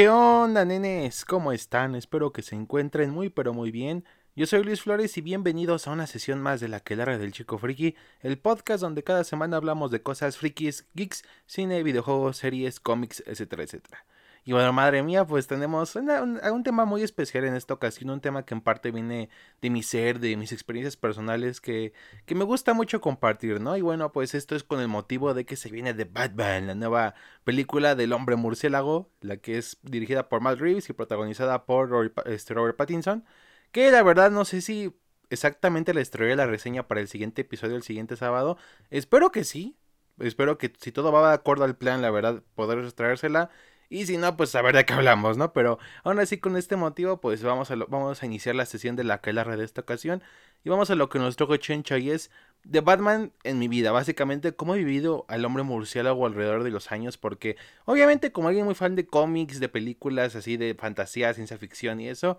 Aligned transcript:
¿Qué 0.00 0.08
onda, 0.08 0.64
nenes? 0.64 1.26
¿Cómo 1.26 1.52
están? 1.52 1.94
Espero 1.94 2.32
que 2.32 2.40
se 2.40 2.56
encuentren 2.56 3.10
muy 3.10 3.28
pero 3.28 3.52
muy 3.52 3.70
bien. 3.70 4.06
Yo 4.34 4.46
soy 4.46 4.64
Luis 4.64 4.80
Flores 4.80 5.18
y 5.18 5.20
bienvenidos 5.20 5.86
a 5.86 5.90
una 5.90 6.06
sesión 6.06 6.40
más 6.40 6.58
de 6.60 6.68
la 6.68 6.80
que 6.80 6.96
larga 6.96 7.18
del 7.18 7.32
chico 7.32 7.58
friki, 7.58 7.96
el 8.22 8.38
podcast 8.38 8.80
donde 8.80 9.04
cada 9.04 9.24
semana 9.24 9.58
hablamos 9.58 9.90
de 9.90 10.00
cosas 10.00 10.38
frikis, 10.38 10.86
geeks, 10.94 11.22
cine, 11.44 11.82
videojuegos, 11.82 12.38
series, 12.38 12.80
cómics, 12.80 13.22
etcétera, 13.26 13.64
etcétera. 13.64 14.06
Y 14.44 14.52
bueno, 14.52 14.72
madre 14.72 15.02
mía, 15.02 15.26
pues 15.26 15.46
tenemos 15.46 15.94
un, 15.96 16.62
tema 16.64 16.84
muy 16.84 17.02
especial 17.02 17.44
en 17.44 17.54
esta 17.54 17.74
ocasión, 17.74 18.10
un 18.10 18.20
tema 18.20 18.44
que 18.44 18.54
en 18.54 18.62
parte 18.62 18.90
viene 18.90 19.28
de 19.60 19.70
mi 19.70 19.82
ser, 19.82 20.18
de 20.18 20.36
mis 20.36 20.52
experiencias 20.52 20.96
personales 20.96 21.60
que, 21.60 21.92
que 22.24 22.34
me 22.34 22.44
gusta 22.44 22.72
mucho 22.72 23.00
compartir, 23.00 23.60
¿no? 23.60 23.76
Y 23.76 23.82
bueno, 23.82 24.12
pues 24.12 24.34
esto 24.34 24.56
es 24.56 24.64
con 24.64 24.80
el 24.80 24.88
motivo 24.88 25.34
de 25.34 25.44
que 25.44 25.56
se 25.56 25.70
viene 25.70 25.92
de 25.92 26.04
Batman, 26.04 26.66
la 26.68 26.74
nueva 26.74 27.14
película 27.44 27.94
del 27.94 28.12
hombre 28.12 28.36
murciélago, 28.36 29.10
la 29.20 29.36
que 29.36 29.58
es 29.58 29.78
dirigida 29.82 30.28
por 30.28 30.40
Matt 30.40 30.58
Reeves 30.58 30.88
y 30.88 30.94
protagonizada 30.94 31.66
por 31.66 31.90
Robert, 31.90 32.18
este, 32.26 32.54
Robert 32.54 32.76
Pattinson, 32.76 33.24
que 33.72 33.90
la 33.90 34.02
verdad 34.02 34.30
no 34.30 34.44
sé 34.44 34.62
si 34.62 34.94
exactamente 35.30 35.94
les 35.94 36.10
traeré 36.10 36.36
la 36.36 36.46
reseña 36.46 36.88
para 36.88 37.00
el 37.00 37.08
siguiente 37.08 37.42
episodio 37.42 37.76
el 37.76 37.82
siguiente 37.82 38.16
sábado, 38.16 38.58
espero 38.90 39.30
que 39.30 39.44
sí, 39.44 39.76
espero 40.18 40.58
que 40.58 40.72
si 40.78 40.92
todo 40.92 41.12
va 41.12 41.28
de 41.28 41.34
acuerdo 41.34 41.64
al 41.64 41.76
plan, 41.76 42.02
la 42.02 42.10
verdad, 42.10 42.42
poder 42.54 42.90
traérsela. 42.92 43.50
Y 43.92 44.06
si 44.06 44.16
no, 44.16 44.36
pues 44.36 44.54
a 44.54 44.62
ver 44.62 44.76
de 44.76 44.84
qué 44.84 44.92
hablamos, 44.92 45.36
¿no? 45.36 45.52
Pero 45.52 45.80
aún 46.04 46.20
así 46.20 46.38
con 46.38 46.56
este 46.56 46.76
motivo, 46.76 47.20
pues 47.20 47.42
vamos 47.42 47.72
a, 47.72 47.74
vamos 47.74 48.22
a 48.22 48.26
iniciar 48.26 48.54
la 48.54 48.64
sesión 48.64 48.94
de 48.94 49.02
la 49.02 49.20
que 49.20 49.32
red 49.32 49.58
de 49.58 49.64
esta 49.64 49.80
ocasión. 49.80 50.22
Y 50.62 50.70
vamos 50.70 50.90
a 50.90 50.94
lo 50.94 51.08
que 51.08 51.18
nos 51.18 51.34
toca 51.34 51.58
Chencha 51.58 51.98
y 51.98 52.10
es 52.10 52.30
de 52.62 52.82
Batman 52.82 53.32
en 53.42 53.58
mi 53.58 53.66
vida. 53.66 53.90
Básicamente, 53.90 54.54
cómo 54.54 54.76
he 54.76 54.78
vivido 54.78 55.24
al 55.26 55.44
hombre 55.44 55.64
murciélago 55.64 56.24
alrededor 56.24 56.62
de 56.62 56.70
los 56.70 56.92
años. 56.92 57.18
Porque 57.18 57.56
obviamente 57.84 58.30
como 58.30 58.46
alguien 58.46 58.64
muy 58.64 58.76
fan 58.76 58.94
de 58.94 59.06
cómics, 59.08 59.58
de 59.58 59.68
películas 59.68 60.36
así 60.36 60.56
de 60.56 60.76
fantasía, 60.76 61.34
ciencia 61.34 61.58
ficción 61.58 62.00
y 62.00 62.08
eso, 62.08 62.38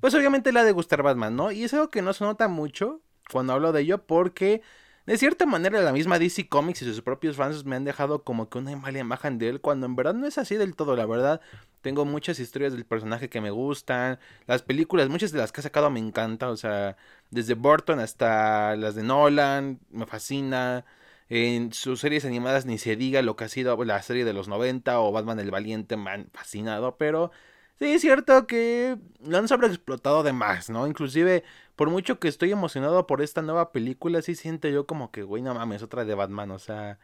pues 0.00 0.14
obviamente 0.14 0.50
le 0.50 0.58
ha 0.58 0.64
de 0.64 0.72
gustar 0.72 1.04
Batman, 1.04 1.36
¿no? 1.36 1.52
Y 1.52 1.62
es 1.62 1.74
algo 1.74 1.90
que 1.90 2.02
no 2.02 2.12
se 2.12 2.24
nota 2.24 2.48
mucho 2.48 3.02
cuando 3.30 3.52
hablo 3.52 3.70
de 3.70 3.82
ello 3.82 4.04
porque 4.04 4.62
de 5.08 5.16
cierta 5.16 5.46
manera, 5.46 5.80
la 5.80 5.92
misma 5.92 6.18
DC 6.18 6.48
Comics 6.48 6.82
y 6.82 6.84
sus 6.84 7.00
propios 7.00 7.36
fans 7.36 7.64
me 7.64 7.76
han 7.76 7.84
dejado 7.84 8.24
como 8.24 8.50
que 8.50 8.58
una 8.58 8.76
mala 8.76 8.98
imagen 8.98 9.38
de 9.38 9.48
él, 9.48 9.60
cuando 9.62 9.86
en 9.86 9.96
verdad 9.96 10.12
no 10.12 10.26
es 10.26 10.36
así 10.36 10.56
del 10.56 10.76
todo, 10.76 10.96
la 10.96 11.06
verdad. 11.06 11.40
Tengo 11.80 12.04
muchas 12.04 12.38
historias 12.38 12.74
del 12.74 12.84
personaje 12.84 13.30
que 13.30 13.40
me 13.40 13.50
gustan, 13.50 14.18
las 14.46 14.60
películas, 14.60 15.08
muchas 15.08 15.32
de 15.32 15.38
las 15.38 15.50
que 15.50 15.60
ha 15.60 15.62
sacado 15.62 15.88
me 15.88 15.98
encanta, 15.98 16.50
o 16.50 16.56
sea, 16.58 16.98
desde 17.30 17.54
Burton 17.54 18.00
hasta 18.00 18.76
las 18.76 18.94
de 18.96 19.02
Nolan, 19.02 19.80
me 19.90 20.04
fascina. 20.04 20.84
En 21.30 21.72
sus 21.72 22.00
series 22.00 22.24
animadas 22.26 22.66
ni 22.66 22.78
se 22.78 22.96
diga 22.96 23.22
lo 23.22 23.36
que 23.36 23.44
ha 23.44 23.48
sido 23.48 23.82
la 23.84 24.02
serie 24.02 24.24
de 24.26 24.32
los 24.34 24.48
90 24.48 25.00
o 25.00 25.12
Batman 25.12 25.38
el 25.40 25.50
Valiente 25.50 25.96
me 25.96 26.10
han 26.10 26.30
fascinado, 26.32 26.96
pero 26.98 27.30
sí 27.78 27.86
es 27.86 28.00
cierto 28.02 28.46
que 28.46 28.96
lo 29.22 29.38
han 29.38 29.48
sobreexplotado 29.48 30.22
de 30.22 30.32
más, 30.32 30.70
¿no? 30.70 30.86
Inclusive 30.86 31.44
por 31.78 31.90
mucho 31.90 32.18
que 32.18 32.26
estoy 32.26 32.50
emocionado 32.50 33.06
por 33.06 33.22
esta 33.22 33.40
nueva 33.40 33.70
película, 33.70 34.20
sí 34.20 34.34
siento 34.34 34.68
yo 34.68 34.86
como 34.86 35.12
que, 35.12 35.22
güey, 35.22 35.42
no 35.44 35.54
mames, 35.54 35.80
otra 35.84 36.04
de 36.04 36.14
Batman, 36.16 36.50
o 36.50 36.58
sea, 36.58 36.98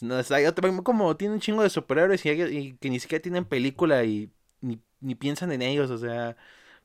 no, 0.00 0.16
como 0.84 1.16
tiene 1.16 1.34
un 1.34 1.40
chingo 1.40 1.62
de 1.62 1.70
superhéroes 1.70 2.26
y, 2.26 2.76
que 2.78 2.90
ni 2.90 2.98
siquiera 3.00 3.22
tienen 3.22 3.44
película 3.44 4.04
y 4.04 4.32
ni, 4.60 5.14
piensan 5.14 5.52
en 5.52 5.62
ellos, 5.62 5.90
o 5.92 5.98
sea, 5.98 6.36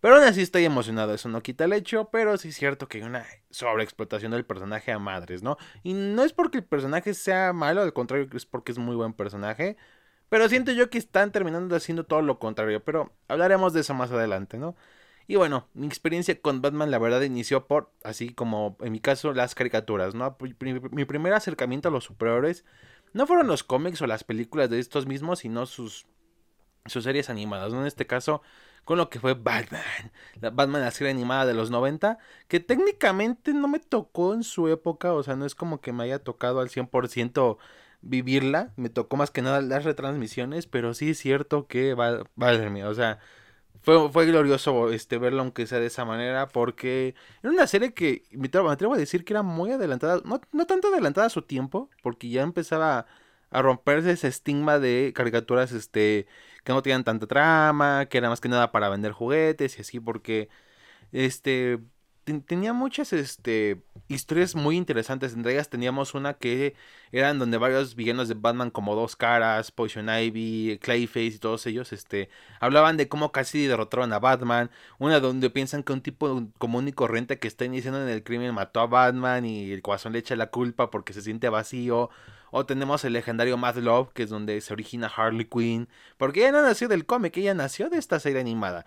pero 0.01 0.15
aún 0.17 0.23
así 0.25 0.41
estoy 0.41 0.65
emocionado, 0.65 1.15
eso 1.15 1.27
no 1.29 1.41
quita 1.41 1.65
el 1.65 1.73
hecho, 1.73 2.09
pero 2.11 2.37
sí 2.37 2.49
es 2.49 2.57
cierto 2.57 2.87
que 2.87 2.99
hay 2.99 3.03
una 3.05 3.25
sobreexplotación 3.49 4.31
del 4.31 4.45
personaje 4.45 4.91
a 4.91 4.99
madres, 4.99 5.41
¿no? 5.41 5.57
Y 5.83 5.93
no 5.93 6.23
es 6.23 6.33
porque 6.33 6.59
el 6.59 6.65
personaje 6.65 7.15
sea 7.15 7.53
malo, 7.53 7.81
al 7.81 7.93
contrario, 7.93 8.27
es 8.33 8.45
porque 8.45 8.71
es 8.71 8.77
muy 8.77 8.95
buen 8.95 9.13
personaje. 9.13 9.77
Pero 10.29 10.49
siento 10.49 10.71
yo 10.73 10.89
que 10.89 10.97
están 10.99 11.31
terminando 11.31 11.75
haciendo 11.75 12.05
todo 12.05 12.21
lo 12.21 12.39
contrario. 12.39 12.83
Pero 12.83 13.13
hablaremos 13.27 13.73
de 13.73 13.81
eso 13.81 13.93
más 13.93 14.11
adelante, 14.11 14.57
¿no? 14.57 14.75
Y 15.27 15.35
bueno, 15.37 15.67
mi 15.73 15.87
experiencia 15.87 16.39
con 16.39 16.61
Batman 16.61 16.91
la 16.91 16.99
verdad 16.99 17.21
inició 17.21 17.65
por, 17.65 17.91
así 18.03 18.29
como 18.29 18.77
en 18.81 18.91
mi 18.91 18.99
caso, 18.99 19.33
las 19.33 19.55
caricaturas, 19.55 20.13
¿no? 20.13 20.37
Mi 20.91 21.05
primer 21.05 21.33
acercamiento 21.33 21.89
a 21.89 21.91
los 21.91 22.03
superhéroes 22.03 22.63
no 23.13 23.25
fueron 23.25 23.47
los 23.47 23.63
cómics 23.63 24.01
o 24.01 24.07
las 24.07 24.23
películas 24.23 24.69
de 24.69 24.79
estos 24.79 25.07
mismos, 25.07 25.39
sino 25.39 25.65
sus, 25.65 26.05
sus 26.85 27.03
series 27.03 27.29
animadas, 27.29 27.73
¿no? 27.73 27.81
En 27.81 27.87
este 27.87 28.05
caso, 28.05 28.43
con 28.83 28.99
lo 28.99 29.09
que 29.09 29.19
fue 29.19 29.33
Batman, 29.33 29.81
la 30.41 30.51
Batman, 30.51 30.81
la 30.81 30.91
serie 30.91 31.11
animada 31.11 31.47
de 31.47 31.55
los 31.55 31.71
90, 31.71 32.19
que 32.47 32.59
técnicamente 32.59 33.51
no 33.53 33.67
me 33.67 33.79
tocó 33.79 34.35
en 34.35 34.43
su 34.43 34.67
época, 34.67 35.13
o 35.13 35.23
sea, 35.23 35.35
no 35.35 35.47
es 35.47 35.55
como 35.55 35.81
que 35.81 35.91
me 35.91 36.03
haya 36.03 36.19
tocado 36.19 36.59
al 36.59 36.69
100% 36.69 37.57
vivirla, 38.01 38.73
me 38.75 38.89
tocó 38.89 39.17
más 39.17 39.31
que 39.31 39.41
nada 39.41 39.61
las 39.61 39.85
retransmisiones, 39.85 40.67
pero 40.67 40.93
sí 40.93 41.09
es 41.09 41.17
cierto 41.17 41.65
que, 41.65 41.95
madre 42.35 42.69
mía, 42.69 42.87
o 42.87 42.93
sea 42.93 43.19
fue, 43.85 44.09
fue 44.11 44.25
glorioso 44.25 44.91
este 44.91 45.19
verlo 45.19 45.41
aunque 45.41 45.67
sea 45.67 45.79
de 45.79 45.85
esa 45.87 46.05
manera 46.05 46.47
porque 46.47 47.13
era 47.43 47.53
una 47.53 47.67
serie 47.67 47.93
que 47.93 48.23
me 48.31 48.47
atrevo, 48.47 48.95
a 48.95 48.97
decir 48.97 49.23
que 49.23 49.33
era 49.33 49.43
muy 49.43 49.71
adelantada, 49.71 50.21
no, 50.25 50.41
no 50.51 50.65
tanto 50.65 50.87
adelantada 50.87 51.27
a 51.27 51.29
su 51.29 51.43
tiempo, 51.43 51.89
porque 52.01 52.29
ya 52.29 52.41
empezaba 52.41 53.05
a 53.51 53.61
romperse 53.61 54.11
ese 54.11 54.27
estigma 54.27 54.79
de 54.79 55.13
caricaturas 55.15 55.71
este 55.71 56.27
que 56.63 56.73
no 56.73 56.81
tenían 56.81 57.03
tanta 57.03 57.27
trama, 57.27 58.07
que 58.07 58.17
era 58.17 58.29
más 58.29 58.41
que 58.41 58.49
nada 58.49 58.71
para 58.71 58.89
vender 58.89 59.11
juguetes 59.11 59.77
y 59.77 59.81
así 59.81 59.99
porque 59.99 60.49
este 61.11 61.79
tenía 62.25 62.73
muchas 62.73 63.13
este, 63.13 63.83
historias 64.07 64.55
muy 64.55 64.77
interesantes. 64.77 65.33
Entre 65.33 65.53
ellas 65.53 65.69
teníamos 65.69 66.13
una 66.13 66.33
que 66.33 66.75
eran 67.11 67.39
donde 67.39 67.57
varios 67.57 67.95
villanos 67.95 68.27
de 68.27 68.33
Batman 68.33 68.71
como 68.71 68.95
Dos 68.95 69.15
Caras, 69.15 69.71
Poison 69.71 70.09
Ivy, 70.09 70.79
Clayface 70.81 71.25
y 71.25 71.39
todos 71.39 71.65
ellos 71.67 71.93
este, 71.93 72.29
hablaban 72.59 72.97
de 72.97 73.07
cómo 73.07 73.31
casi 73.31 73.67
derrotaron 73.67 74.11
a 74.13 74.19
Batman. 74.19 74.71
Una 74.97 75.19
donde 75.19 75.49
piensan 75.49 75.83
que 75.83 75.93
un 75.93 76.01
tipo 76.01 76.47
común 76.57 76.87
y 76.87 76.93
corriente 76.93 77.39
que 77.39 77.47
está 77.47 77.65
iniciando 77.65 78.01
en 78.01 78.09
el 78.09 78.23
crimen 78.23 78.53
mató 78.53 78.79
a 78.81 78.87
Batman 78.87 79.45
y 79.45 79.71
el 79.71 79.81
corazón 79.81 80.13
le 80.13 80.19
echa 80.19 80.35
la 80.35 80.47
culpa 80.47 80.89
porque 80.89 81.13
se 81.13 81.21
siente 81.21 81.49
vacío. 81.49 82.09
O 82.51 82.65
tenemos 82.65 83.03
el 83.05 83.13
legendario 83.13 83.57
Mad 83.57 83.77
Love, 83.77 84.13
que 84.13 84.23
es 84.23 84.29
donde 84.29 84.59
se 84.61 84.73
origina 84.73 85.07
Harley 85.07 85.45
Quinn. 85.45 85.87
Porque 86.17 86.41
ella 86.41 86.51
no 86.51 86.61
nació 86.61 86.87
del 86.87 87.05
cómic, 87.05 87.37
ella 87.37 87.53
nació 87.53 87.89
de 87.89 87.97
esta 87.97 88.19
serie 88.19 88.41
animada 88.41 88.85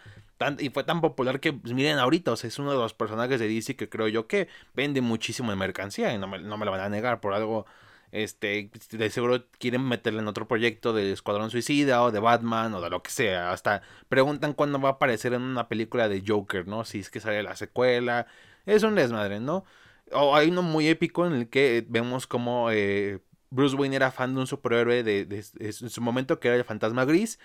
y 0.59 0.71
fue 0.71 0.85
tan 0.85 1.01
popular 1.01 1.41
que, 1.41 1.53
pues, 1.53 1.75
miren 1.75 1.99
ahorita, 1.99 2.33
o 2.33 2.37
sea, 2.37 2.49
es 2.49 2.59
uno 2.59 2.71
de 2.71 2.79
los 2.79 2.95
personajes 2.95 3.41
de 3.41 3.49
DC 3.49 3.77
que 3.77 3.89
creo 3.89 4.09
yo 4.09 4.27
que 4.27 4.49
vende 4.75 5.01
muchísimo 5.01 5.53
en 5.53 5.59
mercancía 5.59 6.15
y 6.15 6.19
no 6.19 6.29
me, 6.29 6.39
no 6.39 6.57
me 6.57 6.65
lo 6.65 6.71
van 6.71 6.81
a 6.81 6.89
negar 6.89 7.21
por 7.21 7.35
algo, 7.35 7.67
este, 8.13 8.71
de 8.91 9.11
seguro 9.11 9.45
quieren 9.59 9.87
meterle 9.87 10.21
en 10.21 10.29
otro 10.29 10.47
proyecto 10.47 10.93
de 10.93 11.13
Escuadrón 11.13 11.51
Suicida 11.51 12.03
o 12.03 12.13
de 12.13 12.21
Batman 12.21 12.73
o 12.75 12.81
de 12.81 12.91
lo 12.91 13.03
que 13.03 13.11
sea, 13.11 13.53
hasta 13.53 13.83
preguntan 14.09 14.53
cuándo 14.53 14.81
va 14.81 14.91
a 14.91 14.93
aparecer 14.93 15.33
en 15.33 15.43
una 15.43 15.69
película 15.69 16.09
de 16.09 16.23
Joker, 16.27 16.67
¿no? 16.69 16.85
Si 16.85 17.01
es 17.01 17.11
que 17.11 17.21
sale 17.21 17.43
la 17.43 17.57
secuela, 17.57 18.27
es 18.65 18.83
un 18.85 18.95
desmadre, 18.95 19.41
¿no? 19.41 19.65
O 20.13 20.37
hay 20.37 20.49
uno 20.49 20.63
muy 20.63 20.89
épico 20.89 21.27
en 21.27 21.33
el 21.35 21.49
que 21.49 21.85
vemos 21.89 22.27
como 22.27 22.71
eh, 22.71 23.19
Bruce 23.51 23.77
Wayne 23.77 23.97
era 23.97 24.11
fan 24.11 24.35
de 24.35 24.41
un 24.41 24.47
superhéroe 24.47 25.03
de, 25.03 25.45
en 25.59 25.73
su 25.73 26.01
momento 26.01 26.39
que 26.41 26.49
era 26.49 26.57
el 26.57 26.65
fantasma 26.65 27.05
gris 27.05 27.39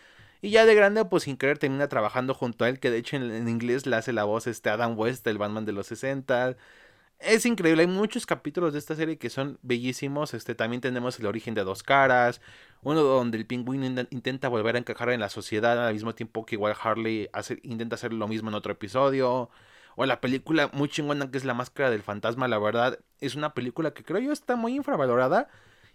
y 0.44 0.50
ya 0.50 0.66
de 0.66 0.75
grande, 0.75 1.06
pues 1.06 1.24
sin 1.24 1.38
querer 1.38 1.58
termina 1.58 1.88
trabajando 1.88 2.34
junto 2.34 2.66
a 2.66 2.69
él, 2.69 2.80
que 2.81 2.91
de 2.91 2.97
hecho 2.97 3.16
en, 3.16 3.47
inglés 3.47 3.86
le 3.86 3.96
hace 3.96 4.12
la 4.12 4.25
voz 4.25 4.46
este 4.46 4.69
Adam 4.69 5.00
West, 5.00 5.25
el 5.28 5.38
Batman 5.38 5.63
de 5.63 5.72
los 5.72 5.88
60. 5.88 6.58
Es 7.19 7.46
increíble, 7.46 7.84
hay 7.84 7.88
muchos 7.88 8.25
capítulos 8.25 8.74
de 8.74 8.80
esta 8.80 8.96
serie 8.96 9.18
que 9.18 9.30
son 9.30 9.58
bellísimos. 9.62 10.34
Este, 10.34 10.53
también 10.53 10.81
tenemos 10.81 11.18
el 11.19 11.28
origen 11.28 11.53
de 11.53 11.63
dos 11.63 11.81
caras, 11.81 12.42
uno 12.81 13.03
donde 13.03 13.38
el 13.38 13.46
pingüino 13.46 13.86
intenta 14.09 14.50
volver 14.50 14.75
a 14.75 14.80
encajar 14.80 15.12
en 15.12 15.22
la 15.22 15.30
sociedad 15.30 15.88
al 15.88 15.94
mismo 15.94 16.13
tiempo 16.13 16.46
que 16.46 16.56
igual 16.56 16.75
Harley 16.81 17.30
hace, 17.31 17.59
intenta 17.63 17.96
hacer 17.96 18.12
lo 18.12 18.28
mismo 18.28 18.50
en 18.50 18.56
otro 18.56 18.74
episodio. 18.74 19.50
O 19.96 20.06
la 20.06 20.19
película 20.19 20.69
muy 20.74 20.90
chingona 20.90 21.31
que 21.31 21.38
es 21.38 21.45
La 21.45 21.54
Máscara 21.54 21.89
del 21.89 22.04
Fantasma, 22.04 22.50
la 22.50 22.60
verdad, 22.60 23.00
es 23.22 23.36
una 23.36 23.54
película 23.54 23.94
que 23.94 24.04
creo 24.04 24.19
yo 24.19 24.33
está 24.33 24.57
muy 24.57 24.75
infravalorada 24.75 25.48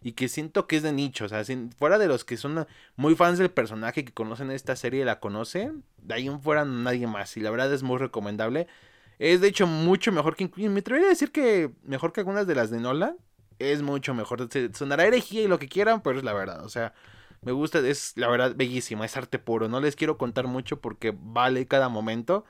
y 0.03 0.13
que 0.13 0.29
siento 0.29 0.67
que 0.67 0.77
es 0.77 0.83
de 0.83 0.93
nicho. 0.93 1.25
O 1.25 1.29
sea, 1.29 1.43
fuera 1.77 1.99
de 1.99 2.07
los 2.07 2.25
que 2.25 2.37
son 2.37 2.67
muy 2.97 3.15
fans 3.15 3.39
del 3.39 3.51
personaje 3.51 4.05
que 4.05 4.13
conocen 4.13 4.51
esta 4.51 4.77
serie 4.77 5.03
y 5.03 5.05
la 5.05 5.21
conocen, 5.21 5.85
de 5.99 6.15
ahí 6.15 6.27
en 6.29 6.41
fuera 6.41 6.65
nadie 6.65 7.07
más. 7.07 7.37
Y 7.37 7.41
la 7.41 7.51
verdad 7.51 7.73
es 7.73 7.83
muy 7.83 7.99
recomendable. 7.99 8.69
Es 9.19 9.41
de 9.41 9.49
hecho 9.49 9.67
mucho 9.67 10.13
mejor 10.13 10.37
que. 10.37 10.51
Me 10.69 10.81
atrevería 10.81 11.09
a 11.09 11.11
decir 11.11 11.33
que 11.33 11.73
mejor 11.83 12.13
que 12.13 12.21
algunas 12.21 12.47
de 12.47 12.55
las 12.55 12.71
de 12.71 12.81
Nolan. 12.81 13.17
Es 13.59 13.83
mucho 13.83 14.15
mejor. 14.15 14.49
Sonará 14.73 15.05
herejía 15.05 15.43
y 15.43 15.49
lo 15.49 15.59
que 15.59 15.69
quieran, 15.69 16.01
pero 16.01 16.19
es 16.19 16.25
la 16.25 16.33
verdad. 16.33 16.65
O 16.65 16.69
sea, 16.69 16.95
me 17.43 17.51
gusta, 17.51 17.81
es 17.81 18.13
la 18.17 18.29
verdad 18.29 18.55
bellísima, 18.57 19.05
es 19.05 19.17
arte 19.17 19.41
puro. 19.41 19.69
No 19.69 19.81
les 19.81 19.97
quiero 19.97 20.17
contar 20.17 20.47
mucho 20.47 20.81
porque 20.81 21.13
vale 21.19 21.67
cada 21.67 21.89
momento. 21.89 22.45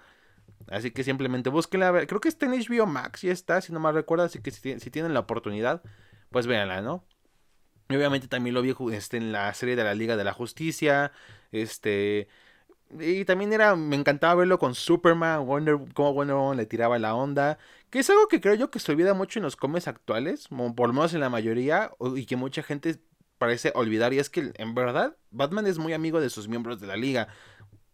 Así 0.71 0.91
que 0.91 1.05
simplemente 1.05 1.49
búsquenla. 1.50 2.06
Creo 2.06 2.21
que 2.21 2.29
está 2.29 2.45
en 2.47 2.53
HBO 2.53 2.87
Max, 2.87 3.23
ya 3.23 3.33
está, 3.33 3.61
si 3.62 3.73
no 3.73 3.81
me 3.81 3.91
recuerdo. 3.91 4.25
Así 4.25 4.41
que 4.41 4.50
si 4.50 4.91
tienen 4.91 5.15
la 5.15 5.21
oportunidad, 5.21 5.83
pues 6.31 6.47
véanla, 6.47 6.83
¿no? 6.83 7.05
Y 7.88 7.96
obviamente 7.96 8.29
también 8.29 8.55
lo 8.55 8.62
vi 8.62 8.75
este, 8.93 9.17
en 9.17 9.32
la 9.32 9.52
serie 9.55 9.76
de 9.76 9.85
la 9.85 9.94
Liga 9.94 10.17
de 10.17 10.25
la 10.25 10.32
Justicia. 10.32 11.12
Este. 11.52 12.29
Y 12.99 13.25
también 13.25 13.52
era. 13.52 13.76
Me 13.76 13.96
encantaba 13.96 14.35
verlo 14.35 14.58
con 14.58 14.75
Superman, 14.75 15.46
Wonder, 15.46 15.79
cómo 15.94 16.12
Wonder 16.14 16.37
Woman 16.37 16.56
le 16.58 16.67
tiraba 16.67 16.99
la 16.99 17.14
onda. 17.14 17.58
Que 17.90 18.00
es 18.00 18.11
algo 18.11 18.29
que 18.29 18.40
creo 18.40 18.55
yo 18.55 18.70
que 18.70 18.79
se 18.79 18.93
olvida 18.93 19.14
mucho 19.14 19.38
en 19.38 19.44
los 19.44 19.56
cómics 19.56 19.88
actuales. 19.88 20.49
Por 20.49 20.88
lo 20.88 20.93
menos 20.93 21.14
en 21.14 21.20
la 21.20 21.31
mayoría. 21.31 21.93
Y 22.14 22.26
que 22.26 22.37
mucha 22.37 22.62
gente 22.62 23.00
parece 23.38 23.73
olvidar 23.75 24.12
y 24.12 24.19
es 24.19 24.29
que 24.29 24.52
en 24.55 24.75
verdad 24.75 25.17
Batman 25.31 25.67
es 25.67 25.79
muy 25.79 25.93
amigo 25.93 26.20
de 26.20 26.29
sus 26.29 26.49
miembros 26.49 26.81
de 26.81 26.87
la 26.88 26.96
liga. 26.96 27.29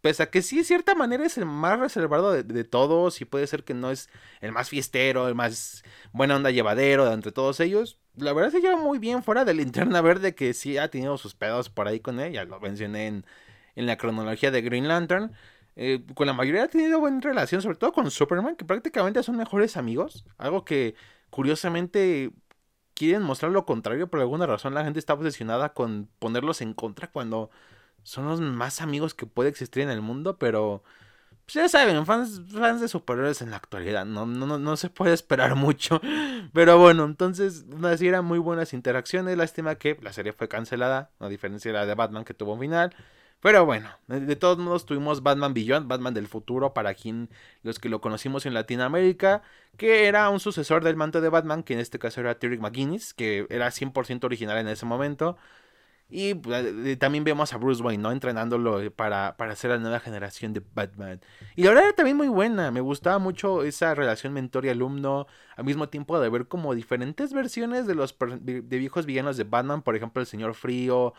Pese 0.05 0.23
a 0.23 0.27
que 0.31 0.43
sí, 0.43 0.59
de 0.59 0.65
cierta 0.65 0.95
manera 0.95 1.25
es 1.25 1.39
el 1.39 1.47
más 1.47 1.81
reservado 1.81 2.31
de, 2.31 2.65
todos 2.65 3.23
y 3.23 3.25
puede 3.25 3.47
ser 3.47 3.65
que 3.65 3.73
no 3.73 3.91
es 3.91 4.11
el 4.43 4.53
más 4.53 4.69
fiestero, 4.69 5.29
el 5.29 5.35
más 5.35 5.83
buena 6.13 6.37
onda 6.37 6.51
llevadero 6.51 7.07
de 7.07 7.15
entre 7.15 7.33
todos 7.33 7.59
ellos. 7.59 7.99
La 8.15 8.35
verdad 8.35 8.51
se 8.51 8.61
lleva 8.61 8.77
muy 8.77 8.99
bien 8.99 9.23
fuera 9.23 9.47
de 9.47 9.55
Linterna 9.55 10.03
Verde 10.03 10.35
que 10.35 10.53
sí 10.53 10.77
ha 10.77 10.91
tenido 10.91 11.17
sus 11.17 11.35
pedos 11.35 11.71
por 11.71 11.89
ahí 11.89 12.01
con 12.01 12.21
él, 12.21 12.35
ya 12.35 12.45
lo 12.45 12.61
mencioné 12.61 13.07
en, 13.07 13.25
en 13.77 13.87
la 13.87 13.97
cronología 13.97 14.51
de 14.51 14.61
Green 14.61 14.89
Lantern. 14.89 15.33
Eh, 15.75 16.05
con 16.15 16.27
la 16.27 16.35
mayoría 16.35 16.65
ha 16.65 16.69
tenido 16.69 17.01
buena 17.01 17.21
relación, 17.21 17.63
sobre 17.63 17.79
todo 17.79 17.95
con 17.95 18.11
Superman, 18.11 18.57
que 18.57 18.67
prácticamente 18.67 19.23
son 19.23 19.39
mejores 19.39 19.79
amigos. 19.79 20.27
Algo 20.37 20.67
que 20.67 20.97
curiosamente 21.31 22.31
quieren 22.93 23.23
mostrar 23.23 23.53
lo 23.53 23.65
contrario, 23.65 24.11
por 24.11 24.21
alguna 24.21 24.47
razón 24.47 24.75
la 24.75 24.85
gente 24.85 24.99
está 24.99 25.15
obsesionada 25.15 25.73
con 25.73 26.11
ponerlos 26.19 26.61
en 26.61 26.75
contra 26.75 27.11
cuando 27.11 27.51
son 28.05 28.27
los 28.27 28.41
más 28.41 28.81
amigos 28.81 29.15
que 29.15 29.27
puede 29.27 29.51
existir 29.51 29.83
en 29.83 29.91
el 29.91 30.01
mundo, 30.01 30.39
pero 30.39 30.85
pues 31.47 31.55
ya 31.55 31.69
saben, 31.69 32.07
fans, 32.07 32.41
fans 32.53 32.81
de 32.81 32.89
superhéroes 32.89 33.43
en 33.43 33.51
la 33.51 33.57
actualidad, 33.57 34.07
no, 34.07 34.25
no, 34.25 34.59
no 34.59 34.77
se 34.77 34.89
puede 34.89 35.13
esperar 35.13 35.55
mucho. 35.57 36.01
Pero 36.53 36.79
bueno, 36.79 37.05
entonces, 37.05 37.67
así 37.85 38.09
eran 38.09 38.25
muy 38.25 38.39
buenas 38.39 38.73
interacciones. 38.73 39.37
Lástima 39.37 39.75
que 39.75 39.99
la 40.01 40.13
serie 40.13 40.33
fue 40.33 40.49
cancelada, 40.49 41.11
a 41.19 41.29
diferencia 41.29 41.71
de 41.71 41.79
la 41.79 41.87
de 41.87 41.95
Batman 41.95 42.25
que 42.25 42.33
tuvo 42.35 42.55
un 42.55 42.61
final. 42.61 42.95
Pero 43.41 43.67
bueno, 43.67 43.91
de, 44.07 44.37
todos 44.37 44.57
modos 44.57 44.87
tuvimos 44.87 45.23
Batman 45.23 45.53
Beyond, 45.53 45.87
Batman 45.87 46.15
del 46.15 46.29
futuro, 46.29 46.73
para 46.73 46.95
quien 46.95 47.29
los 47.63 47.79
que 47.79 47.91
lo 47.91 48.01
conocimos 48.01 48.47
en 48.47 48.55
Latinoamérica, 48.55 49.43
que 49.77 50.07
era 50.07 50.31
un 50.31 50.41
sucesor 50.41 50.83
del 50.83 50.97
manto 50.97 51.21
de 51.21 51.29
Batman, 51.29 51.63
que 51.63 51.75
en 51.75 51.81
este 51.81 51.99
caso 51.99 52.23
era 52.23 52.39
Terry 52.39 52.59
McGuinness, 52.59 53.13
que 53.13 53.47
era 53.51 53.71
100% 53.71 54.25
original 54.25 54.57
en 54.57 54.69
ese 54.69 54.87
momento. 54.87 55.37
Y 56.17 56.35
pues, 56.35 56.97
también 57.01 57.25
vemos 57.25 57.53
a 57.53 57.57
Bruce 57.57 57.83
Wayne, 57.83 58.01
¿no? 58.01 58.13
Entrenándolo 58.13 58.89
para, 58.93 59.37
para 59.37 59.55
hacer 59.55 59.73
la 59.73 59.79
nueva 59.79 59.99
generación 59.99 60.53
de 60.53 60.63
Batman. 60.73 61.21
Y 61.57 61.65
la 61.65 61.71
verdad 61.71 61.87
era 61.87 61.93
también 61.97 62.17
muy 62.17 62.29
buena. 62.29 62.71
Me 62.71 62.81
gustaba 62.81 63.19
mucho 63.19 63.65
esa 63.65 63.97
relación 63.97 64.33
mentor 64.33 64.65
y 64.65 64.69
alumno. 64.69 65.27
Al 65.57 65.65
mismo 65.65 65.89
tiempo 65.89 66.21
de 66.21 66.29
ver 66.29 66.47
como 66.47 66.73
diferentes 66.77 67.33
versiones 67.33 67.89
de 67.89 67.97
los 67.97 68.17
de 68.41 68.79
viejos 68.79 69.07
villanos 69.07 69.37
de 69.37 69.43
Batman. 69.43 69.83
Por 69.83 69.97
ejemplo, 69.97 70.21
el 70.21 70.29
Señor 70.29 70.55
Frío. 70.55 71.15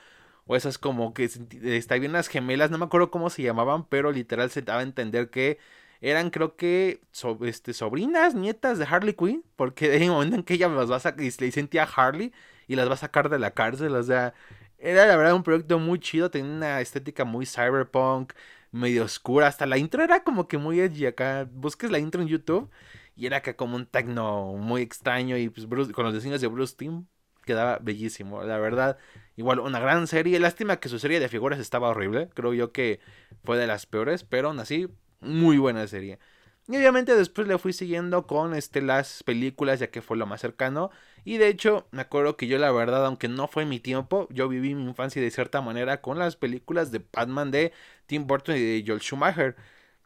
O 0.45 0.55
esas 0.55 0.77
como 0.77 1.13
que 1.13 1.29
está 1.63 1.95
bien 1.95 2.13
las 2.13 2.29
gemelas. 2.29 2.71
No 2.71 2.77
me 2.77 2.85
acuerdo 2.85 3.11
cómo 3.11 3.29
se 3.29 3.41
llamaban. 3.43 3.83
Pero 3.89 4.13
literal 4.13 4.49
se 4.49 4.61
daba 4.61 4.79
a 4.79 4.83
entender 4.83 5.29
que 5.29 5.59
eran 5.99 6.29
creo 6.29 6.55
que 6.55 7.01
este, 7.41 7.73
sobrinas, 7.73 8.33
nietas 8.33 8.77
de 8.77 8.85
Harley 8.85 9.13
Quinn. 9.13 9.43
Porque 9.57 9.91
hay 9.91 10.07
un 10.07 10.15
momento 10.15 10.37
en 10.37 10.43
que 10.43 10.53
ella 10.53 10.69
las 10.69 10.89
va 10.89 10.95
a 10.95 10.99
sacar 11.01 11.21
y 11.21 11.29
le 11.37 11.45
dicen 11.47 11.67
tía 11.67 11.83
Harley. 11.83 12.31
Y 12.69 12.77
las 12.77 12.87
va 12.87 12.93
a 12.93 12.97
sacar 12.97 13.27
de 13.27 13.39
la 13.39 13.51
cárcel. 13.51 13.93
O 13.93 14.01
sea 14.01 14.33
era 14.77 15.05
la 15.05 15.15
verdad 15.17 15.35
un 15.35 15.43
proyecto 15.43 15.79
muy 15.79 15.99
chido, 15.99 16.29
tenía 16.29 16.51
una 16.51 16.81
estética 16.81 17.25
muy 17.25 17.45
cyberpunk, 17.45 18.33
medio 18.71 19.03
oscura. 19.03 19.47
Hasta 19.47 19.65
la 19.65 19.77
intro 19.77 20.03
era 20.03 20.23
como 20.23 20.47
que 20.47 20.57
muy 20.57 20.79
edgy 20.79 21.05
acá. 21.05 21.47
Busques 21.51 21.91
la 21.91 21.99
intro 21.99 22.21
en 22.21 22.27
YouTube 22.27 22.69
y 23.15 23.25
era 23.25 23.41
que 23.41 23.55
como 23.55 23.75
un 23.75 23.85
techno 23.85 24.53
muy 24.53 24.81
extraño 24.81 25.37
y 25.37 25.49
pues 25.49 25.67
con 25.93 26.05
los 26.05 26.13
diseños 26.13 26.41
de 26.41 26.47
Bruce 26.47 26.75
Team 26.75 27.07
quedaba 27.45 27.79
bellísimo, 27.81 28.43
la 28.43 28.57
verdad. 28.57 28.97
Igual 29.37 29.59
una 29.59 29.79
gran 29.79 30.07
serie. 30.07 30.39
Lástima 30.39 30.79
que 30.79 30.89
su 30.89 30.99
serie 30.99 31.19
de 31.19 31.29
figuras 31.29 31.59
estaba 31.59 31.89
horrible. 31.89 32.29
Creo 32.33 32.53
yo 32.53 32.71
que 32.71 32.99
fue 33.43 33.57
de 33.57 33.67
las 33.67 33.85
peores, 33.85 34.23
pero 34.23 34.49
aún 34.49 34.59
así 34.59 34.87
muy 35.21 35.57
buena 35.57 35.87
serie. 35.87 36.19
Y 36.67 36.75
obviamente 36.77 37.15
después 37.15 37.47
le 37.47 37.57
fui 37.59 37.73
siguiendo 37.73 38.25
con 38.25 38.55
este, 38.55 38.81
las 38.81 39.23
películas, 39.23 39.79
ya 39.79 39.87
que 39.91 40.01
fue 40.01 40.17
lo 40.17 40.25
más 40.25 40.41
cercano. 40.41 40.89
Y 41.25 41.37
de 41.39 41.47
hecho, 41.49 41.87
me 41.91 42.01
acuerdo 42.03 42.37
que 42.37 42.47
yo 42.47 42.59
la 42.59 42.71
verdad, 42.71 43.05
aunque 43.05 43.27
no 43.27 43.47
fue 43.47 43.65
mi 43.65 43.79
tiempo, 43.79 44.27
yo 44.31 44.47
viví 44.47 44.75
mi 44.75 44.83
infancia 44.83 45.21
de 45.21 45.31
cierta 45.31 45.59
manera 45.61 46.01
con 46.01 46.19
las 46.19 46.35
películas 46.35 46.91
de 46.91 47.03
Batman 47.11 47.51
de 47.51 47.73
Tim 48.05 48.27
Burton 48.27 48.55
y 48.55 48.59
de 48.59 48.83
Joel 48.85 49.01
Schumacher. 49.01 49.55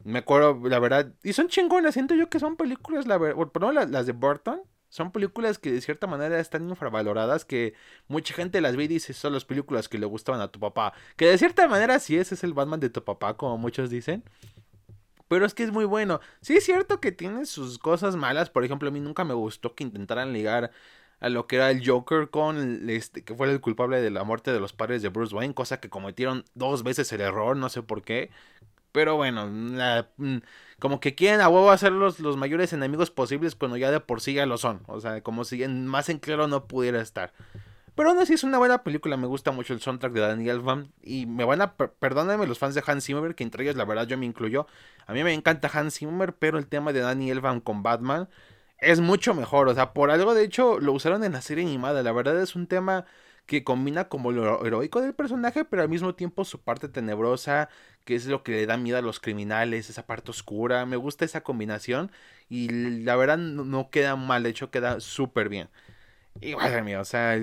Me 0.04 0.20
acuerdo, 0.20 0.58
la 0.68 0.78
verdad, 0.78 1.12
y 1.22 1.34
son 1.34 1.48
chingonas, 1.48 1.94
siento 1.94 2.14
yo 2.14 2.30
que 2.30 2.40
son 2.40 2.56
películas, 2.56 3.06
la 3.06 3.18
verdad, 3.18 3.36
no, 3.60 3.70
las, 3.72 3.90
las 3.90 4.06
de 4.06 4.12
Burton, 4.12 4.62
son 4.88 5.12
películas 5.12 5.58
que 5.58 5.70
de 5.70 5.80
cierta 5.82 6.06
manera 6.06 6.40
están 6.40 6.68
infravaloradas, 6.68 7.44
que 7.44 7.74
mucha 8.08 8.34
gente 8.34 8.60
las 8.62 8.76
ve 8.76 8.84
y 8.84 8.88
dice, 8.88 9.12
son 9.12 9.34
las 9.34 9.44
películas 9.44 9.88
que 9.88 9.98
le 9.98 10.06
gustaban 10.06 10.40
a 10.40 10.48
tu 10.48 10.58
papá. 10.58 10.94
Que 11.16 11.26
de 11.26 11.38
cierta 11.38 11.68
manera 11.68 11.98
sí 12.00 12.16
ese 12.16 12.34
es 12.34 12.44
el 12.44 12.54
Batman 12.54 12.80
de 12.80 12.90
tu 12.90 13.04
papá, 13.04 13.36
como 13.36 13.58
muchos 13.58 13.90
dicen. 13.90 14.24
Pero 15.28 15.46
es 15.46 15.54
que 15.54 15.62
es 15.62 15.70
muy 15.70 15.84
bueno. 15.84 16.20
Sí 16.40 16.56
es 16.56 16.64
cierto 16.64 17.00
que 17.00 17.12
tiene 17.12 17.46
sus 17.46 17.78
cosas 17.78 18.16
malas. 18.16 18.50
Por 18.50 18.64
ejemplo, 18.64 18.88
a 18.88 18.92
mí 18.92 18.98
nunca 19.00 19.24
me 19.24 19.34
gustó 19.34 19.76
que 19.76 19.84
intentaran 19.84 20.32
ligar 20.32 20.72
a 21.20 21.28
lo 21.28 21.46
que 21.46 21.56
era 21.56 21.70
el 21.70 21.86
Joker 21.86 22.30
con 22.30 22.88
este 22.88 23.22
que 23.22 23.34
fue 23.34 23.50
el 23.50 23.60
culpable 23.60 24.00
de 24.00 24.10
la 24.10 24.24
muerte 24.24 24.52
de 24.52 24.60
los 24.60 24.72
padres 24.72 25.02
de 25.02 25.10
Bruce 25.10 25.34
Wayne, 25.34 25.54
cosa 25.54 25.80
que 25.80 25.90
cometieron 25.90 26.44
dos 26.54 26.82
veces 26.82 27.12
el 27.12 27.20
error, 27.20 27.56
no 27.56 27.68
sé 27.68 27.82
por 27.82 28.02
qué. 28.02 28.30
Pero 28.92 29.16
bueno, 29.16 29.46
mm, 29.46 30.38
como 30.80 30.98
que 30.98 31.14
quieren 31.14 31.40
a 31.40 31.48
huevo 31.48 31.70
hacer 31.70 31.92
los, 31.92 32.18
los 32.20 32.36
mayores 32.36 32.72
enemigos 32.72 33.10
posibles 33.10 33.54
cuando 33.54 33.76
ya 33.76 33.90
de 33.90 34.00
por 34.00 34.20
sí 34.20 34.34
ya 34.34 34.46
lo 34.46 34.58
son. 34.58 34.82
O 34.86 35.00
sea, 35.00 35.22
como 35.22 35.44
si 35.44 35.66
más 35.68 36.08
en 36.08 36.18
claro 36.18 36.48
no 36.48 36.66
pudiera 36.66 37.00
estar. 37.00 37.32
Pero 37.94 38.10
aún 38.10 38.18
así 38.18 38.32
es 38.34 38.44
una 38.44 38.58
buena 38.58 38.82
película, 38.82 39.16
me 39.16 39.26
gusta 39.26 39.50
mucho 39.52 39.74
el 39.74 39.80
soundtrack 39.80 40.12
de 40.12 40.20
Danny 40.20 40.48
Elfman. 40.48 40.90
Y 41.02 41.26
me 41.26 41.44
van 41.44 41.60
a, 41.60 41.74
perdónenme 41.76 42.46
los 42.46 42.58
fans 42.58 42.74
de 42.74 42.82
Hans 42.84 43.04
Zimmer, 43.04 43.34
que 43.34 43.44
entre 43.44 43.64
ellos 43.64 43.76
la 43.76 43.84
verdad 43.84 44.06
yo 44.06 44.16
me 44.16 44.26
incluyo. 44.26 44.66
A 45.06 45.12
mí 45.12 45.22
me 45.22 45.34
encanta 45.34 45.70
Hans 45.72 45.98
Zimmer, 45.98 46.34
pero 46.34 46.58
el 46.58 46.66
tema 46.66 46.92
de 46.92 47.00
Danny 47.00 47.30
Elfman 47.30 47.60
con 47.60 47.82
Batman 47.82 48.28
es 48.80 49.00
mucho 49.00 49.34
mejor. 49.34 49.68
O 49.68 49.74
sea, 49.74 49.92
por 49.92 50.10
algo 50.10 50.34
de 50.34 50.44
hecho 50.44 50.78
lo 50.80 50.92
usaron 50.92 51.24
en 51.24 51.32
la 51.32 51.42
serie 51.42 51.64
animada. 51.64 52.02
La 52.02 52.12
verdad 52.12 52.40
es 52.42 52.54
un 52.54 52.66
tema 52.66 53.06
que 53.46 53.64
combina 53.64 54.08
como 54.08 54.30
lo 54.32 54.64
heroico 54.64 55.00
del 55.00 55.14
personaje, 55.14 55.64
pero 55.64 55.82
al 55.82 55.88
mismo 55.88 56.14
tiempo 56.14 56.44
su 56.44 56.62
parte 56.62 56.88
tenebrosa, 56.88 57.68
que 58.04 58.14
es 58.14 58.26
lo 58.26 58.44
que 58.44 58.52
le 58.52 58.66
da 58.66 58.76
miedo 58.76 58.98
a 58.98 59.02
los 59.02 59.18
criminales, 59.18 59.90
esa 59.90 60.06
parte 60.06 60.30
oscura. 60.30 60.86
Me 60.86 60.96
gusta 60.96 61.24
esa 61.24 61.42
combinación 61.42 62.12
y 62.48 62.68
la 63.02 63.16
verdad 63.16 63.38
no, 63.38 63.90
queda 63.90 64.16
mal, 64.16 64.44
de 64.44 64.50
hecho 64.50 64.70
queda 64.70 65.00
súper 65.00 65.48
bien. 65.48 65.68
Igual, 66.40 66.84
mío, 66.84 67.00
o 67.00 67.04
sea, 67.04 67.36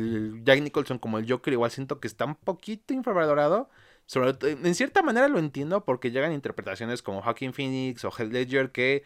Jack 0.44 0.62
Nicholson 0.62 0.98
como 0.98 1.19
el 1.19 1.30
Joker 1.30 1.54
igual 1.54 1.72
siento 1.72 2.00
que 2.00 2.07
está 2.07 2.25
un 2.25 2.36
poquito 2.36 2.94
infravalorado. 2.94 3.69
Sobre 4.06 4.34
en 4.42 4.75
cierta 4.75 5.01
manera 5.01 5.28
lo 5.28 5.39
entiendo 5.39 5.84
porque 5.84 6.12
llegan 6.12 6.31
interpretaciones 6.31 7.01
como 7.01 7.22
Hawking 7.22 7.51
Phoenix 7.51 8.06
o 8.06 8.12
Heath 8.18 8.31
Ledger 8.31 8.72
que 8.72 9.04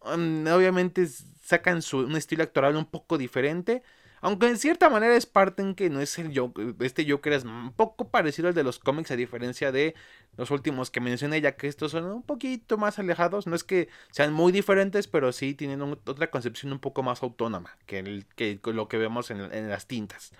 um, 0.00 0.44
obviamente 0.48 1.06
sacan 1.50 1.82
su, 1.82 1.98
un 1.98 2.16
estilo 2.16 2.42
actoral 2.42 2.76
un 2.76 2.86
poco 2.86 3.18
diferente. 3.18 3.82
Aunque 4.22 4.48
en 4.48 4.58
cierta 4.58 4.90
manera 4.90 5.16
es 5.16 5.24
parte 5.24 5.62
en 5.62 5.74
que 5.74 5.88
no 5.88 6.00
es 6.00 6.18
el 6.18 6.38
Joker, 6.38 6.74
este 6.80 7.10
Joker 7.10 7.32
es 7.32 7.44
un 7.44 7.72
poco 7.72 8.10
parecido 8.10 8.48
al 8.48 8.54
de 8.54 8.62
los 8.62 8.78
cómics 8.78 9.10
a 9.10 9.16
diferencia 9.16 9.72
de 9.72 9.94
los 10.36 10.50
últimos 10.50 10.90
que 10.90 11.00
mencioné, 11.00 11.40
ya 11.40 11.56
que 11.56 11.68
estos 11.68 11.92
son 11.92 12.04
un 12.04 12.22
poquito 12.22 12.76
más 12.76 12.98
alejados, 12.98 13.46
no 13.46 13.56
es 13.56 13.64
que 13.64 13.88
sean 14.10 14.34
muy 14.34 14.52
diferentes, 14.52 15.08
pero 15.08 15.32
sí 15.32 15.54
tienen 15.54 15.80
otra 15.80 16.30
concepción 16.30 16.70
un 16.70 16.80
poco 16.80 17.02
más 17.02 17.22
autónoma 17.22 17.78
que, 17.86 18.00
el, 18.00 18.26
que 18.36 18.60
lo 18.64 18.88
que 18.88 18.98
vemos 18.98 19.30
en 19.30 19.70
las 19.70 19.86
tintas. 19.86 20.32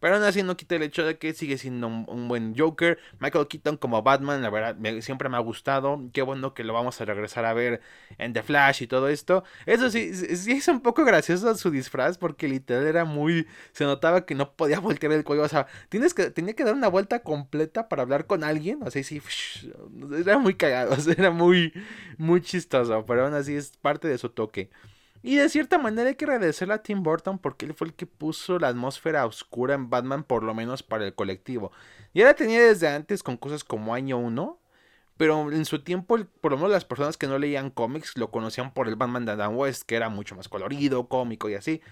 Pero 0.00 0.16
aún 0.16 0.24
así 0.24 0.42
no 0.42 0.56
quita 0.56 0.76
el 0.76 0.82
hecho 0.82 1.04
de 1.04 1.18
que 1.18 1.34
sigue 1.34 1.58
siendo 1.58 1.88
un, 1.88 2.28
buen 2.28 2.56
Joker. 2.56 2.98
Michael 3.20 3.48
Keaton 3.48 3.76
como 3.76 4.02
Batman, 4.02 4.42
la 4.42 4.50
verdad, 4.50 4.76
siempre 5.00 5.28
me 5.28 5.36
ha 5.36 5.40
gustado. 5.40 6.00
Qué 6.12 6.22
bueno 6.22 6.54
que 6.54 6.64
lo 6.64 6.72
vamos 6.72 7.00
a 7.00 7.04
regresar 7.04 7.44
a 7.44 7.52
ver 7.52 7.80
en 8.18 8.32
The 8.32 8.42
Flash 8.42 8.82
y 8.82 8.86
todo 8.86 9.08
esto. 9.08 9.44
Eso 9.66 9.90
sí, 9.90 10.14
sí 10.14 10.52
es 10.52 10.68
un 10.68 10.80
poco 10.80 11.04
gracioso 11.04 11.54
su 11.56 11.70
disfraz 11.70 12.18
porque 12.18 12.48
literal 12.48 12.86
era 12.86 13.04
muy... 13.04 13.46
Se 13.72 13.84
notaba 13.84 14.24
que 14.24 14.34
no 14.34 14.52
podía 14.52 14.78
voltear 14.80 15.12
el 15.12 15.24
cuello. 15.24 15.42
O 15.42 15.48
sea, 15.48 15.66
tienes 15.88 16.14
que, 16.14 16.30
tenía 16.30 16.54
que 16.54 16.64
dar 16.64 16.74
una 16.74 16.88
vuelta 16.88 17.20
completa 17.22 17.88
para 17.88 18.02
hablar 18.02 18.26
con 18.26 18.44
alguien. 18.44 18.82
O 18.82 18.90
sea, 18.90 19.02
sí, 19.02 19.20
era 20.18 20.38
muy 20.38 20.54
cagado. 20.54 20.96
era 21.16 21.30
muy, 21.30 21.72
muy 22.16 22.40
chistoso. 22.40 23.04
Pero 23.06 23.24
aún 23.26 23.34
así 23.34 23.54
es 23.54 23.76
parte 23.76 24.08
de 24.08 24.18
su 24.18 24.28
toque. 24.30 24.70
Y 25.22 25.36
de 25.36 25.48
cierta 25.48 25.78
manera 25.78 26.08
hay 26.08 26.14
que 26.14 26.24
agradecerle 26.24 26.74
a 26.74 26.82
Tim 26.82 27.02
Burton 27.02 27.38
porque 27.38 27.66
él 27.66 27.74
fue 27.74 27.88
el 27.88 27.94
que 27.94 28.06
puso 28.06 28.58
la 28.58 28.68
atmósfera 28.68 29.26
oscura 29.26 29.74
en 29.74 29.90
Batman, 29.90 30.22
por 30.22 30.42
lo 30.44 30.54
menos 30.54 30.82
para 30.82 31.06
el 31.06 31.14
colectivo. 31.14 31.72
Ya 32.14 32.24
la 32.26 32.34
tenía 32.34 32.60
desde 32.60 32.88
antes 32.88 33.22
con 33.22 33.36
cosas 33.36 33.64
como 33.64 33.94
Año 33.94 34.18
1, 34.18 34.58
pero 35.16 35.50
en 35.52 35.64
su 35.64 35.82
tiempo, 35.82 36.18
por 36.40 36.52
lo 36.52 36.58
menos 36.58 36.72
las 36.72 36.84
personas 36.84 37.16
que 37.16 37.26
no 37.26 37.38
leían 37.38 37.70
cómics 37.70 38.16
lo 38.16 38.30
conocían 38.30 38.72
por 38.72 38.88
el 38.88 38.96
Batman 38.96 39.24
de 39.26 39.32
Adam 39.32 39.56
West, 39.56 39.82
que 39.84 39.96
era 39.96 40.08
mucho 40.08 40.36
más 40.36 40.48
colorido, 40.48 41.08
cómico 41.08 41.48
y 41.50 41.54
así. 41.54 41.82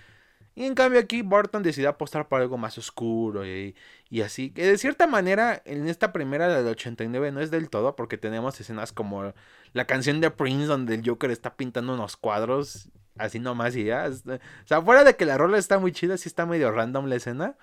Y 0.54 0.64
en 0.64 0.74
cambio 0.74 1.00
aquí 1.00 1.20
Burton 1.22 1.62
decidió 1.62 1.90
apostar 1.90 2.28
por 2.28 2.40
algo 2.40 2.56
más 2.56 2.78
oscuro 2.78 3.44
y, 3.46 3.76
y, 4.08 4.22
así. 4.22 4.50
Que 4.52 4.64
de 4.66 4.78
cierta 4.78 5.06
manera 5.06 5.60
en 5.66 5.86
esta 5.88 6.12
primera 6.12 6.48
del 6.48 6.66
89 6.68 7.30
no 7.32 7.40
es 7.40 7.50
del 7.50 7.68
todo 7.68 7.94
porque 7.94 8.16
tenemos 8.16 8.58
escenas 8.58 8.92
como 8.92 9.34
la 9.74 9.86
canción 9.86 10.20
de 10.22 10.30
Prince 10.30 10.66
donde 10.66 10.94
el 10.94 11.06
Joker 11.06 11.30
está 11.30 11.56
pintando 11.56 11.92
unos 11.92 12.16
cuadros 12.16 12.88
así 13.18 13.38
nomás 13.38 13.76
y 13.76 13.84
ya. 13.84 14.08
O 14.08 14.38
sea, 14.64 14.82
fuera 14.82 15.04
de 15.04 15.16
que 15.16 15.24
la 15.24 15.38
rola 15.38 15.58
está 15.58 15.78
muy 15.78 15.92
chida, 15.92 16.16
sí 16.16 16.28
está 16.28 16.46
medio 16.46 16.70
random 16.70 17.06
la 17.06 17.16
escena. 17.16 17.56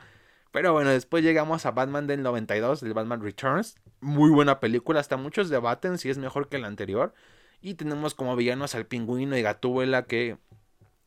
Pero 0.51 0.71
bueno, 0.71 0.91
después 0.91 1.23
llegamos 1.23 1.65
a 1.65 1.71
Batman 1.71 2.05
del 2.05 2.21
92, 2.21 2.83
el 2.83 2.93
Batman 2.93 3.21
Returns. 3.21 3.75
Muy 4.01 4.29
buena 4.29 4.59
película, 4.59 4.99
hasta 4.99 5.17
muchos 5.17 5.49
debaten 5.49 5.97
si 5.97 6.09
es 6.09 6.17
mejor 6.17 6.47
que 6.47 6.59
la 6.59 6.67
anterior. 6.67 7.13
Y 7.61 7.73
tenemos 7.73 8.13
como 8.13 8.35
villanos 8.35 8.75
al 8.75 8.85
pingüino 8.85 9.35
y 9.35 9.41
Gatúbela, 9.41 10.03
que 10.03 10.37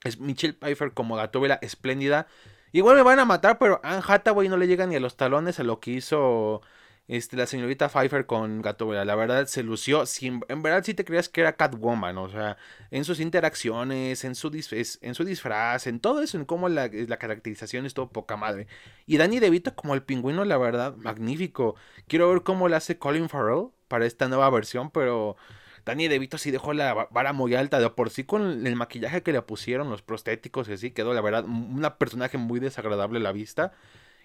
es 0.03 0.19
Michelle 0.19 0.55
Pfeiffer 0.55 0.93
como 0.93 1.15
Gatúbela 1.15 1.59
espléndida. 1.63 2.27
Igual 2.73 2.97
me 2.97 3.03
van 3.03 3.19
a 3.21 3.25
matar, 3.25 3.59
pero 3.59 3.81
Anne 3.85 4.03
Hathaway 4.07 4.49
no 4.49 4.57
le 4.57 4.67
llega 4.67 4.87
ni 4.87 4.97
a 4.97 5.01
los 5.01 5.17
talones 5.17 5.61
a 5.61 5.63
lo 5.63 5.81
que 5.81 5.93
hizo 5.93 6.63
este, 7.09 7.37
la 7.37 7.47
señorita 7.47 7.89
Pfeiffer 7.89 8.27
con 8.27 8.63
Gatúbela. 8.63 9.05
La 9.05 9.15
verdad 9.15 9.47
se 9.47 9.63
lució. 9.63 10.05
en 10.21 10.63
verdad 10.63 10.83
sí 10.85 10.95
te 10.95 11.05
creías 11.05 11.29
que 11.29 11.41
era 11.41 11.57
Catwoman. 11.57 12.19
O 12.19 12.29
sea, 12.29 12.57
en 12.91 13.05
sus 13.05 13.21
interacciones, 13.21 14.25
en 14.25 14.35
su, 14.35 14.51
disfraz, 14.51 14.99
en 15.03 15.15
su 15.15 15.25
disfraz, 15.25 15.87
en 15.87 16.01
todo 16.01 16.23
eso, 16.23 16.37
en 16.39 16.45
cómo 16.45 16.69
la, 16.69 16.89
la 16.93 17.17
caracterización 17.19 17.87
estuvo 17.87 18.11
poca 18.11 18.37
madre. 18.37 18.67
Y 19.07 19.19
Danny 19.19 19.39
DeVito 19.39 19.75
como 19.75 19.95
el 19.95 20.03
pingüino, 20.03 20.45
la 20.45 20.59
verdad, 20.59 20.97
magnífico. 20.97 21.77
Quiero 22.09 22.29
ver 22.29 22.43
cómo 22.43 22.69
lo 22.69 22.77
hace 22.77 22.99
Colin 22.99 23.29
Farrell 23.29 23.69
para 23.89 24.07
esta 24.07 24.29
nueva 24.29 24.51
versión, 24.51 24.91
pero 24.91 25.37
Danny 25.85 26.09
DeVito 26.09 26.39
sí 26.39 26.51
dejó 26.51 26.73
la 26.73 27.09
vara 27.13 27.33
muy 27.33 27.55
alta. 27.55 27.79
De 27.79 27.89
por 27.91 28.11
sí 28.11 28.25
con 28.25 28.67
el 28.67 28.75
maquillaje 28.75 29.23
que 29.23 29.33
le 29.33 29.41
pusieron, 29.43 29.91
los 29.91 30.03
prostéticos 30.03 30.69
y 30.69 30.73
así, 30.73 30.91
quedó 30.91 31.15
la 31.15 31.21
verdad 31.21 31.45
una 31.45 31.99
personaje 31.99 32.37
muy 32.37 32.59
desagradable 32.59 33.21
a 33.21 33.23
la 33.23 33.33
vista. 33.33 33.73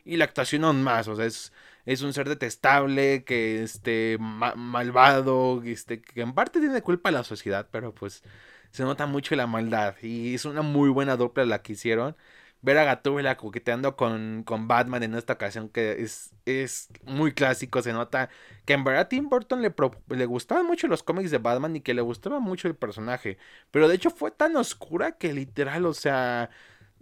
Y 0.05 0.17
la 0.17 0.25
actuación 0.25 0.63
aún 0.63 0.83
más, 0.83 1.07
o 1.07 1.15
sea, 1.15 1.25
es, 1.25 1.53
es 1.85 2.01
un 2.01 2.13
ser 2.13 2.29
detestable, 2.29 3.23
que 3.23 3.63
este, 3.63 4.17
malvado, 4.19 5.61
este, 5.63 6.01
que 6.01 6.21
en 6.21 6.33
parte 6.33 6.59
tiene 6.59 6.81
culpa 6.81 7.11
la 7.11 7.23
sociedad, 7.23 7.67
pero 7.71 7.93
pues 7.93 8.23
se 8.71 8.83
nota 8.83 9.05
mucho 9.05 9.35
la 9.35 9.47
maldad. 9.47 9.95
Y 10.01 10.35
es 10.35 10.45
una 10.45 10.61
muy 10.61 10.89
buena 10.89 11.17
dupla 11.17 11.45
la 11.45 11.61
que 11.61 11.73
hicieron 11.73 12.15
ver 12.61 12.77
a 12.77 12.83
Gatúbela 12.83 13.37
coqueteando 13.37 13.95
con, 13.95 14.43
con 14.43 14.67
Batman 14.67 15.03
en 15.03 15.15
esta 15.15 15.33
ocasión 15.33 15.69
que 15.69 16.01
es, 16.03 16.31
es 16.45 16.89
muy 17.03 17.33
clásico, 17.33 17.81
se 17.81 17.93
nota 17.93 18.29
que 18.65 18.73
en 18.73 18.83
verdad 18.83 19.01
a 19.03 19.09
Tim 19.09 19.29
Burton 19.29 19.61
le, 19.61 19.73
le 20.09 20.25
gustaban 20.25 20.65
mucho 20.65 20.87
los 20.87 21.03
cómics 21.03 21.31
de 21.31 21.39
Batman 21.39 21.75
y 21.75 21.81
que 21.81 21.93
le 21.93 22.01
gustaba 22.01 22.39
mucho 22.39 22.67
el 22.67 22.75
personaje, 22.75 23.37
pero 23.71 23.87
de 23.87 23.95
hecho 23.95 24.11
fue 24.11 24.31
tan 24.31 24.55
oscura 24.55 25.13
que 25.13 25.33
literal, 25.33 25.85
o 25.85 25.93
sea, 25.93 26.49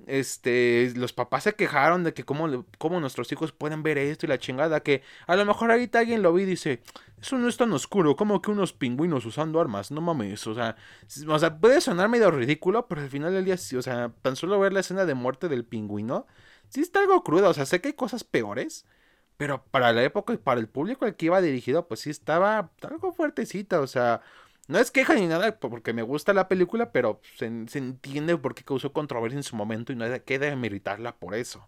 este, 0.07 0.91
los 0.95 1.13
papás 1.13 1.43
se 1.43 1.55
quejaron 1.55 2.03
de 2.03 2.13
que 2.13 2.23
cómo, 2.23 2.65
cómo, 2.77 2.99
nuestros 2.99 3.31
hijos 3.31 3.51
pueden 3.51 3.83
ver 3.83 3.97
esto 3.97 4.25
y 4.25 4.29
la 4.29 4.37
chingada, 4.37 4.81
que 4.81 5.03
a 5.27 5.35
lo 5.35 5.45
mejor 5.45 5.71
ahorita 5.71 5.99
alguien 5.99 6.21
lo 6.21 6.33
vi 6.33 6.43
y 6.43 6.45
dice, 6.45 6.81
eso 7.21 7.37
no 7.37 7.47
es 7.47 7.57
tan 7.57 7.71
oscuro, 7.73 8.15
como 8.15 8.41
que 8.41 8.51
unos 8.51 8.73
pingüinos 8.73 9.25
usando 9.25 9.59
armas, 9.59 9.91
no 9.91 10.01
mames, 10.01 10.45
o 10.47 10.55
sea, 10.55 10.75
o 11.27 11.39
sea, 11.39 11.59
puede 11.59 11.81
sonar 11.81 12.09
medio 12.09 12.31
ridículo, 12.31 12.87
pero 12.87 13.01
al 13.01 13.09
final 13.09 13.33
del 13.33 13.45
día, 13.45 13.57
sí, 13.57 13.75
o 13.75 13.81
sea, 13.81 14.11
tan 14.21 14.35
solo 14.35 14.59
ver 14.59 14.73
la 14.73 14.81
escena 14.81 15.05
de 15.05 15.13
muerte 15.13 15.49
del 15.49 15.65
pingüino, 15.65 16.27
sí 16.69 16.81
está 16.81 16.99
algo 16.99 17.23
crudo, 17.23 17.49
o 17.49 17.53
sea, 17.53 17.65
sé 17.65 17.81
que 17.81 17.89
hay 17.89 17.93
cosas 17.93 18.23
peores, 18.23 18.85
pero 19.37 19.63
para 19.71 19.93
la 19.93 20.03
época 20.03 20.33
y 20.33 20.37
para 20.37 20.59
el 20.59 20.67
público 20.67 21.05
al 21.05 21.15
que 21.15 21.27
iba 21.27 21.41
dirigido, 21.41 21.87
pues 21.87 22.01
sí 22.01 22.09
estaba 22.09 22.71
algo 22.81 23.13
fuertecita, 23.13 23.79
o 23.81 23.87
sea, 23.87 24.21
no 24.69 24.77
es 24.77 24.91
queja 24.91 25.15
ni 25.15 25.25
nada 25.25 25.57
porque 25.59 25.93
me 25.93 26.03
gusta 26.03 26.31
la 26.31 26.47
película, 26.47 26.91
pero 26.91 27.21
se, 27.35 27.47
entiende 27.47 28.37
por 28.37 28.53
qué 28.53 28.63
causó 28.63 28.93
controversia 28.93 29.37
en 29.37 29.43
su 29.43 29.55
momento 29.55 29.91
y 29.91 29.95
no 29.95 30.05
hay 30.05 30.19
que 30.19 30.37
demeritarla 30.37 31.15
por 31.15 31.33
eso. 31.33 31.65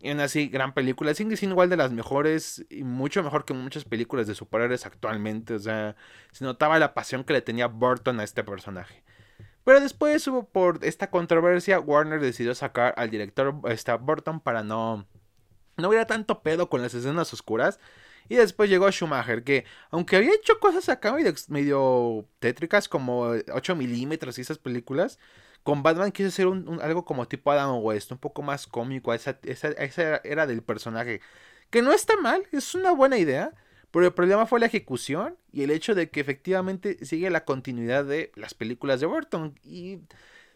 Y 0.00 0.10
aún 0.10 0.18
así, 0.18 0.48
gran 0.48 0.74
película. 0.74 1.14
Sigue 1.14 1.36
siendo 1.36 1.54
igual 1.54 1.70
de 1.70 1.76
las 1.76 1.92
mejores 1.92 2.66
y 2.70 2.82
mucho 2.82 3.22
mejor 3.22 3.44
que 3.44 3.54
muchas 3.54 3.84
películas 3.84 4.26
de 4.26 4.34
superhéroes 4.34 4.84
actualmente. 4.84 5.54
O 5.54 5.60
sea, 5.60 5.94
se 6.32 6.44
notaba 6.44 6.80
la 6.80 6.92
pasión 6.92 7.22
que 7.22 7.34
le 7.34 7.40
tenía 7.40 7.68
Burton 7.68 8.18
a 8.18 8.24
este 8.24 8.42
personaje. 8.42 9.04
Pero 9.62 9.80
después 9.80 10.26
hubo 10.26 10.48
por 10.48 10.84
esta 10.84 11.10
controversia, 11.10 11.78
Warner 11.78 12.20
decidió 12.20 12.52
sacar 12.56 12.94
al 12.96 13.10
director 13.10 13.60
esta 13.68 13.96
Burton 13.96 14.40
para 14.40 14.64
no, 14.64 15.06
no 15.76 15.88
hubiera 15.88 16.06
tanto 16.06 16.42
pedo 16.42 16.68
con 16.68 16.82
las 16.82 16.94
escenas 16.94 17.32
oscuras. 17.32 17.78
Y 18.28 18.36
después 18.36 18.68
llegó 18.68 18.90
Schumacher, 18.90 19.42
que 19.44 19.64
aunque 19.90 20.16
había 20.16 20.34
hecho 20.34 20.58
cosas 20.60 20.88
acá 20.88 21.16
medio, 21.48 22.26
tétricas, 22.38 22.88
como 22.88 23.34
8 23.52 23.76
milímetros 23.76 24.38
y 24.38 24.42
esas 24.42 24.58
películas, 24.58 25.18
con 25.62 25.82
Batman 25.82 26.12
quiso 26.12 26.28
hacer 26.28 26.46
un, 26.46 26.80
algo 26.82 27.04
como 27.04 27.26
tipo 27.28 27.50
Adam 27.50 27.82
West, 27.82 28.12
un 28.12 28.18
poco 28.18 28.42
más 28.42 28.66
cómico, 28.66 29.12
esa, 29.14 29.38
esa, 29.44 29.68
esa 29.68 30.16
era 30.24 30.46
del 30.46 30.62
personaje. 30.62 31.20
Que 31.70 31.82
no 31.82 31.92
está 31.92 32.16
mal, 32.16 32.46
es 32.52 32.74
una 32.74 32.92
buena 32.92 33.18
idea, 33.18 33.54
pero 33.90 34.06
el 34.06 34.12
problema 34.12 34.46
fue 34.46 34.60
la 34.60 34.66
ejecución 34.66 35.36
y 35.52 35.62
el 35.62 35.70
hecho 35.70 35.94
de 35.94 36.10
que 36.10 36.20
efectivamente 36.20 37.04
sigue 37.04 37.30
la 37.30 37.44
continuidad 37.44 38.04
de 38.04 38.32
las 38.34 38.54
películas 38.54 39.00
de 39.00 39.06
Burton. 39.06 39.58
Y 39.64 40.00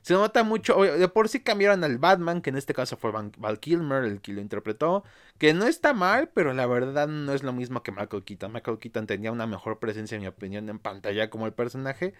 se 0.02 0.14
nota 0.14 0.42
mucho, 0.42 0.82
de 0.82 1.08
por 1.08 1.28
sí 1.28 1.40
cambiaron 1.40 1.84
al 1.84 1.98
Batman, 1.98 2.42
que 2.42 2.50
en 2.50 2.56
este 2.56 2.74
caso 2.74 2.96
fue 2.96 3.12
Val 3.12 3.60
Kilmer 3.60 4.04
el 4.04 4.20
que 4.20 4.32
lo 4.32 4.40
interpretó, 4.40 5.04
que 5.38 5.54
no 5.54 5.66
está 5.66 5.94
mal, 5.94 6.28
pero 6.34 6.52
la 6.52 6.66
verdad 6.66 7.08
no 7.08 7.32
es 7.32 7.42
lo 7.42 7.52
mismo 7.52 7.82
que 7.82 7.92
Michael 7.92 8.24
Keaton. 8.24 8.52
Michael 8.52 8.78
Keaton 8.78 9.06
tenía 9.06 9.32
una 9.32 9.46
mejor 9.46 9.78
presencia, 9.78 10.16
en 10.16 10.22
mi 10.22 10.28
opinión, 10.28 10.68
en 10.68 10.78
pantalla 10.80 11.30
como 11.30 11.46
el 11.46 11.52
personaje. 11.52 12.14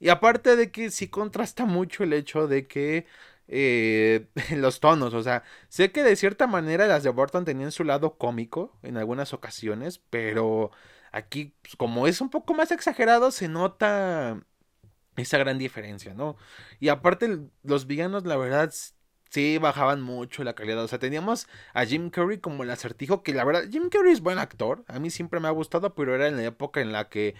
Y 0.00 0.08
aparte 0.08 0.56
de 0.56 0.70
que 0.72 0.90
sí 0.90 1.08
contrasta 1.08 1.64
mucho 1.66 2.04
el 2.04 2.12
hecho 2.14 2.48
de 2.48 2.66
que 2.66 3.06
eh, 3.48 4.28
los 4.56 4.80
tonos, 4.80 5.14
o 5.14 5.22
sea, 5.22 5.44
sé 5.68 5.92
que 5.92 6.02
de 6.02 6.16
cierta 6.16 6.46
manera 6.46 6.86
las 6.86 7.02
de 7.04 7.10
Burton 7.10 7.44
tenían 7.44 7.72
su 7.72 7.84
lado 7.84 8.16
cómico 8.16 8.78
en 8.82 8.96
algunas 8.96 9.32
ocasiones, 9.34 10.00
pero 10.10 10.70
aquí, 11.12 11.54
pues, 11.62 11.76
como 11.76 12.06
es 12.06 12.20
un 12.20 12.30
poco 12.30 12.54
más 12.54 12.70
exagerado, 12.72 13.30
se 13.30 13.48
nota 13.48 14.40
esa 15.20 15.38
gran 15.38 15.58
diferencia, 15.58 16.14
¿no? 16.14 16.36
Y 16.80 16.88
aparte, 16.88 17.38
los 17.62 17.86
villanos, 17.86 18.24
la 18.24 18.36
verdad, 18.36 18.72
sí 19.30 19.58
bajaban 19.58 20.02
mucho 20.02 20.44
la 20.44 20.54
calidad. 20.54 20.82
O 20.84 20.88
sea, 20.88 20.98
teníamos 20.98 21.48
a 21.74 21.84
Jim 21.86 22.10
Carrey 22.10 22.38
como 22.38 22.62
el 22.64 22.70
acertijo, 22.70 23.22
que 23.22 23.32
la 23.34 23.44
verdad, 23.44 23.64
Jim 23.70 23.88
Carrey 23.88 24.12
es 24.12 24.20
buen 24.20 24.38
actor. 24.38 24.84
A 24.88 24.98
mí 24.98 25.10
siempre 25.10 25.40
me 25.40 25.48
ha 25.48 25.52
gustado, 25.52 25.94
pero 25.94 26.14
era 26.14 26.28
en 26.28 26.36
la 26.36 26.44
época 26.44 26.80
en 26.80 26.92
la 26.92 27.08
que 27.08 27.34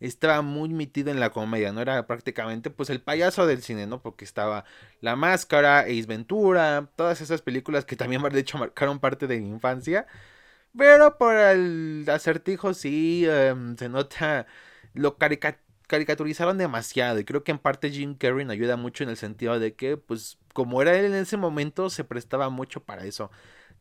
estaba 0.00 0.42
muy 0.42 0.68
metido 0.70 1.10
en 1.10 1.20
la 1.20 1.30
comedia, 1.30 1.72
¿no? 1.72 1.80
Era 1.80 2.06
prácticamente 2.06 2.70
pues 2.70 2.90
el 2.90 3.00
payaso 3.00 3.46
del 3.46 3.62
cine, 3.62 3.86
¿no? 3.86 4.02
Porque 4.02 4.24
estaba 4.24 4.64
La 5.00 5.16
Máscara, 5.16 5.80
Ace 5.80 6.06
Ventura, 6.06 6.90
todas 6.96 7.20
esas 7.20 7.42
películas 7.42 7.84
que 7.84 7.96
también 7.96 8.22
de 8.22 8.40
hecho 8.40 8.58
marcaron 8.58 8.98
parte 9.00 9.26
de 9.26 9.40
mi 9.40 9.48
infancia. 9.48 10.06
Pero 10.76 11.18
por 11.18 11.36
el 11.36 12.04
acertijo 12.08 12.74
sí 12.74 13.24
em, 13.28 13.76
se 13.76 13.88
nota 13.88 14.46
lo 14.94 15.16
caricatura 15.18 15.63
caricaturizaron 15.86 16.58
demasiado 16.58 17.18
y 17.18 17.24
creo 17.24 17.44
que 17.44 17.52
en 17.52 17.58
parte 17.58 17.90
Jim 17.90 18.14
Carrey 18.14 18.46
ayuda 18.50 18.76
mucho 18.76 19.04
en 19.04 19.10
el 19.10 19.16
sentido 19.16 19.58
de 19.58 19.74
que 19.74 19.96
pues 19.96 20.38
como 20.52 20.80
era 20.82 20.96
él 20.98 21.06
en 21.06 21.14
ese 21.14 21.36
momento 21.36 21.90
se 21.90 22.04
prestaba 22.04 22.48
mucho 22.48 22.82
para 22.84 23.04
eso. 23.04 23.30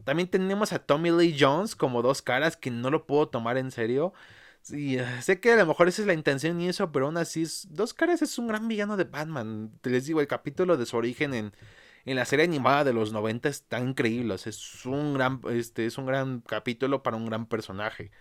También 0.04 0.30
tenemos 0.30 0.74
a 0.74 0.80
Tommy 0.80 1.12
Lee 1.12 1.36
Jones 1.40 1.76
como 1.76 2.02
dos 2.02 2.22
caras 2.22 2.58
que 2.58 2.72
no 2.72 2.90
lo 2.90 3.06
puedo 3.06 3.30
tomar 3.30 3.58
en 3.58 3.72
serio. 3.72 4.14
Sí, 4.62 4.98
sé 5.22 5.40
que 5.42 5.52
a 5.52 5.58
lo 5.58 5.66
mejor 5.66 5.90
esa 5.90 6.02
es 6.02 6.08
la 6.08 6.14
intención 6.14 6.60
y 6.62 6.70
eso, 6.70 6.92
pero 6.92 7.08
aún 7.08 7.18
así, 7.18 7.46
Dos 7.70 7.94
Caras 7.94 8.22
es 8.22 8.38
un 8.38 8.48
gran 8.48 8.68
villano 8.70 8.96
de 8.96 9.04
Batman. 9.04 9.72
Les 9.84 10.06
digo, 10.06 10.22
el 10.22 10.28
capítulo 10.28 10.78
de 10.78 10.86
su 10.86 10.96
origen 10.96 11.34
en, 11.34 11.54
en 12.06 12.16
la 12.16 12.24
serie 12.26 12.46
animada 12.46 12.86
de 12.86 12.94
los 12.94 13.12
90 13.12 13.50
está 13.50 13.80
increíble. 13.80 14.36
es 14.36 14.86
un 14.86 15.14
gran, 15.16 15.42
este, 15.52 15.86
es 15.86 15.98
un 15.98 16.06
gran 16.06 16.40
capítulo 16.42 17.04
para 17.04 17.18
un 17.18 17.26
gran 17.26 17.46
personaje. 17.46 18.12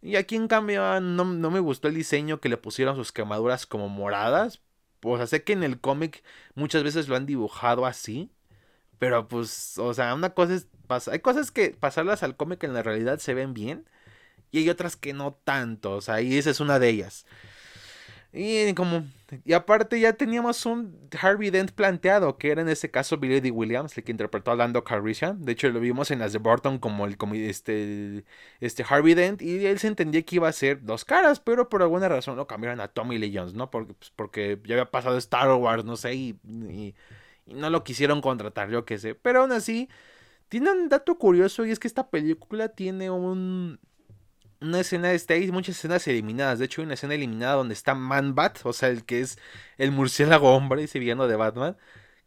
Y 0.00 0.16
aquí 0.16 0.36
en 0.36 0.48
cambio 0.48 0.84
ah, 0.84 1.00
no, 1.00 1.24
me 1.24 1.60
gustó 1.60 1.88
el 1.88 1.94
diseño 1.94 2.40
que 2.40 2.48
le 2.48 2.56
pusieron 2.56 2.96
sus 2.96 3.12
quemaduras 3.12 3.66
como 3.66 3.88
moradas. 3.88 4.60
O 5.02 5.16
sea, 5.16 5.26
sé 5.26 5.44
que 5.44 5.52
en 5.52 5.62
el 5.62 5.80
cómic 5.80 6.22
muchas 6.54 6.82
veces 6.82 7.08
lo 7.08 7.16
han 7.16 7.26
dibujado 7.26 7.86
así. 7.86 8.30
Pero 8.98 9.28
pues, 9.28 9.78
o 9.78 9.94
sea, 9.94 10.14
una 10.14 10.30
cosa 10.30 10.54
es... 10.54 10.68
Hay 11.10 11.20
cosas 11.20 11.50
que 11.50 11.70
pasarlas 11.70 12.22
al 12.22 12.36
cómic 12.36 12.64
en 12.64 12.74
la 12.74 12.82
realidad 12.82 13.18
se 13.18 13.34
ven 13.34 13.54
bien. 13.54 13.88
Y 14.50 14.58
hay 14.58 14.70
otras 14.70 14.96
que 14.96 15.12
no 15.12 15.34
tanto. 15.44 15.92
O 15.92 16.00
sea, 16.00 16.20
y 16.22 16.38
esa 16.38 16.50
es 16.50 16.60
una 16.60 16.78
de 16.78 16.88
ellas. 16.88 17.26
Y 18.32 18.74
como 18.74 19.04
y 19.44 19.52
aparte 19.52 20.00
ya 20.00 20.14
teníamos 20.14 20.64
un 20.64 21.08
Harvey 21.20 21.50
Dent 21.50 21.72
planteado, 21.72 22.38
que 22.38 22.50
era 22.50 22.62
en 22.62 22.68
ese 22.68 22.90
caso 22.90 23.18
Billy 23.18 23.40
D. 23.40 23.50
Williams, 23.50 23.96
el 23.96 24.04
que 24.04 24.10
interpretó 24.10 24.50
a 24.50 24.56
Lando 24.56 24.84
Calrissian. 24.84 25.44
De 25.44 25.52
hecho, 25.52 25.68
lo 25.68 25.80
vimos 25.80 26.10
en 26.10 26.18
las 26.18 26.32
de 26.32 26.38
Burton 26.38 26.78
como 26.78 27.04
el 27.04 27.16
este, 27.34 28.24
este 28.60 28.84
Harvey 28.88 29.14
Dent. 29.14 29.42
Y 29.42 29.66
él 29.66 29.78
se 29.78 29.88
entendía 29.88 30.22
que 30.22 30.36
iba 30.36 30.48
a 30.48 30.52
ser 30.52 30.82
dos 30.82 31.04
caras, 31.04 31.40
pero 31.40 31.68
por 31.68 31.82
alguna 31.82 32.08
razón 32.08 32.36
lo 32.36 32.46
cambiaron 32.46 32.80
a 32.80 32.88
Tommy 32.88 33.18
Lee 33.18 33.32
Jones, 33.34 33.52
¿no? 33.54 33.70
Porque, 33.70 33.94
pues, 33.94 34.10
porque 34.16 34.58
ya 34.64 34.76
había 34.76 34.90
pasado 34.90 35.18
Star 35.18 35.50
Wars, 35.52 35.84
no 35.84 35.96
sé, 35.96 36.14
y, 36.14 36.38
y 36.44 36.94
no 37.46 37.68
lo 37.70 37.84
quisieron 37.84 38.20
contratar, 38.22 38.70
yo 38.70 38.84
qué 38.86 38.98
sé. 38.98 39.14
Pero 39.14 39.42
aún 39.42 39.52
así, 39.52 39.88
tiene 40.48 40.70
un 40.72 40.88
dato 40.88 41.18
curioso 41.18 41.66
y 41.66 41.70
es 41.70 41.78
que 41.78 41.88
esta 41.88 42.08
película 42.10 42.68
tiene 42.70 43.10
un 43.10 43.78
una 44.60 44.80
escena 44.80 45.12
este, 45.12 45.34
hay 45.34 45.50
muchas 45.52 45.76
escenas 45.76 46.06
eliminadas. 46.08 46.58
De 46.58 46.66
hecho, 46.66 46.80
hay 46.80 46.86
una 46.86 46.94
escena 46.94 47.14
eliminada 47.14 47.54
donde 47.54 47.74
está 47.74 47.94
Man-Bat, 47.94 48.60
o 48.64 48.72
sea, 48.72 48.88
el 48.88 49.04
que 49.04 49.20
es 49.20 49.38
el 49.78 49.92
murciélago 49.92 50.54
hombre, 50.54 50.84
ese 50.84 50.98
villano 50.98 51.28
de 51.28 51.36
Batman, 51.36 51.76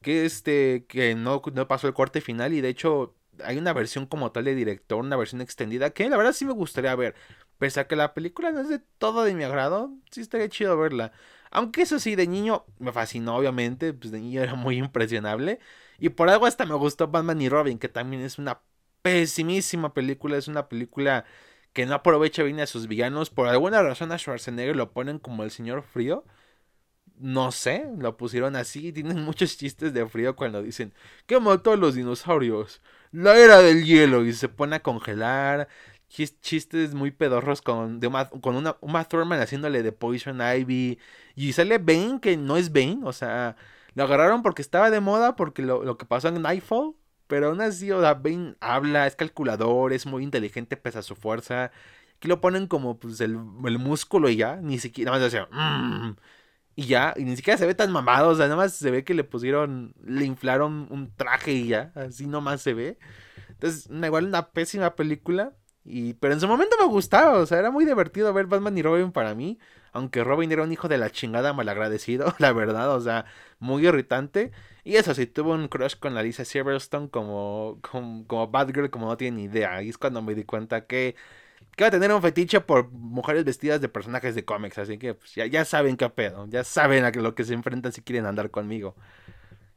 que 0.02 0.26
este, 0.26 0.86
que 0.88 1.16
no, 1.16 1.42
no 1.54 1.68
pasó 1.68 1.88
el 1.88 1.94
corte 1.94 2.22
final 2.22 2.54
y 2.54 2.62
de 2.62 2.70
hecho 2.70 3.16
hay 3.44 3.58
una 3.58 3.74
versión 3.74 4.06
como 4.06 4.32
tal 4.32 4.46
de 4.46 4.56
director, 4.56 5.00
una 5.00 5.16
versión 5.18 5.42
extendida, 5.42 5.92
que 5.92 6.10
la 6.10 6.18
verdad 6.18 6.34
sí 6.34 6.46
me 6.46 6.54
gustaría 6.54 6.96
ver. 6.96 7.16
Pese 7.58 7.80
a 7.80 7.88
que 7.88 7.96
la 7.96 8.14
película 8.14 8.52
no 8.52 8.62
es 8.62 8.70
de 8.70 8.80
todo 8.98 9.24
de 9.24 9.36
mi 9.36 9.44
agrado, 9.44 9.92
sí 10.12 10.22
estaría 10.22 10.50
chido 10.50 10.78
verla. 10.78 11.12
Aunque 11.52 11.84
eso 11.84 12.00
sí, 12.00 12.16
de 12.16 12.28
niño 12.28 12.66
me 12.80 12.92
fascinó, 12.92 13.36
obviamente, 13.36 13.94
pues 13.94 14.12
de 14.12 14.20
niño 14.20 14.42
era 14.42 14.56
muy 14.56 14.78
impresionable. 14.78 15.60
Y 16.00 16.10
por 16.10 16.30
algo 16.30 16.46
hasta 16.48 16.66
me 16.66 16.76
gustó 16.76 17.08
Batman 17.10 17.42
y 17.42 17.50
Robin, 17.50 17.78
que 17.78 17.90
también 17.90 18.24
es 18.24 18.40
una 18.40 18.62
pesimísima 19.02 19.94
película, 19.94 20.38
es 20.38 20.48
una 20.48 20.68
película 20.70 21.26
que 21.74 21.86
no 21.86 21.96
aprovecha 21.96 22.44
bien 22.44 22.60
a 22.60 22.68
sus 22.68 22.88
villanos. 22.88 23.30
Por 23.30 23.48
alguna 23.48 23.82
razón 23.84 24.12
a 24.12 24.18
Schwarzenegger 24.18 24.76
lo 24.76 24.92
ponen 24.94 25.20
como 25.20 25.44
el 25.44 25.52
señor 25.52 25.84
frío. 25.84 26.26
no 27.18 27.52
sé, 27.52 27.86
lo 27.98 28.18
pusieron 28.18 28.56
así. 28.56 28.92
Tienen 28.94 29.24
muchos 29.24 29.58
chistes 29.58 29.94
de 29.94 30.08
frío 30.08 30.36
cuando 30.36 30.62
dicen 30.64 30.94
que 31.26 31.40
mató 31.40 31.74
a 31.74 31.78
los 31.78 31.96
dinosaurios. 31.96 32.82
La 33.12 33.38
era 33.38 33.60
del 33.60 33.86
hielo 33.86 34.26
y 34.26 34.34
se 34.34 34.50
pone 34.50 34.78
a 34.78 34.84
congelar. 34.84 35.68
Chistes 36.10 36.94
muy 36.94 37.12
pedorros 37.12 37.62
con, 37.62 38.00
de 38.02 38.10
con 38.42 38.56
una, 38.56 38.78
Uma 38.82 39.06
Thurman 39.06 39.40
haciéndole 39.40 39.84
de 39.84 39.92
Poison 39.94 40.42
Ivy. 40.42 41.00
Y 41.36 41.54
sale 41.54 41.78
Bane, 41.78 42.20
que 42.22 42.38
no 42.38 42.58
es 42.58 42.72
Bane. 42.74 43.00
O 43.04 43.14
sea, 43.14 43.56
lo 43.96 44.04
agarraron 44.04 44.44
porque 44.44 44.62
estaba 44.62 44.90
de 44.92 45.00
moda, 45.00 45.36
porque 45.36 45.62
lo, 45.62 45.84
lo 45.84 45.98
que 45.98 46.06
pasó 46.06 46.28
en 46.30 46.42
Nightfall. 46.42 46.96
Pero 47.32 47.48
aún 47.48 47.62
así, 47.62 47.90
o 47.92 48.02
sea, 48.02 48.16
Bane 48.16 48.56
habla, 48.60 49.08
es 49.08 49.16
calculador, 49.16 49.94
es 49.94 50.06
muy 50.06 50.22
inteligente 50.22 50.76
pese 50.76 51.00
a 51.00 51.02
su 51.02 51.16
fuerza. 51.16 51.72
Aquí 52.18 52.28
lo 52.28 52.42
ponen 52.42 52.68
como 52.68 53.00
pues 53.00 53.22
el, 53.22 53.40
el 53.64 53.80
músculo 53.80 54.28
y 54.28 54.36
ya, 54.36 54.58
ni 54.58 54.80
siquiera, 54.80 55.12
nada 55.12 55.24
más 55.24 55.32
decía, 55.32 55.48
mmm, 55.50 56.18
y 56.76 56.88
ya, 56.88 57.14
y 57.16 57.24
ni 57.24 57.38
siquiera 57.38 57.58
se 57.58 57.66
ve 57.66 57.74
tan 57.74 57.90
mamado, 57.90 58.32
o 58.32 58.36
sea, 58.36 58.48
nada 58.48 58.58
más 58.58 58.74
se 58.74 58.92
ve 58.92 59.06
que 59.06 59.14
le 59.14 59.24
pusieron, 59.24 59.94
le 60.04 60.26
inflaron 60.26 60.88
un 60.90 61.16
traje 61.16 61.54
y 61.54 61.68
ya, 61.68 61.94
así 61.96 62.28
nomás 62.28 62.62
se 62.62 62.74
ve. 62.74 63.00
Entonces, 63.50 63.90
igual 63.90 64.26
una 64.26 64.50
pésima 64.52 64.96
película, 64.96 65.54
y, 65.86 66.16
pero 66.16 66.34
en 66.34 66.42
su 66.42 66.50
momento 66.50 66.76
me 66.82 66.88
gustaba, 66.88 67.40
o 67.40 67.46
sea, 67.46 67.60
era 67.60 67.72
muy 67.72 67.86
divertido 67.86 68.34
ver 68.34 68.48
Batman 68.48 68.78
y 68.78 68.82
Robin 68.82 69.14
para 69.14 69.36
mí, 69.36 69.58
aunque 69.94 70.24
Robin 70.24 70.52
era 70.52 70.64
un 70.64 70.72
hijo 70.72 70.88
de 70.88 70.98
la 70.98 71.10
chingada 71.12 71.54
malagradecido, 71.54 72.34
la 72.40 72.54
verdad, 72.54 72.96
o 72.96 73.02
sea, 73.02 73.26
muy 73.60 73.88
irritante. 73.88 74.52
Y 74.84 74.96
eso 74.96 75.14
sí, 75.14 75.28
tuvo 75.28 75.54
un 75.54 75.68
crush 75.68 75.96
con 75.98 76.16
la 76.16 76.24
Lisa 76.24 76.46
Silverstone 76.46 77.10
como, 77.10 77.80
como, 77.82 78.26
como 78.28 78.48
Batgirl, 78.48 78.90
como 78.90 79.08
no 79.08 79.18
tiene 79.18 79.38
ni 79.38 79.44
idea. 79.44 79.82
Y 79.84 79.90
es 79.90 79.98
cuando 79.98 80.22
me 80.22 80.36
di 80.36 80.44
cuenta 80.44 80.86
que 80.88 81.16
que 81.76 81.84
va 81.84 81.88
a 81.88 81.92
tener 81.92 82.12
un 82.14 82.22
fetiche 82.22 82.62
por 82.62 82.92
mujeres 82.92 83.46
vestidas 83.46 83.82
de 83.82 83.90
personajes 83.90 84.36
de 84.36 84.46
cómics. 84.46 84.78
Así 84.78 84.98
que 84.98 85.14
pues, 85.14 85.36
ya, 85.36 85.46
ya 85.46 85.66
saben 85.66 85.98
qué 85.98 86.10
pedo. 86.10 86.48
Ya 86.50 86.64
saben 86.64 87.06
a 87.06 87.12
lo 87.12 87.36
que 87.36 87.44
se 87.44 87.54
enfrentan 87.54 87.92
si 87.94 88.02
quieren 88.02 88.26
andar 88.26 88.52
conmigo. 88.52 88.96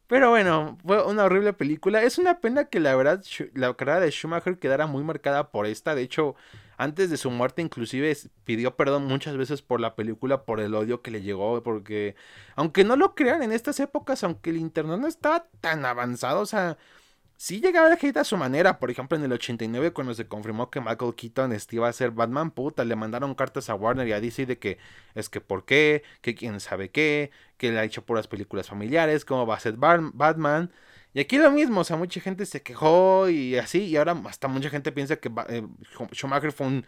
Pero 0.07 0.31
bueno, 0.31 0.79
fue 0.85 1.03
una 1.05 1.25
horrible 1.25 1.53
película. 1.53 2.03
Es 2.03 2.19
una 2.19 2.41
pena 2.41 2.67
que 2.67 2.81
la 2.81 2.95
verdad 2.95 3.25
la 3.55 3.75
carrera 3.75 4.01
de 4.01 4.11
Schumacher 4.11 4.59
quedara 4.59 4.87
muy 4.87 5.03
marcada 5.03 5.51
por 5.51 5.67
esta. 5.67 5.95
De 5.95 6.03
hecho, 6.03 6.35
antes 6.77 7.11
de 7.11 7.17
su 7.17 7.31
muerte 7.31 7.63
inclusive 7.63 8.17
pidió 8.45 8.77
perdón 8.77 9.07
muchas 9.07 9.37
veces 9.37 9.63
por 9.63 9.81
la 9.81 9.95
película, 9.95 10.45
por 10.45 10.61
el 10.61 10.75
odio 10.75 11.01
que 11.03 11.11
le 11.11 11.23
llegó. 11.23 11.63
Porque, 11.63 12.17
aunque 12.55 12.85
no 12.85 12.97
lo 12.97 13.15
crean, 13.15 13.43
en 13.43 13.53
estas 13.53 13.81
épocas, 13.81 14.23
aunque 14.25 14.51
el 14.51 14.59
internet 14.59 14.99
no 14.99 15.09
estaba 15.09 15.47
tan 15.61 15.85
avanzado, 15.87 16.41
o 16.41 16.47
sea 16.47 16.77
sí 17.37 17.61
llegaba 17.61 17.89
el 17.89 17.99
hate 18.01 18.17
a 18.19 18.25
su 18.25 18.37
manera. 18.37 18.79
Por 18.79 18.91
ejemplo, 18.91 19.17
en 19.17 19.25
el 19.25 19.33
89, 19.33 19.93
cuando 19.93 20.15
se 20.15 20.27
confirmó 20.27 20.71
que 20.71 20.81
Michael 20.81 21.15
Keaton 21.15 21.53
este, 21.53 21.77
iba 21.77 21.89
a 21.89 21.93
ser 21.93 22.11
Batman, 22.11 22.51
puta, 22.51 22.85
le 22.85 22.97
mandaron 22.97 23.35
cartas 23.35 23.71
a 23.71 23.75
Warner 23.75 24.07
y 24.09 24.13
a 24.13 24.21
DC 24.21 24.47
de 24.47 24.59
que 24.59 24.79
es 25.15 25.29
que 25.29 25.41
por 25.41 25.65
qué, 25.65 26.03
que 26.21 26.35
quién 26.35 26.61
sabe 26.61 26.91
qué, 26.91 27.31
que 27.57 27.73
le 27.73 27.79
ha 27.79 27.85
hecho 27.85 28.05
puras 28.05 28.29
películas 28.29 28.69
familiares, 28.69 29.25
cómo 29.25 29.47
va 29.47 29.57
a 29.57 29.61
ser 29.61 29.77
Batman. 29.77 30.71
Y 31.13 31.21
aquí 31.21 31.39
lo 31.39 31.51
mismo, 31.51 31.81
o 31.81 31.85
sea, 31.85 31.97
mucha 31.97 32.21
gente 32.21 32.45
se 32.45 32.63
quejó 32.63 33.29
y 33.29 33.57
así, 33.57 33.85
y 33.85 33.97
ahora 33.97 34.21
hasta 34.27 34.49
mucha 34.49 34.69
gente 34.69 34.91
piensa 34.91 35.17
que 35.17 35.31
eh, 35.49 35.65
Schumacher 36.13 36.51
fue 36.51 36.67
un 36.67 36.87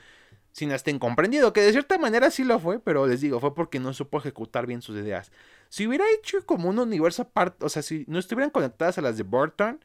cineasta 0.52 0.90
incomprendido, 0.90 1.52
que 1.52 1.60
de 1.60 1.70
cierta 1.70 1.98
manera 1.98 2.30
sí 2.30 2.42
lo 2.42 2.58
fue, 2.58 2.80
pero 2.80 3.06
les 3.06 3.20
digo, 3.20 3.38
fue 3.40 3.54
porque 3.54 3.78
no 3.78 3.92
supo 3.92 4.18
ejecutar 4.18 4.66
bien 4.66 4.82
sus 4.82 4.96
ideas. 4.96 5.30
Si 5.68 5.86
hubiera 5.86 6.04
hecho 6.18 6.44
como 6.46 6.70
un 6.70 6.78
universo 6.78 7.22
aparte, 7.22 7.64
o 7.64 7.68
sea, 7.68 7.82
si 7.82 8.04
no 8.08 8.18
estuvieran 8.18 8.50
conectadas 8.50 8.98
a 8.98 9.02
las 9.02 9.16
de 9.16 9.22
Burton, 9.22 9.80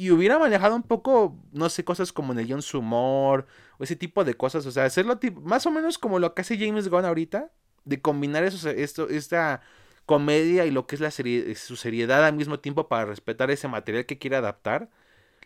y 0.00 0.10
hubiera 0.12 0.38
manejado 0.38 0.74
un 0.74 0.82
poco, 0.82 1.36
no 1.52 1.68
sé, 1.68 1.84
cosas 1.84 2.10
como 2.10 2.32
en 2.32 2.38
el 2.38 2.46
guion 2.46 2.62
su 2.62 2.78
humor, 2.78 3.46
o 3.76 3.84
ese 3.84 3.96
tipo 3.96 4.24
de 4.24 4.32
cosas, 4.32 4.64
o 4.64 4.70
sea, 4.70 4.86
hacerlo 4.86 5.20
más 5.42 5.66
o 5.66 5.70
menos 5.70 5.98
como 5.98 6.18
lo 6.18 6.32
que 6.32 6.40
hace 6.40 6.56
James 6.56 6.88
Gunn 6.88 7.04
ahorita, 7.04 7.50
de 7.84 8.00
combinar 8.00 8.42
eso, 8.44 8.70
esto, 8.70 9.10
esta 9.10 9.60
comedia 10.06 10.64
y 10.64 10.70
lo 10.70 10.86
que 10.86 10.94
es 10.94 11.02
la 11.02 11.10
su 11.10 11.76
seriedad 11.76 12.24
al 12.24 12.32
mismo 12.32 12.60
tiempo 12.60 12.88
para 12.88 13.04
respetar 13.04 13.50
ese 13.50 13.68
material 13.68 14.06
que 14.06 14.16
quiere 14.16 14.36
adaptar, 14.36 14.88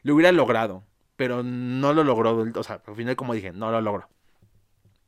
lo 0.04 0.14
hubiera 0.14 0.30
logrado, 0.30 0.84
pero 1.16 1.42
no 1.42 1.92
lo 1.92 2.04
logró, 2.04 2.46
o 2.54 2.62
sea, 2.62 2.80
al 2.86 2.94
final 2.94 3.16
como 3.16 3.34
dije, 3.34 3.50
no 3.50 3.72
lo 3.72 3.80
logró. 3.80 4.08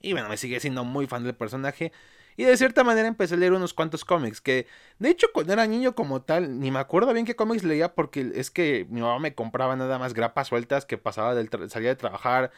Y 0.01 0.11
bueno, 0.11 0.29
me 0.29 0.39
sigue 0.39 0.59
siendo 0.59 0.83
muy 0.83 1.07
fan 1.07 1.23
del 1.23 1.37
personaje. 1.37 1.93
Y 2.37 2.45
de 2.45 2.57
cierta 2.57 2.85
manera 2.85 3.09
empecé 3.09 3.35
a 3.35 3.39
leer 3.39 3.53
unos 3.53 3.73
cuantos 3.75 4.05
cómics, 4.05 4.41
que 4.41 4.67
de 4.99 5.09
hecho 5.11 5.29
cuando 5.33 5.53
era 5.53 5.67
niño 5.67 5.95
como 5.95 6.23
tal, 6.23 6.61
ni 6.61 6.71
me 6.71 6.79
acuerdo 6.79 7.13
bien 7.13 7.25
qué 7.27 7.35
cómics 7.37 7.65
leía 7.65 7.95
porque 7.95 8.33
es 8.35 8.51
que 8.51 8.87
mi 8.91 9.01
mamá 9.01 9.19
me 9.19 9.35
compraba 9.35 9.77
nada 9.77 9.99
más 9.99 10.15
grapas 10.15 10.49
sueltas 10.49 10.85
que 10.85 10.99
pasaba 10.99 11.35
del 11.35 11.49
salía 11.71 11.91
de 11.91 11.97
trabajar 11.97 12.53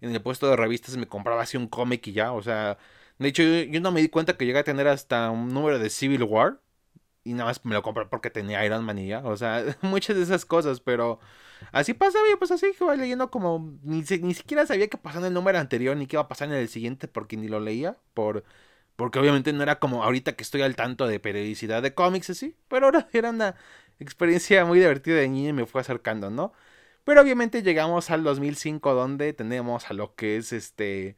en 0.00 0.14
el 0.14 0.22
puesto 0.22 0.48
de 0.48 0.56
revistas 0.56 0.96
me 0.96 1.06
compraba 1.08 1.42
así 1.42 1.56
un 1.56 1.66
cómic 1.68 2.06
y 2.08 2.12
ya, 2.12 2.32
o 2.32 2.42
sea, 2.42 2.78
de 3.18 3.28
hecho 3.28 3.42
yo, 3.42 3.80
no 3.80 3.92
me 3.92 4.00
di 4.00 4.08
cuenta 4.08 4.36
que 4.36 4.46
llegué 4.46 4.58
a 4.60 4.64
tener 4.64 4.88
hasta 4.88 5.30
un 5.30 5.48
número 5.48 5.78
de 5.78 5.90
Civil 5.90 6.22
War 6.24 6.60
y 7.24 7.32
nada 7.32 7.46
más 7.46 7.64
me 7.64 7.74
lo 7.74 7.82
compré 7.82 8.06
porque 8.06 8.30
tenía 8.30 8.64
Iron 8.66 8.84
Man 8.84 8.98
y 8.98 9.08
ya, 9.08 9.20
o 9.24 9.36
sea, 9.36 9.64
muchas 9.82 10.16
de 10.16 10.22
esas 10.22 10.44
cosas, 10.44 10.80
pero 10.80 11.20
así 11.72 11.94
pasaba 11.94 12.24
y 12.32 12.36
pues 12.36 12.50
así 12.50 12.66
iba 12.78 12.96
leyendo 12.96 13.30
como 13.30 13.78
ni, 13.82 14.02
ni 14.02 14.34
siquiera 14.34 14.66
sabía 14.66 14.88
qué 14.88 14.98
pasaba 14.98 15.26
en 15.26 15.28
el 15.28 15.34
número 15.34 15.58
anterior 15.58 15.96
ni 15.96 16.06
qué 16.06 16.16
iba 16.16 16.22
a 16.22 16.28
pasar 16.28 16.48
en 16.48 16.54
el 16.54 16.68
siguiente 16.68 17.08
porque 17.08 17.36
ni 17.36 17.48
lo 17.48 17.60
leía 17.60 17.96
por 18.14 18.44
porque 18.96 19.18
obviamente 19.18 19.52
no 19.52 19.62
era 19.62 19.78
como 19.78 20.04
ahorita 20.04 20.34
que 20.34 20.42
estoy 20.44 20.62
al 20.62 20.76
tanto 20.76 21.06
de 21.06 21.20
periodicidad 21.20 21.82
de 21.82 21.94
cómics 21.94 22.30
así. 22.30 22.56
Pero 22.68 22.86
ahora 22.86 23.08
era 23.12 23.30
una 23.30 23.56
experiencia 24.00 24.64
muy 24.64 24.78
divertida 24.78 25.16
de 25.16 25.28
niño 25.28 25.50
y 25.50 25.52
me 25.52 25.66
fue 25.66 25.80
acercando, 25.80 26.30
¿no? 26.30 26.52
Pero 27.04 27.20
obviamente 27.22 27.62
llegamos 27.62 28.10
al 28.10 28.24
2005 28.24 28.94
donde 28.94 29.32
tenemos 29.34 29.90
a 29.90 29.94
lo 29.94 30.14
que 30.14 30.36
es 30.38 30.52
este 30.52 31.16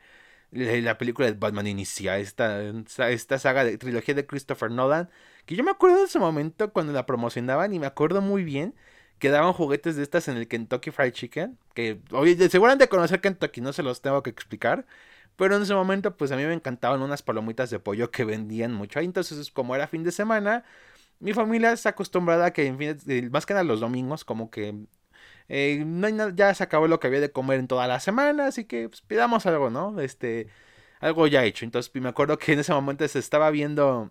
la 0.51 0.99
película 0.99 1.27
de 1.27 1.35
Batman 1.35 1.67
inicia, 1.67 2.19
esta, 2.19 2.63
esta 3.11 3.39
saga 3.39 3.65
de 3.65 3.79
trilogía 3.79 4.15
de 4.15 4.27
Christopher 4.27 4.71
Nolan, 4.71 5.11
que 5.45 5.57
yo 5.57 5.65
me 5.65 5.71
acuerdo 5.71 5.99
de 5.99 6.05
ese 6.05 6.19
momento 6.19 6.73
cuando 6.73 6.93
la 6.93 7.07
promocionaban 7.07 7.75
y 7.75 7.79
me 7.79 7.87
acuerdo 7.87 8.21
muy 8.21 8.45
bien 8.45 8.75
que 9.19 9.31
daban 9.31 9.53
juguetes 9.53 9.97
de 9.97 10.03
estas 10.03 10.29
en 10.29 10.37
el 10.37 10.49
Kentucky 10.49 10.91
Fried 10.91 11.13
Chicken, 11.13 11.59
que 11.75 12.01
oye, 12.13 12.37
seguramente 12.51 12.89
conocer 12.89 13.21
Kentucky, 13.21 13.61
no 13.61 13.73
se 13.73 13.83
los 13.83 14.03
tengo 14.03 14.23
que 14.23 14.31
explicar, 14.31 14.87
pero 15.37 15.57
en 15.57 15.63
ese 15.63 15.75
momento, 15.75 16.17
pues 16.17 16.33
a 16.33 16.37
mí 16.37 16.45
me 16.45 16.55
encantaban 16.55 17.03
unas 17.03 17.23
palomitas 17.23 17.71
de 17.71 17.79
pollo 17.79 18.11
que 18.11 18.25
vendían 18.25 18.73
mucho 18.73 18.99
ahí. 18.99 19.07
Entonces, 19.07 19.51
como 19.51 19.75
era 19.75 19.87
fin 19.87 20.05
de 20.05 20.13
semana, 20.13 20.65
mi 21.21 21.33
familia 21.35 21.73
está 21.73 21.91
acostumbrada 21.91 22.47
a 22.47 22.53
que, 22.53 22.67
en 22.67 22.79
fin, 22.79 23.31
más 23.31 23.47
que 23.47 23.55
nada 23.55 23.65
los 23.65 23.81
domingos, 23.81 24.25
como 24.25 24.51
que 24.51 24.75
eh, 25.49 25.85
no 25.87 26.31
ya 26.31 26.55
se 26.55 26.65
acabó 26.65 26.89
lo 26.89 27.01
que 27.01 27.07
había 27.09 27.21
de 27.21 27.33
comer 27.33 27.61
en 27.61 27.69
toda 27.69 27.87
la 27.87 28.01
semana, 28.01 28.47
así 28.47 28.65
que 28.65 28.89
pues, 28.89 29.03
pidamos 29.03 29.47
algo, 29.47 29.71
¿no? 29.71 30.01
Este, 30.01 30.49
algo 31.01 31.27
ya 31.27 31.45
hecho. 31.45 31.65
Entonces, 31.65 31.93
me 31.95 32.09
acuerdo 32.09 32.39
que 32.39 32.53
en 32.53 32.61
ese 32.61 32.73
momento 32.73 33.07
se 33.09 33.19
estaba 33.19 33.51
viendo 33.51 34.11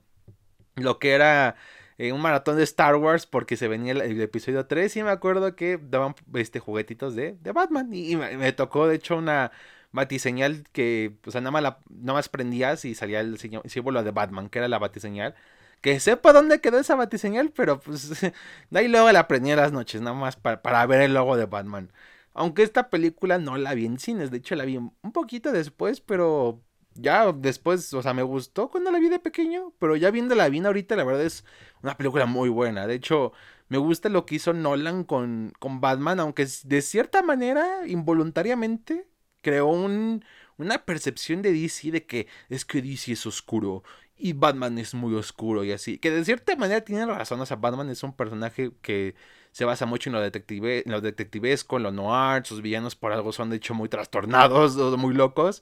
lo 0.76 1.00
que 1.00 1.12
era 1.14 1.56
eh, 1.98 2.12
un 2.12 2.22
maratón 2.22 2.58
de 2.58 2.64
Star 2.64 2.96
Wars 2.96 3.26
porque 3.26 3.58
se 3.58 3.68
venía 3.68 3.94
el, 3.94 4.22
episodio 4.22 4.66
3 4.68 4.98
y 4.98 5.04
me 5.04 5.12
acuerdo 5.12 5.56
que 5.56 5.80
daban 5.82 6.16
este 6.34 6.60
juguetitos 6.60 7.16
de, 7.16 7.38
de 7.42 7.52
Batman 7.54 7.90
y, 7.94 8.16
me, 8.18 8.52
tocó 8.52 8.88
de 8.88 8.96
hecho 8.96 9.18
una 9.18 9.52
batiseñal 9.96 10.66
que, 10.72 11.18
o 11.26 11.32
sea, 11.32 11.42
nada 11.42 11.52
más, 11.52 11.64
la, 11.64 11.80
nada 11.90 12.14
más 12.14 12.30
prendías 12.30 12.86
y 12.86 12.96
salía 12.96 13.22
el 13.22 13.38
símbolo 13.40 14.04
de 14.04 14.12
Batman, 14.12 14.50
que 14.50 14.60
era 14.60 14.68
la 14.68 14.80
batiseñal. 14.80 15.36
Que 15.82 16.00
sepa 16.00 16.34
dónde 16.34 16.62
quedó 16.62 16.80
esa 16.80 16.96
batiseñal, 16.96 17.52
pero 17.52 17.80
pues 17.80 18.10
de 18.70 18.80
ahí 18.80 18.88
luego 18.88 19.12
la 19.12 19.28
prendía 19.28 19.56
las 19.56 19.72
noches, 19.72 20.02
nada 20.02 20.16
más 20.16 20.36
para, 20.36 20.62
para 20.62 20.86
ver 20.86 21.02
el 21.02 21.14
logo 21.14 21.38
de 21.38 21.46
Batman. 21.46 21.92
Aunque 22.34 22.64
esta 22.64 22.90
película 22.90 23.38
no 23.40 23.58
la 23.58 23.74
vi 23.76 23.86
en 23.86 24.00
cines, 24.00 24.32
de 24.32 24.38
hecho 24.38 24.56
la 24.56 24.66
vi 24.66 24.78
un 24.78 25.12
poquito 25.14 25.52
después, 25.52 26.02
pero 26.02 26.62
ya 26.96 27.32
después, 27.32 27.94
o 27.94 28.02
sea, 28.02 28.14
me 28.14 28.24
gustó 28.24 28.70
cuando 28.70 28.92
la 28.92 29.00
vi 29.00 29.10
de 29.10 29.20
pequeño, 29.20 29.74
pero 29.80 29.96
ya 29.96 30.12
viéndola 30.12 30.50
bien 30.50 30.66
ahorita, 30.66 30.96
la 30.96 31.04
verdad 31.04 31.24
es 31.24 31.46
una 31.84 31.96
película 31.98 32.26
muy 32.26 32.50
buena. 32.50 32.88
De 32.88 32.96
hecho, 32.96 33.34
me 33.68 33.78
gusta 33.78 34.10
lo 34.10 34.26
que 34.26 34.36
hizo 34.36 34.54
Nolan 34.54 35.04
con, 35.04 35.54
con 35.60 35.82
Batman, 35.82 36.20
aunque 36.20 36.48
de 36.64 36.82
cierta 36.82 37.22
manera, 37.22 37.86
involuntariamente, 37.88 39.08
creó 39.46 39.68
un, 39.68 40.26
una 40.58 40.86
percepción 40.86 41.44
de 41.44 41.54
DC 41.54 41.92
de 41.92 42.06
que 42.08 42.28
es 42.50 42.66
que 42.66 42.82
DC 42.82 43.12
es 43.12 43.28
oscuro 43.28 43.84
y 44.18 44.34
Batman 44.34 44.80
es 44.80 44.96
muy 44.96 45.14
oscuro 45.14 45.64
y 45.64 45.72
así. 45.72 46.00
Que 46.00 46.10
de 46.10 46.26
cierta 46.26 46.56
manera 46.56 46.82
tiene 46.82 47.06
razón, 47.06 47.40
o 47.42 47.46
sea, 47.46 47.58
Batman 47.58 47.90
es 47.92 48.02
un 48.02 48.16
personaje 48.16 48.72
que 48.82 49.14
se 49.52 49.66
basa 49.66 49.86
mucho 49.86 50.10
en 50.10 50.14
lo, 50.14 50.22
detective, 50.22 50.82
en 50.84 50.92
lo 50.92 51.02
detectivesco, 51.02 51.78
en 51.78 51.84
lo 51.84 51.92
noir, 51.92 52.44
sus 52.46 52.62
villanos 52.64 52.96
por 52.96 53.14
algo 53.14 53.32
son 53.32 53.52
de 53.52 53.58
hecho 53.58 53.76
muy 53.76 53.88
trastornados 53.88 54.76
muy 54.98 55.14
locos. 55.14 55.62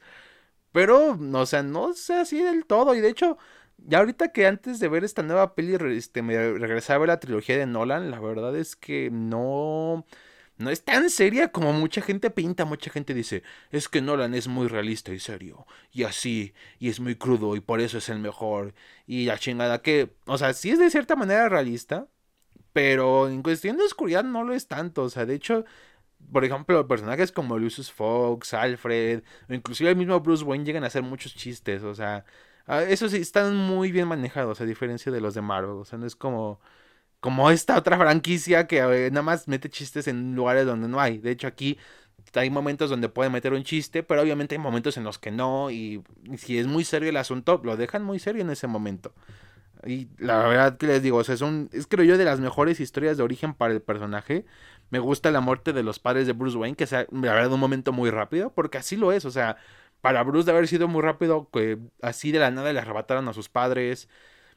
Pero, 0.72 1.18
o 1.34 1.46
sea, 1.46 1.64
no 1.64 1.94
sé 1.94 2.16
así 2.16 2.42
del 2.42 2.66
todo. 2.66 2.96
Y 2.96 3.02
de 3.02 3.10
hecho, 3.10 3.38
ya 3.78 4.00
ahorita 4.00 4.32
que 4.32 4.48
antes 4.48 4.80
de 4.80 4.88
ver 4.88 5.04
esta 5.04 5.24
nueva 5.24 5.56
peli, 5.56 5.76
este, 5.98 6.22
me 6.22 6.36
regresaba 6.54 6.98
a 6.98 7.00
ver 7.00 7.10
la 7.10 7.20
trilogía 7.20 7.58
de 7.58 7.66
Nolan, 7.68 8.12
la 8.12 8.20
verdad 8.22 8.56
es 8.56 8.76
que 8.76 9.10
no 9.12 10.06
no 10.58 10.70
es 10.70 10.84
tan 10.84 11.10
seria 11.10 11.52
como 11.52 11.74
mucha 11.74 12.02
gente 12.02 12.30
pinta. 12.30 12.66
Mucha 12.66 12.92
gente 12.92 13.14
dice, 13.14 13.44
es 13.72 13.90
que 13.90 14.02
Nolan 14.02 14.34
es 14.36 14.48
muy 14.48 14.68
realista 14.68 15.14
y 15.14 15.20
serio. 15.20 15.66
Y 15.92 16.04
así, 16.04 16.54
y 16.80 16.90
es 16.90 17.00
muy 17.00 17.16
crudo 17.16 17.56
y 17.56 17.60
por 17.62 17.82
eso 17.82 17.98
es 17.98 18.10
el 18.10 18.20
mejor. 18.20 18.74
Y 19.08 19.26
la 19.26 19.38
chingada 19.40 19.82
que, 19.82 20.16
o 20.26 20.38
sea, 20.38 20.54
sí 20.54 20.72
es 20.72 20.80
de 20.80 20.90
cierta 20.92 21.16
manera 21.16 21.50
realista, 21.50 22.08
pero 22.74 23.30
en 23.30 23.44
cuestión 23.44 23.78
de 23.78 23.84
oscuridad 23.86 24.24
no 24.24 24.44
lo 24.44 24.54
es 24.54 24.68
tanto. 24.68 25.04
O 25.04 25.10
sea, 25.10 25.26
de 25.26 25.36
hecho, 25.36 25.66
por 26.32 26.46
ejemplo, 26.46 26.88
personajes 26.88 27.32
como 27.32 27.58
Lucius 27.60 27.92
Fox, 27.92 28.54
Alfred, 28.54 29.24
o 29.50 29.54
inclusive 29.54 29.90
el 29.92 29.96
mismo 29.98 30.20
Bruce 30.22 30.44
Wayne 30.44 30.66
llegan 30.66 30.84
a 30.84 30.88
hacer 30.88 31.04
muchos 31.04 31.36
chistes. 31.36 31.84
O 31.84 31.96
sea, 31.96 32.26
Ah, 32.66 32.84
eso 32.84 33.10
sí, 33.10 33.18
están 33.18 33.56
muy 33.56 33.92
bien 33.92 34.08
manejados, 34.08 34.62
a 34.62 34.66
diferencia 34.66 35.12
de 35.12 35.20
los 35.22 35.34
de 35.34 35.42
Marvel. 35.42 35.72
O 35.72 35.86
sea, 35.86 36.00
no 36.00 36.06
es 36.06 36.16
como, 36.16 36.62
como 37.24 37.50
esta 37.52 37.78
otra 37.78 37.98
franquicia 37.98 38.68
que 38.68 38.80
eh, 38.80 39.10
nada 39.10 39.22
más 39.22 39.48
mete 39.48 39.70
chistes 39.70 40.10
en 40.10 40.36
lugares 40.36 40.66
donde 40.66 40.90
no 40.90 41.00
hay. 41.00 41.20
De 41.20 41.32
hecho, 41.32 41.48
aquí 41.48 41.78
hay 42.34 42.50
momentos 42.50 42.90
donde 42.90 43.08
pueden 43.08 43.32
meter 43.32 43.54
un 43.54 43.64
chiste, 43.64 44.04
pero 44.04 44.22
obviamente 44.22 44.56
hay 44.56 44.60
momentos 44.60 44.98
en 44.98 45.06
los 45.06 45.20
que 45.20 45.32
no. 45.32 45.72
Y, 45.72 46.04
si 46.36 46.58
es 46.58 46.68
muy 46.68 46.84
serio 46.84 47.08
el 47.08 47.16
asunto, 47.16 47.62
lo 47.64 47.78
dejan 47.78 48.04
muy 48.04 48.20
serio 48.20 48.42
en 48.42 48.50
ese 48.50 48.68
momento. 48.68 49.14
Y 49.86 50.10
la 50.18 50.46
verdad 50.50 50.78
que 50.78 50.86
les 50.86 51.02
digo, 51.02 51.16
o 51.18 51.24
sea, 51.24 51.36
es, 51.36 51.40
un, 51.42 51.70
es 51.72 51.88
creo 51.88 52.04
yo 52.04 52.18
de 52.18 52.26
las 52.26 52.42
mejores 52.42 52.82
historias 52.82 53.16
de 53.16 53.24
origen 53.24 53.54
para 53.54 53.74
el 53.74 53.82
personaje. 53.82 54.46
Me 54.90 55.00
gusta 55.00 55.32
la 55.32 55.40
muerte 55.40 55.72
de 55.72 55.84
los 55.84 56.00
padres 56.00 56.28
de 56.28 56.34
Bruce 56.34 56.58
Wayne, 56.58 56.76
que 56.76 56.88
sea, 56.88 57.08
la 57.10 57.34
verdad, 57.34 57.54
un 57.54 57.60
momento 57.62 57.94
muy 57.94 58.10
rápido, 58.10 58.52
porque 58.54 58.80
así 58.80 58.98
lo 58.98 59.14
es. 59.14 59.24
O 59.24 59.32
sea, 59.32 59.56
para 60.02 60.24
Bruce 60.24 60.46
de 60.48 60.52
haber 60.52 60.68
sido 60.68 60.90
muy 60.90 61.02
rápido, 61.02 61.50
que 61.54 61.80
así 62.02 62.34
de 62.34 62.40
la 62.40 62.52
nada 62.52 62.74
le 62.74 62.80
arrebataron 62.80 63.30
a 63.30 63.34
sus 63.34 63.48
padres. 63.48 64.10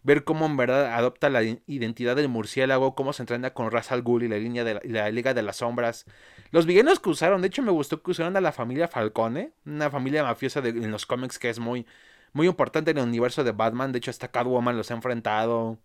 Ver 0.07 0.23
cómo 0.23 0.47
en 0.47 0.57
verdad 0.57 0.95
adopta 0.95 1.29
la 1.31 1.43
identidad 1.43 2.15
del 2.15 2.29
murciélago, 2.29 2.95
cómo 2.95 3.13
se 3.13 3.25
entrena 3.25 3.53
con 3.53 3.73
Ra's 3.73 3.91
al 3.91 4.03
Ghul 4.03 4.23
y 4.23 4.29
la, 4.29 4.37
línea 4.37 4.63
de 4.63 4.81
la, 4.85 5.11
Liga 5.11 5.35
de 5.35 5.43
las 5.43 5.57
Sombras. 5.57 6.07
Los 6.53 6.65
villanos 6.65 7.01
que 7.01 7.09
usaron, 7.09 7.41
de 7.43 7.49
hecho 7.49 7.61
me 7.65 7.73
gustó 7.73 8.01
que 8.01 8.13
usaron 8.13 8.37
a 8.37 8.41
la 8.41 8.53
familia 8.53 8.87
Falcone, 8.87 9.51
una 9.65 9.91
familia 9.91 10.23
mafiosa 10.23 10.61
de, 10.61 10.69
en 10.69 10.93
los 10.93 11.07
cómics 11.07 11.41
que 11.41 11.51
es 11.51 11.59
muy, 11.59 11.87
muy 12.33 12.47
importante 12.47 12.93
en 12.93 12.99
el 12.99 13.03
universo 13.03 13.43
de 13.43 13.51
Batman. 13.51 13.91
De 13.91 13.99
hecho, 13.99 14.13
hasta 14.13 14.29
Catwoman 14.29 14.77
los 14.77 14.93
ha 14.93 14.95
enfrentado. 14.95 15.81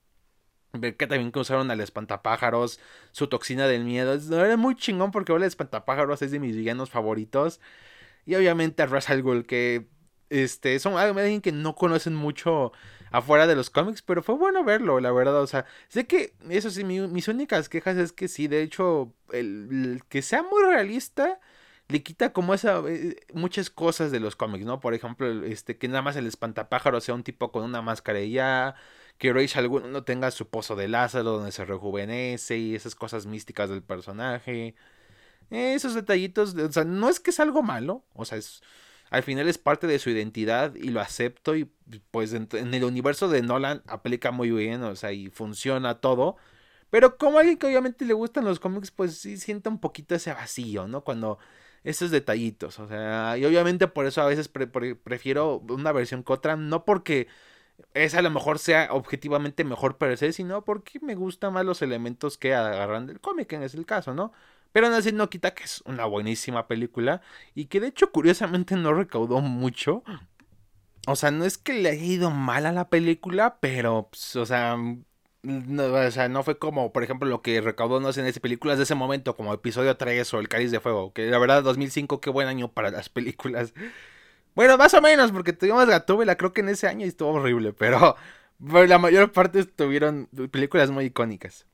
Ver 0.73 0.95
que 0.97 1.07
también 1.07 1.31
que 1.31 1.39
usaron 1.39 1.71
al 1.71 1.81
espantapájaros, 1.81 2.79
su 3.13 3.25
toxina 3.25 3.65
del 3.65 3.85
miedo. 3.85 4.13
Era 4.13 4.55
muy 4.55 4.75
chingón 4.75 5.09
porque 5.09 5.33
el 5.33 5.41
espantapájaros 5.41 6.21
es 6.21 6.29
de 6.29 6.39
mis 6.39 6.55
villanos 6.55 6.91
favoritos. 6.91 7.59
Y 8.27 8.35
obviamente 8.35 8.83
a 8.83 8.85
Russell 8.85 9.23
Gould, 9.23 9.47
que 9.47 9.87
este, 10.29 10.77
son 10.77 10.95
alguien 10.99 11.41
que 11.41 11.51
no 11.51 11.73
conocen 11.73 12.13
mucho 12.13 12.71
afuera 13.11 13.47
de 13.47 13.55
los 13.55 13.69
cómics, 13.69 14.01
pero 14.01 14.23
fue 14.23 14.35
bueno 14.35 14.63
verlo, 14.63 14.99
la 14.99 15.11
verdad. 15.11 15.41
O 15.41 15.47
sea, 15.47 15.65
sé 15.89 16.07
que, 16.07 16.33
eso 16.49 16.69
sí, 16.71 16.83
mis 16.83 17.27
únicas 17.27 17.69
quejas 17.69 17.97
es 17.97 18.11
que 18.13 18.27
sí, 18.27 18.47
de 18.47 18.63
hecho, 18.63 19.13
el 19.31 20.01
que 20.09 20.21
sea 20.21 20.43
muy 20.43 20.63
realista 20.63 21.39
le 21.91 22.03
quita 22.03 22.33
como 22.33 22.53
esa 22.53 22.81
eh, 22.87 23.17
muchas 23.33 23.69
cosas 23.69 24.11
de 24.11 24.19
los 24.19 24.35
cómics, 24.35 24.65
¿no? 24.65 24.79
Por 24.79 24.93
ejemplo, 24.93 25.27
este 25.45 25.77
que 25.77 25.87
nada 25.87 26.01
más 26.01 26.15
el 26.15 26.25
espantapájaro 26.27 27.01
sea 27.01 27.15
un 27.15 27.23
tipo 27.23 27.51
con 27.51 27.63
una 27.63 27.81
máscara 27.81 28.21
y 28.21 28.31
ya, 28.31 28.75
que 29.17 29.33
Rachel 29.33 29.69
no 29.91 30.03
tenga 30.03 30.31
su 30.31 30.47
pozo 30.47 30.75
de 30.75 30.87
Lázaro 30.87 31.31
donde 31.31 31.51
se 31.51 31.65
rejuvenece 31.65 32.57
y 32.57 32.75
esas 32.75 32.95
cosas 32.95 33.25
místicas 33.25 33.69
del 33.69 33.83
personaje. 33.83 34.75
Esos 35.49 35.93
detallitos, 35.95 36.55
o 36.55 36.71
sea, 36.71 36.85
no 36.85 37.09
es 37.09 37.19
que 37.19 37.31
es 37.31 37.39
algo 37.41 37.61
malo, 37.61 38.05
o 38.13 38.23
sea, 38.25 38.37
es 38.37 38.63
al 39.11 39.23
final 39.23 39.47
es 39.49 39.57
parte 39.57 39.87
de 39.87 39.99
su 39.99 40.09
identidad 40.09 40.73
y 40.75 40.89
lo 40.89 41.01
acepto 41.01 41.55
y 41.55 41.69
pues 42.11 42.33
en, 42.33 42.47
el 42.53 42.83
universo 42.85 43.29
de 43.29 43.41
Nolan 43.41 43.83
aplica 43.87 44.31
muy 44.31 44.51
bien, 44.51 44.83
o 44.83 44.95
sea, 44.95 45.11
y 45.11 45.29
funciona 45.29 45.99
todo. 45.99 46.37
Pero 46.89 47.17
como 47.17 47.39
alguien 47.39 47.57
que 47.57 47.67
obviamente 47.67 48.05
le 48.05 48.13
gustan 48.13 48.45
los 48.45 48.59
cómics, 48.59 48.91
pues 48.91 49.17
sí 49.17 49.37
siente 49.37 49.69
un 49.69 49.79
poquito 49.79 50.15
ese 50.15 50.33
vacío, 50.33 50.87
¿no? 50.87 51.03
Cuando 51.03 51.39
esos 51.83 52.11
detallitos. 52.11 52.79
O 52.79 52.87
sea, 52.87 53.37
y 53.37 53.45
obviamente 53.45 53.87
por 53.87 54.05
eso 54.05 54.21
a 54.21 54.27
veces 54.27 54.49
prefiero 54.49 55.57
una 55.69 55.91
versión 55.91 56.23
que 56.23 56.33
otra. 56.33 56.55
No 56.55 56.85
porque 56.85 57.27
esa 57.93 58.19
a 58.19 58.21
lo 58.21 58.31
mejor 58.31 58.59
sea 58.59 58.89
objetivamente 58.91 59.63
mejor 59.63 59.97
per 59.97 60.17
se, 60.17 60.33
sino 60.33 60.63
porque 60.63 60.99
me 61.01 61.15
gustan 61.15 61.53
más 61.53 61.65
los 61.65 61.81
elementos 61.81 62.37
que 62.37 62.53
agarran 62.55 63.07
del 63.07 63.19
cómic, 63.21 63.51
en 63.53 63.63
ese 63.63 63.83
caso, 63.85 64.13
¿no? 64.13 64.33
Pero 64.71 64.87
aún 64.87 64.95
así 64.95 65.11
no 65.11 65.29
quita 65.29 65.53
que 65.53 65.63
es 65.63 65.81
una 65.85 66.05
buenísima 66.05 66.67
película 66.67 67.21
y 67.55 67.65
que 67.65 67.79
de 67.79 67.87
hecho 67.87 68.11
curiosamente 68.11 68.75
no 68.75 68.93
recaudó 68.93 69.41
mucho. 69.41 70.03
O 71.07 71.15
sea, 71.15 71.31
no 71.31 71.45
es 71.45 71.57
que 71.57 71.73
le 71.73 71.89
haya 71.89 72.03
ido 72.03 72.31
mal 72.31 72.65
a 72.65 72.71
la 72.71 72.89
película, 72.89 73.57
pero, 73.59 74.09
pues, 74.11 74.35
o 74.35 74.45
sea, 74.45 74.77
no, 75.43 75.83
o 75.85 76.11
sea, 76.11 76.29
no 76.29 76.43
fue 76.43 76.59
como, 76.59 76.93
por 76.93 77.03
ejemplo, 77.03 77.27
lo 77.27 77.41
que 77.41 77.59
recaudó, 77.61 77.99
no 77.99 78.13
sé, 78.13 78.21
en 78.21 78.27
esas 78.27 78.39
películas 78.39 78.77
de 78.77 78.83
ese 78.83 78.93
momento, 78.95 79.35
como 79.35 79.53
episodio 79.53 79.97
3 79.97 80.31
o 80.35 80.39
El 80.39 80.47
Cáliz 80.47 80.69
de 80.71 80.79
Fuego, 80.79 81.11
que 81.13 81.25
la 81.25 81.39
verdad 81.39 81.63
2005, 81.63 82.21
qué 82.21 82.29
buen 82.29 82.47
año 82.47 82.71
para 82.71 82.91
las 82.91 83.09
películas. 83.09 83.73
Bueno, 84.53 84.77
más 84.77 84.93
o 84.93 85.01
menos, 85.01 85.31
porque 85.31 85.53
tuvimos 85.53 85.87
Gatúbela, 85.87 86.35
creo 86.37 86.53
que 86.53 86.61
en 86.61 86.69
ese 86.69 86.87
año 86.87 87.05
estuvo 87.05 87.31
horrible, 87.31 87.73
pero, 87.73 88.15
la 88.59 88.99
mayor 88.99 89.31
parte 89.31 89.65
tuvieron 89.65 90.29
películas 90.51 90.91
muy 90.91 91.05
icónicas. 91.05 91.65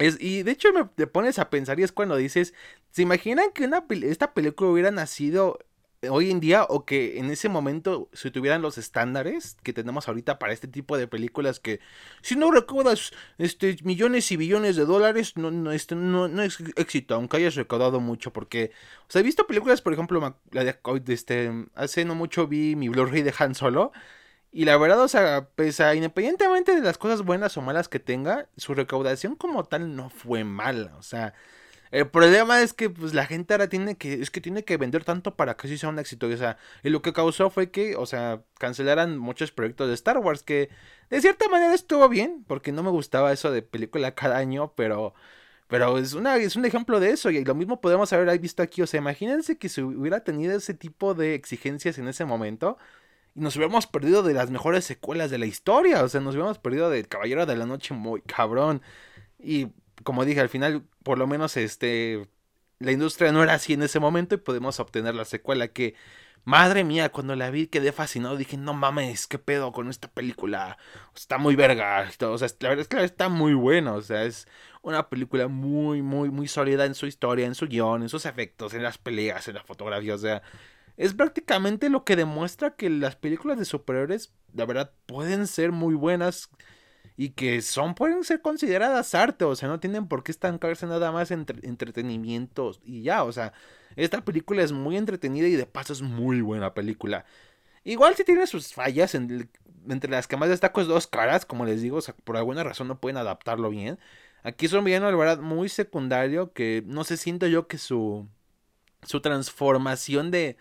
Es, 0.00 0.16
y 0.20 0.42
de 0.42 0.50
hecho 0.50 0.72
me 0.72 0.84
te 0.84 1.06
pones 1.06 1.38
a 1.38 1.50
pensar 1.50 1.78
y 1.78 1.82
es 1.82 1.92
cuando 1.92 2.16
dices, 2.16 2.54
¿se 2.90 3.02
imaginan 3.02 3.52
que 3.52 3.64
una, 3.64 3.84
esta 4.02 4.32
película 4.34 4.70
hubiera 4.70 4.90
nacido 4.90 5.58
hoy 6.08 6.30
en 6.30 6.40
día 6.40 6.64
o 6.64 6.86
que 6.86 7.18
en 7.18 7.30
ese 7.30 7.50
momento 7.50 8.08
se 8.14 8.30
tuvieran 8.30 8.62
los 8.62 8.78
estándares 8.78 9.58
que 9.62 9.74
tenemos 9.74 10.08
ahorita 10.08 10.38
para 10.38 10.54
este 10.54 10.66
tipo 10.66 10.96
de 10.96 11.06
películas 11.06 11.60
que 11.60 11.80
si 12.22 12.36
no 12.36 12.50
recuerdas 12.50 13.12
este 13.36 13.76
millones 13.82 14.32
y 14.32 14.38
billones 14.38 14.76
de 14.76 14.86
dólares 14.86 15.36
no 15.36 15.50
no 15.50 15.72
este 15.72 15.94
no, 15.94 16.28
no 16.28 16.42
es 16.42 16.58
éxito 16.76 17.14
aunque 17.14 17.36
hayas 17.36 17.54
recaudado 17.54 18.00
mucho 18.00 18.32
porque 18.32 18.72
o 19.08 19.10
sea 19.10 19.20
he 19.20 19.24
visto 19.24 19.46
películas 19.46 19.82
por 19.82 19.92
ejemplo 19.92 20.36
la 20.52 20.64
de 20.64 21.12
este 21.12 21.66
hace 21.74 22.06
no 22.06 22.14
mucho 22.14 22.46
vi 22.46 22.76
mi 22.76 22.88
Blu-ray 22.88 23.20
de 23.20 23.34
Han 23.38 23.54
Solo 23.54 23.92
y 24.52 24.64
la 24.64 24.76
verdad, 24.76 25.00
o 25.00 25.08
sea, 25.08 25.48
pues, 25.54 25.80
independientemente 25.94 26.74
de 26.74 26.80
las 26.80 26.98
cosas 26.98 27.22
buenas 27.22 27.56
o 27.56 27.62
malas 27.62 27.88
que 27.88 28.00
tenga, 28.00 28.48
su 28.56 28.74
recaudación 28.74 29.36
como 29.36 29.64
tal 29.64 29.94
no 29.94 30.10
fue 30.10 30.42
mala. 30.44 30.96
O 30.98 31.02
sea, 31.02 31.34
el 31.90 32.08
problema 32.08 32.60
es 32.62 32.72
que 32.72 32.88
pues 32.90 33.14
la 33.14 33.26
gente 33.26 33.52
ahora 33.54 33.68
tiene 33.68 33.96
que 33.96 34.14
es 34.14 34.30
que 34.30 34.40
tiene 34.40 34.64
que 34.64 34.76
vender 34.76 35.04
tanto 35.04 35.34
para 35.36 35.56
que 35.56 35.66
sí 35.68 35.76
sea 35.78 35.88
un 35.88 35.98
éxito, 35.98 36.28
o 36.28 36.36
sea, 36.36 36.56
y 36.84 36.90
lo 36.90 37.02
que 37.02 37.12
causó 37.12 37.50
fue 37.50 37.70
que, 37.70 37.96
o 37.96 38.06
sea, 38.06 38.42
cancelaran 38.58 39.18
muchos 39.18 39.50
proyectos 39.52 39.88
de 39.88 39.94
Star 39.94 40.18
Wars 40.18 40.42
que 40.42 40.70
de 41.10 41.20
cierta 41.20 41.48
manera 41.48 41.74
estuvo 41.74 42.08
bien, 42.08 42.44
porque 42.46 42.70
no 42.72 42.82
me 42.84 42.90
gustaba 42.90 43.32
eso 43.32 43.50
de 43.50 43.62
película 43.62 44.14
cada 44.14 44.36
año, 44.38 44.72
pero 44.76 45.14
pero 45.68 45.98
es 45.98 46.14
una 46.14 46.36
es 46.36 46.56
un 46.56 46.64
ejemplo 46.64 47.00
de 47.00 47.10
eso 47.10 47.30
y 47.30 47.44
lo 47.44 47.54
mismo 47.54 47.80
podemos 47.80 48.12
haber 48.12 48.38
visto 48.38 48.62
aquí, 48.62 48.82
o 48.82 48.86
sea, 48.86 48.98
imagínense 49.00 49.58
que 49.58 49.68
si 49.68 49.82
hubiera 49.82 50.24
tenido 50.24 50.56
ese 50.56 50.74
tipo 50.74 51.14
de 51.14 51.34
exigencias 51.34 51.98
en 51.98 52.08
ese 52.08 52.24
momento 52.24 52.78
y 53.34 53.40
nos 53.40 53.56
hubiéramos 53.56 53.86
perdido 53.86 54.22
de 54.22 54.34
las 54.34 54.50
mejores 54.50 54.84
secuelas 54.84 55.30
de 55.30 55.38
la 55.38 55.46
historia, 55.46 56.02
o 56.02 56.08
sea, 56.08 56.20
nos 56.20 56.34
hubiéramos 56.34 56.58
perdido 56.58 56.90
del 56.90 57.08
Caballero 57.08 57.46
de 57.46 57.56
la 57.56 57.66
Noche 57.66 57.94
muy 57.94 58.22
cabrón. 58.22 58.82
Y 59.38 59.68
como 60.04 60.24
dije, 60.24 60.40
al 60.40 60.48
final, 60.48 60.84
por 61.02 61.18
lo 61.18 61.26
menos, 61.26 61.56
este, 61.56 62.28
la 62.78 62.92
industria 62.92 63.32
no 63.32 63.42
era 63.42 63.54
así 63.54 63.74
en 63.74 63.82
ese 63.82 64.00
momento 64.00 64.34
y 64.34 64.38
podemos 64.38 64.80
obtener 64.80 65.14
la 65.14 65.24
secuela 65.24 65.68
que, 65.68 65.94
madre 66.44 66.84
mía, 66.84 67.10
cuando 67.10 67.36
la 67.36 67.50
vi 67.50 67.66
quedé 67.66 67.92
fascinado, 67.92 68.36
dije, 68.36 68.56
no 68.56 68.74
mames, 68.74 69.26
qué 69.26 69.38
pedo 69.38 69.72
con 69.72 69.88
esta 69.88 70.08
película, 70.08 70.78
está 71.14 71.38
muy 71.38 71.56
verga, 71.56 72.08
o 72.20 72.38
sea, 72.38 72.48
la 72.60 72.68
verdad 72.70 72.82
es 72.82 72.88
que 72.88 73.02
está 73.04 73.28
muy 73.28 73.54
buena, 73.54 73.94
o 73.94 74.02
sea, 74.02 74.24
es 74.24 74.48
una 74.82 75.08
película 75.08 75.48
muy, 75.48 76.02
muy, 76.02 76.30
muy 76.30 76.48
sólida 76.48 76.86
en 76.86 76.94
su 76.94 77.06
historia, 77.06 77.46
en 77.46 77.54
su 77.54 77.66
guion, 77.66 78.02
en 78.02 78.08
sus 78.08 78.24
efectos, 78.26 78.74
en 78.74 78.82
las 78.82 78.98
peleas, 78.98 79.48
en 79.48 79.56
la 79.56 79.64
fotografía, 79.64 80.14
o 80.14 80.18
sea, 80.18 80.42
es 81.00 81.14
prácticamente 81.14 81.88
lo 81.88 82.04
que 82.04 82.14
demuestra 82.14 82.76
que 82.76 82.90
las 82.90 83.16
películas 83.16 83.58
de 83.58 83.64
superhéroes, 83.64 84.34
la 84.52 84.66
verdad, 84.66 84.92
pueden 85.06 85.46
ser 85.46 85.72
muy 85.72 85.94
buenas 85.94 86.50
y 87.16 87.30
que 87.30 87.62
son, 87.62 87.94
pueden 87.94 88.22
ser 88.22 88.42
consideradas 88.42 89.14
arte, 89.14 89.46
o 89.46 89.56
sea, 89.56 89.70
no 89.70 89.80
tienen 89.80 90.08
por 90.08 90.22
qué 90.22 90.30
estancarse 90.30 90.86
nada 90.86 91.10
más 91.10 91.30
en 91.30 91.46
entretenimiento 91.62 92.72
y 92.84 93.02
ya, 93.02 93.24
o 93.24 93.32
sea, 93.32 93.54
esta 93.96 94.22
película 94.22 94.62
es 94.62 94.72
muy 94.72 94.98
entretenida 94.98 95.48
y 95.48 95.56
de 95.56 95.64
paso 95.64 95.94
es 95.94 96.02
muy 96.02 96.42
buena 96.42 96.74
película. 96.74 97.24
Igual 97.82 98.14
si 98.14 98.22
tiene 98.24 98.46
sus 98.46 98.74
fallas, 98.74 99.14
entre 99.14 100.10
las 100.10 100.26
que 100.28 100.36
más 100.36 100.50
destaco 100.50 100.82
es 100.82 100.86
dos 100.86 101.06
caras, 101.06 101.46
como 101.46 101.64
les 101.64 101.80
digo, 101.80 101.96
o 101.96 102.02
sea, 102.02 102.14
por 102.14 102.36
alguna 102.36 102.62
razón 102.62 102.88
no 102.88 103.00
pueden 103.00 103.16
adaptarlo 103.16 103.70
bien. 103.70 103.98
Aquí 104.42 104.66
es 104.66 104.74
un 104.74 104.84
villano, 104.84 105.10
la 105.10 105.16
verdad, 105.16 105.38
muy 105.38 105.70
secundario, 105.70 106.52
que 106.52 106.82
no 106.84 107.04
sé, 107.04 107.16
siento 107.16 107.46
yo 107.46 107.68
que 107.68 107.78
su, 107.78 108.28
su 109.02 109.22
transformación 109.22 110.30
de, 110.30 110.58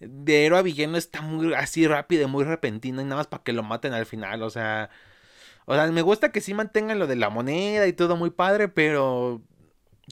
de 0.00 0.46
héroe 0.46 0.58
a 0.58 0.62
villano 0.62 0.96
está 0.98 1.22
muy 1.22 1.54
así 1.54 1.86
rápida 1.86 2.24
y 2.24 2.26
muy 2.26 2.44
repentina 2.44 3.02
y 3.02 3.04
nada 3.04 3.16
más 3.16 3.26
para 3.28 3.42
que 3.42 3.52
lo 3.52 3.62
maten 3.62 3.92
al 3.94 4.06
final, 4.06 4.42
o 4.42 4.50
sea... 4.50 4.90
O 5.66 5.74
sea, 5.74 5.86
me 5.92 6.02
gusta 6.02 6.32
que 6.32 6.40
sí 6.40 6.54
mantengan 6.54 6.98
lo 6.98 7.06
de 7.06 7.16
la 7.16 7.30
moneda 7.30 7.86
y 7.86 7.92
todo 7.92 8.16
muy 8.16 8.30
padre, 8.30 8.68
pero 8.68 9.42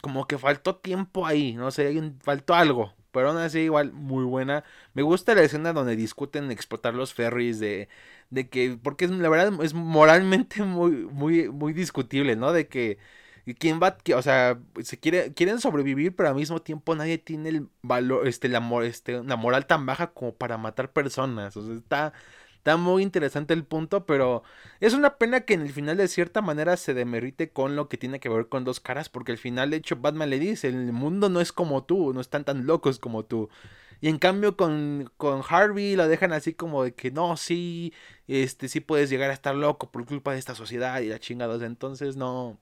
como 0.03 0.27
que 0.27 0.39
faltó 0.39 0.77
tiempo 0.77 1.27
ahí, 1.27 1.55
no 1.55 1.71
sé, 1.71 2.13
faltó 2.23 2.55
algo. 2.55 2.95
Pero 3.13 3.31
aún 3.31 3.39
así, 3.39 3.61
igual, 3.61 3.93
muy 3.93 4.25
buena. 4.25 4.65
Me 4.95 5.03
gusta 5.03 5.35
la 5.35 5.43
escena 5.43 5.73
donde 5.73 5.97
discuten 5.97 6.51
explotar 6.51 6.95
los 6.95 7.15
ferries 7.15 7.59
de, 7.61 7.89
de 8.31 8.49
que, 8.51 8.79
porque 8.83 9.07
es, 9.07 9.11
la 9.11 9.29
verdad 9.31 9.53
es 9.63 9.73
moralmente 9.75 10.63
muy, 10.63 10.93
muy, 10.93 11.49
muy 11.51 11.73
discutible, 11.73 12.37
¿no? 12.37 12.53
De 12.53 12.69
que, 12.69 12.99
quién 13.55 13.81
va, 13.83 13.97
o 14.17 14.23
sea, 14.23 14.59
se 14.83 14.99
quiere, 14.99 15.33
quieren 15.35 15.61
sobrevivir, 15.61 16.15
pero 16.17 16.29
al 16.29 16.35
mismo 16.35 16.61
tiempo 16.61 16.95
nadie 16.95 17.19
tiene 17.19 17.49
el 17.51 17.69
valor, 17.83 18.27
este, 18.27 18.49
la, 18.49 18.61
este, 18.85 19.23
la 19.23 19.37
moral 19.37 19.67
tan 19.67 19.87
baja 19.87 20.09
como 20.13 20.35
para 20.35 20.59
matar 20.59 20.93
personas. 20.93 21.57
O 21.57 21.65
sea, 21.65 21.75
está, 21.77 22.13
Está 22.67 22.77
muy 22.77 23.05
interesante 23.05 23.55
el 23.55 23.65
punto, 23.65 24.07
pero 24.07 24.43
es 24.81 24.93
una 24.93 25.19
pena 25.19 25.43
que 25.43 25.55
en 25.55 25.61
el 25.61 25.71
final 25.73 25.99
de 25.99 26.09
cierta 26.09 26.43
manera 26.43 26.77
se 26.77 26.95
demerite 26.95 27.51
con 27.53 27.77
lo 27.77 27.89
que 27.89 27.97
tiene 27.97 28.19
que 28.19 28.29
ver 28.29 28.49
con 28.49 28.65
dos 28.65 28.81
caras, 28.81 29.09
porque 29.09 29.31
al 29.31 29.39
final 29.39 29.71
de 29.71 29.77
hecho 29.77 29.95
Batman 29.95 30.31
le 30.31 30.41
dice, 30.41 30.67
el 30.67 30.93
mundo 30.93 31.29
no 31.29 31.41
es 31.41 31.53
como 31.53 31.85
tú, 31.85 32.13
no 32.13 32.21
están 32.21 32.45
tan 32.45 32.67
locos 32.67 32.99
como 32.99 33.25
tú. 33.25 33.49
Y 34.01 34.09
en 34.09 34.19
cambio 34.19 34.57
con, 34.57 35.13
con 35.17 35.43
Harvey 35.49 35.95
lo 35.95 36.09
dejan 36.09 36.33
así 36.33 36.55
como 36.55 36.83
de 36.83 36.93
que 36.95 37.13
no, 37.13 37.37
sí, 37.37 37.95
este, 38.27 38.69
sí 38.69 38.81
puedes 38.81 39.11
llegar 39.11 39.31
a 39.31 39.35
estar 39.35 39.55
loco 39.55 39.93
por 39.93 40.05
culpa 40.05 40.33
de 40.33 40.39
esta 40.41 40.57
sociedad 40.57 41.01
y 41.01 41.09
la 41.09 41.21
chingados. 41.21 41.63
Entonces 41.63 42.17
no. 42.17 42.59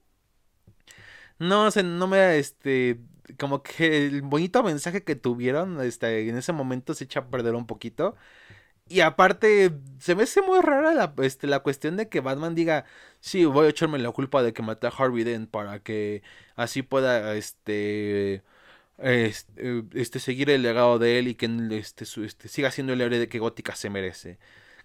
No, 1.38 1.70
sé, 1.70 1.82
no 1.82 2.06
me, 2.06 2.38
este, 2.38 3.00
como 3.38 3.62
que 3.62 4.06
el 4.06 4.22
bonito 4.22 4.62
mensaje 4.62 5.02
que 5.04 5.16
tuvieron, 5.16 5.80
este, 5.80 6.28
en 6.28 6.36
ese 6.36 6.52
momento 6.52 6.94
se 6.94 7.04
echa 7.04 7.20
a 7.20 7.26
perder 7.30 7.54
un 7.54 7.66
poquito. 7.66 8.16
Y 8.88 9.00
aparte, 9.00 9.72
se 9.98 10.14
me 10.14 10.24
hace 10.24 10.42
muy 10.42 10.60
rara 10.60 10.94
la, 10.94 11.14
este, 11.22 11.46
la 11.46 11.60
cuestión 11.60 11.96
de 11.96 12.08
que 12.08 12.20
Batman 12.20 12.54
diga, 12.54 12.84
sí, 13.20 13.44
voy 13.46 13.66
a 13.66 13.70
echarme 13.70 13.98
la 13.98 14.12
culpa 14.12 14.42
de 14.42 14.52
que 14.52 14.62
maté 14.62 14.86
a 14.86 14.90
Harvey 14.90 15.24
Dent 15.24 15.50
para 15.50 15.80
que 15.82 16.22
así 16.56 16.82
pueda, 16.82 17.34
este, 17.34 18.42
este, 18.98 19.84
este 19.94 20.20
seguir 20.20 20.50
el 20.50 20.62
legado 20.62 20.98
de 20.98 21.18
él 21.18 21.28
y 21.28 21.34
que 21.36 21.46
este, 21.72 22.04
este, 22.24 22.48
siga 22.48 22.70
siendo 22.70 22.92
el 22.94 23.00
héroe 23.00 23.18
de 23.18 23.28
que 23.28 23.38
Gótica 23.38 23.74
se 23.76 23.90
merece. 23.90 24.38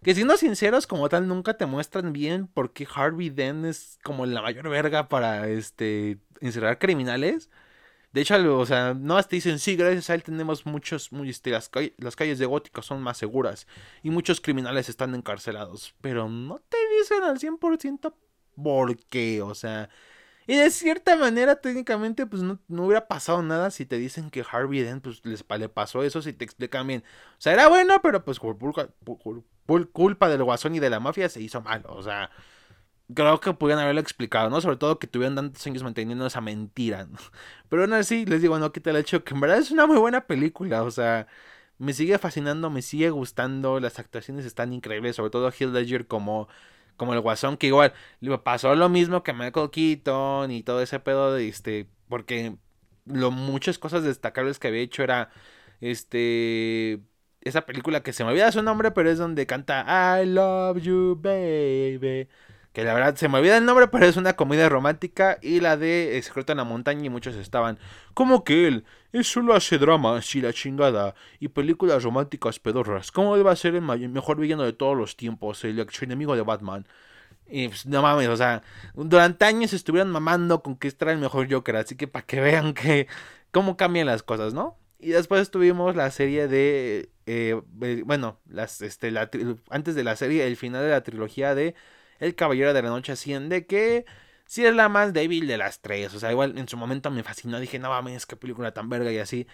Que 0.03 0.15
siendo 0.15 0.37
sinceros, 0.37 0.87
como 0.87 1.09
tal, 1.09 1.27
nunca 1.27 1.55
te 1.55 1.65
muestran 1.65 2.13
bien 2.13 2.47
por 2.47 2.71
qué 2.71 2.87
Harvey 2.93 3.29
Dent 3.29 3.65
es 3.65 3.99
como 4.03 4.25
la 4.25 4.41
mayor 4.41 4.69
verga 4.69 5.09
para, 5.09 5.49
este, 5.49 6.19
encerrar 6.41 6.79
criminales. 6.79 7.49
De 8.11 8.21
hecho, 8.21 8.57
o 8.57 8.65
sea, 8.65 8.93
no 8.95 9.17
hasta 9.17 9.35
dicen, 9.35 9.59
sí, 9.59 9.75
gracias 9.75 10.09
a 10.09 10.15
él 10.15 10.23
tenemos 10.23 10.65
muchos, 10.65 11.11
muy, 11.11 11.29
este, 11.29 11.51
las, 11.51 11.69
las, 11.97 12.15
calles 12.15 12.39
de 12.39 12.45
Gótica 12.47 12.81
son 12.81 13.01
más 13.03 13.17
seguras 13.17 13.67
y 14.01 14.09
muchos 14.09 14.41
criminales 14.41 14.89
están 14.89 15.13
encarcelados, 15.13 15.93
pero 16.01 16.27
no 16.27 16.59
te 16.59 16.77
dicen 16.97 17.23
al 17.23 17.37
100% 17.39 18.13
por 18.55 18.97
qué, 18.97 19.43
o 19.43 19.53
sea, 19.53 19.89
y 20.49 20.57
de 20.57 20.69
cierta 20.71 21.15
manera 21.15 21.55
técnicamente 21.57 22.25
pues 22.25 22.41
no, 22.41 22.59
hubiera 22.69 23.07
pasado 23.07 23.41
nada 23.43 23.71
si 23.71 23.85
te 23.85 23.97
dicen 23.97 24.29
que 24.29 24.43
Harvey 24.49 24.81
Dent 24.81 25.03
pues 25.03 25.23
les, 25.25 25.45
le 25.47 25.69
pasó 25.69 26.03
eso, 26.03 26.21
si 26.21 26.33
te 26.33 26.45
explican 26.45 26.87
bien, 26.87 27.03
o 27.33 27.41
sea, 27.41 27.53
era 27.53 27.67
bueno, 27.67 28.01
pero 28.01 28.23
pues 28.25 28.39
por, 28.39 28.57
por 28.57 29.89
culpa 29.91 30.29
del 30.29 30.43
guasón 30.43 30.75
y 30.75 30.79
de 30.79 30.89
la 30.89 30.99
mafia 30.99 31.29
se 31.29 31.41
hizo 31.41 31.61
mal, 31.61 31.83
o 31.87 32.01
sea 32.01 32.29
creo 33.13 33.39
que 33.39 33.53
pudieran 33.53 33.83
haberlo 33.83 34.01
explicado, 34.01 34.49
¿no? 34.49 34.61
Sobre 34.61 34.77
todo 34.77 34.99
que 34.99 35.07
tuvieron 35.07 35.35
tantos 35.35 35.65
años 35.65 35.83
manteniendo 35.83 36.25
esa 36.25 36.41
mentira, 36.41 37.05
¿no? 37.05 37.17
Pero 37.69 37.83
aún 37.83 37.93
así, 37.93 38.25
les 38.25 38.41
digo, 38.41 38.59
no 38.59 38.71
quita 38.71 38.91
el 38.91 38.97
hecho 38.97 39.23
que 39.23 39.33
en 39.33 39.41
verdad 39.41 39.57
es 39.59 39.71
una 39.71 39.87
muy 39.87 39.97
buena 39.97 40.27
película, 40.27 40.83
o 40.83 40.91
sea, 40.91 41.27
me 41.77 41.93
sigue 41.93 42.17
fascinando, 42.17 42.69
me 42.69 42.81
sigue 42.81 43.09
gustando, 43.09 43.79
las 43.79 43.99
actuaciones 43.99 44.45
están 44.45 44.73
increíbles, 44.73 45.15
sobre 45.15 45.31
todo 45.31 45.49
Heath 45.51 45.71
Ledger 45.71 46.07
como, 46.07 46.47
como 46.99 47.15
el 47.15 47.21
guasón, 47.21 47.57
que 47.57 47.67
igual 47.67 47.93
pasó 48.43 48.75
lo 48.75 48.89
mismo 48.89 49.23
que 49.23 49.33
Michael 49.33 49.71
Keaton 49.71 50.51
y 50.51 50.61
todo 50.61 50.81
ese 50.83 50.99
pedo 50.99 51.33
de 51.33 51.47
este, 51.47 51.87
porque 52.07 52.57
lo 53.05 53.31
muchas 53.31 53.79
cosas 53.79 54.03
destacables 54.03 54.59
que 54.59 54.67
había 54.67 54.81
hecho 54.81 55.01
era 55.03 55.31
este 55.81 57.01
esa 57.41 57.65
película 57.65 58.03
que 58.03 58.13
se 58.13 58.23
me 58.23 58.31
olvida 58.31 58.51
su 58.51 58.61
nombre, 58.61 58.91
pero 58.91 59.09
es 59.09 59.17
donde 59.17 59.47
canta 59.47 60.21
I 60.21 60.27
love 60.27 60.77
you 60.79 61.15
baby 61.19 62.27
que 62.73 62.83
la 62.83 62.93
verdad 62.93 63.15
se 63.15 63.27
me 63.27 63.39
olvida 63.39 63.57
el 63.57 63.65
nombre, 63.65 63.87
pero 63.87 64.05
es 64.05 64.17
una 64.17 64.33
comedia 64.35 64.69
romántica 64.69 65.39
y 65.41 65.59
la 65.59 65.75
de 65.75 66.19
Secreto 66.23 66.51
en 66.51 66.59
la 66.59 66.63
Montaña 66.63 67.05
y 67.05 67.09
muchos 67.09 67.35
estaban, 67.35 67.79
como 68.13 68.43
que 68.43 68.67
él, 68.67 68.85
él 69.11 69.25
solo 69.25 69.55
hace 69.55 69.77
dramas 69.77 70.35
y 70.35 70.41
la 70.41 70.53
chingada 70.53 71.15
y 71.39 71.47
películas 71.47 72.03
románticas 72.03 72.59
pedorras, 72.59 73.11
¿cómo 73.11 73.35
él 73.35 73.45
va 73.45 73.51
a 73.51 73.55
ser 73.55 73.75
el 73.75 73.81
mejor 73.81 74.39
villano 74.39 74.63
de 74.63 74.73
todos 74.73 74.95
los 74.95 75.17
tiempos, 75.17 75.63
el 75.63 75.85
enemigo 76.01 76.35
de 76.35 76.43
Batman? 76.43 76.85
Y 77.49 77.67
pues, 77.67 77.85
no 77.87 78.01
mames, 78.01 78.27
o 78.27 78.37
sea, 78.37 78.61
durante 78.93 79.45
años 79.45 79.73
estuvieron 79.73 80.11
mamando 80.11 80.61
con 80.61 80.75
que 80.77 80.87
este 80.87 81.05
era 81.05 81.13
el 81.13 81.19
mejor 81.19 81.51
Joker, 81.51 81.77
así 81.77 81.95
que 81.95 82.07
para 82.07 82.25
que 82.25 82.39
vean 82.39 82.73
que 82.75 83.07
cómo 83.51 83.77
cambian 83.77 84.07
las 84.07 84.23
cosas, 84.23 84.53
¿no? 84.53 84.77
Y 84.99 85.09
después 85.09 85.49
tuvimos 85.49 85.95
la 85.95 86.11
serie 86.11 86.47
de, 86.47 87.09
eh, 87.25 87.61
eh, 87.81 88.03
bueno, 88.05 88.39
las, 88.47 88.81
este, 88.81 89.13
antes 89.69 89.95
de 89.95 90.03
la 90.03 90.15
serie, 90.17 90.45
el 90.45 90.57
final 90.57 90.83
de 90.83 90.89
la 90.89 91.03
trilogía 91.03 91.55
de 91.55 91.73
el 92.19 92.35
Caballero 92.35 92.73
de 92.73 92.81
la 92.81 92.89
Noche 92.89 93.13
asciende, 93.13 93.65
que 93.65 94.05
sí 94.45 94.65
es 94.65 94.73
la 94.75 94.89
más 94.89 95.13
débil 95.13 95.47
de 95.47 95.57
las 95.57 95.81
tres. 95.81 96.13
O 96.13 96.19
sea, 96.19 96.31
igual 96.31 96.57
en 96.57 96.67
su 96.67 96.77
momento 96.77 97.11
me 97.11 97.23
fascinó, 97.23 97.59
dije, 97.59 97.79
no 97.79 97.89
mames, 97.89 98.25
qué 98.25 98.35
película 98.35 98.73
tan 98.73 98.89
verga 98.89 99.11
y 99.11 99.19
así. 99.19 99.47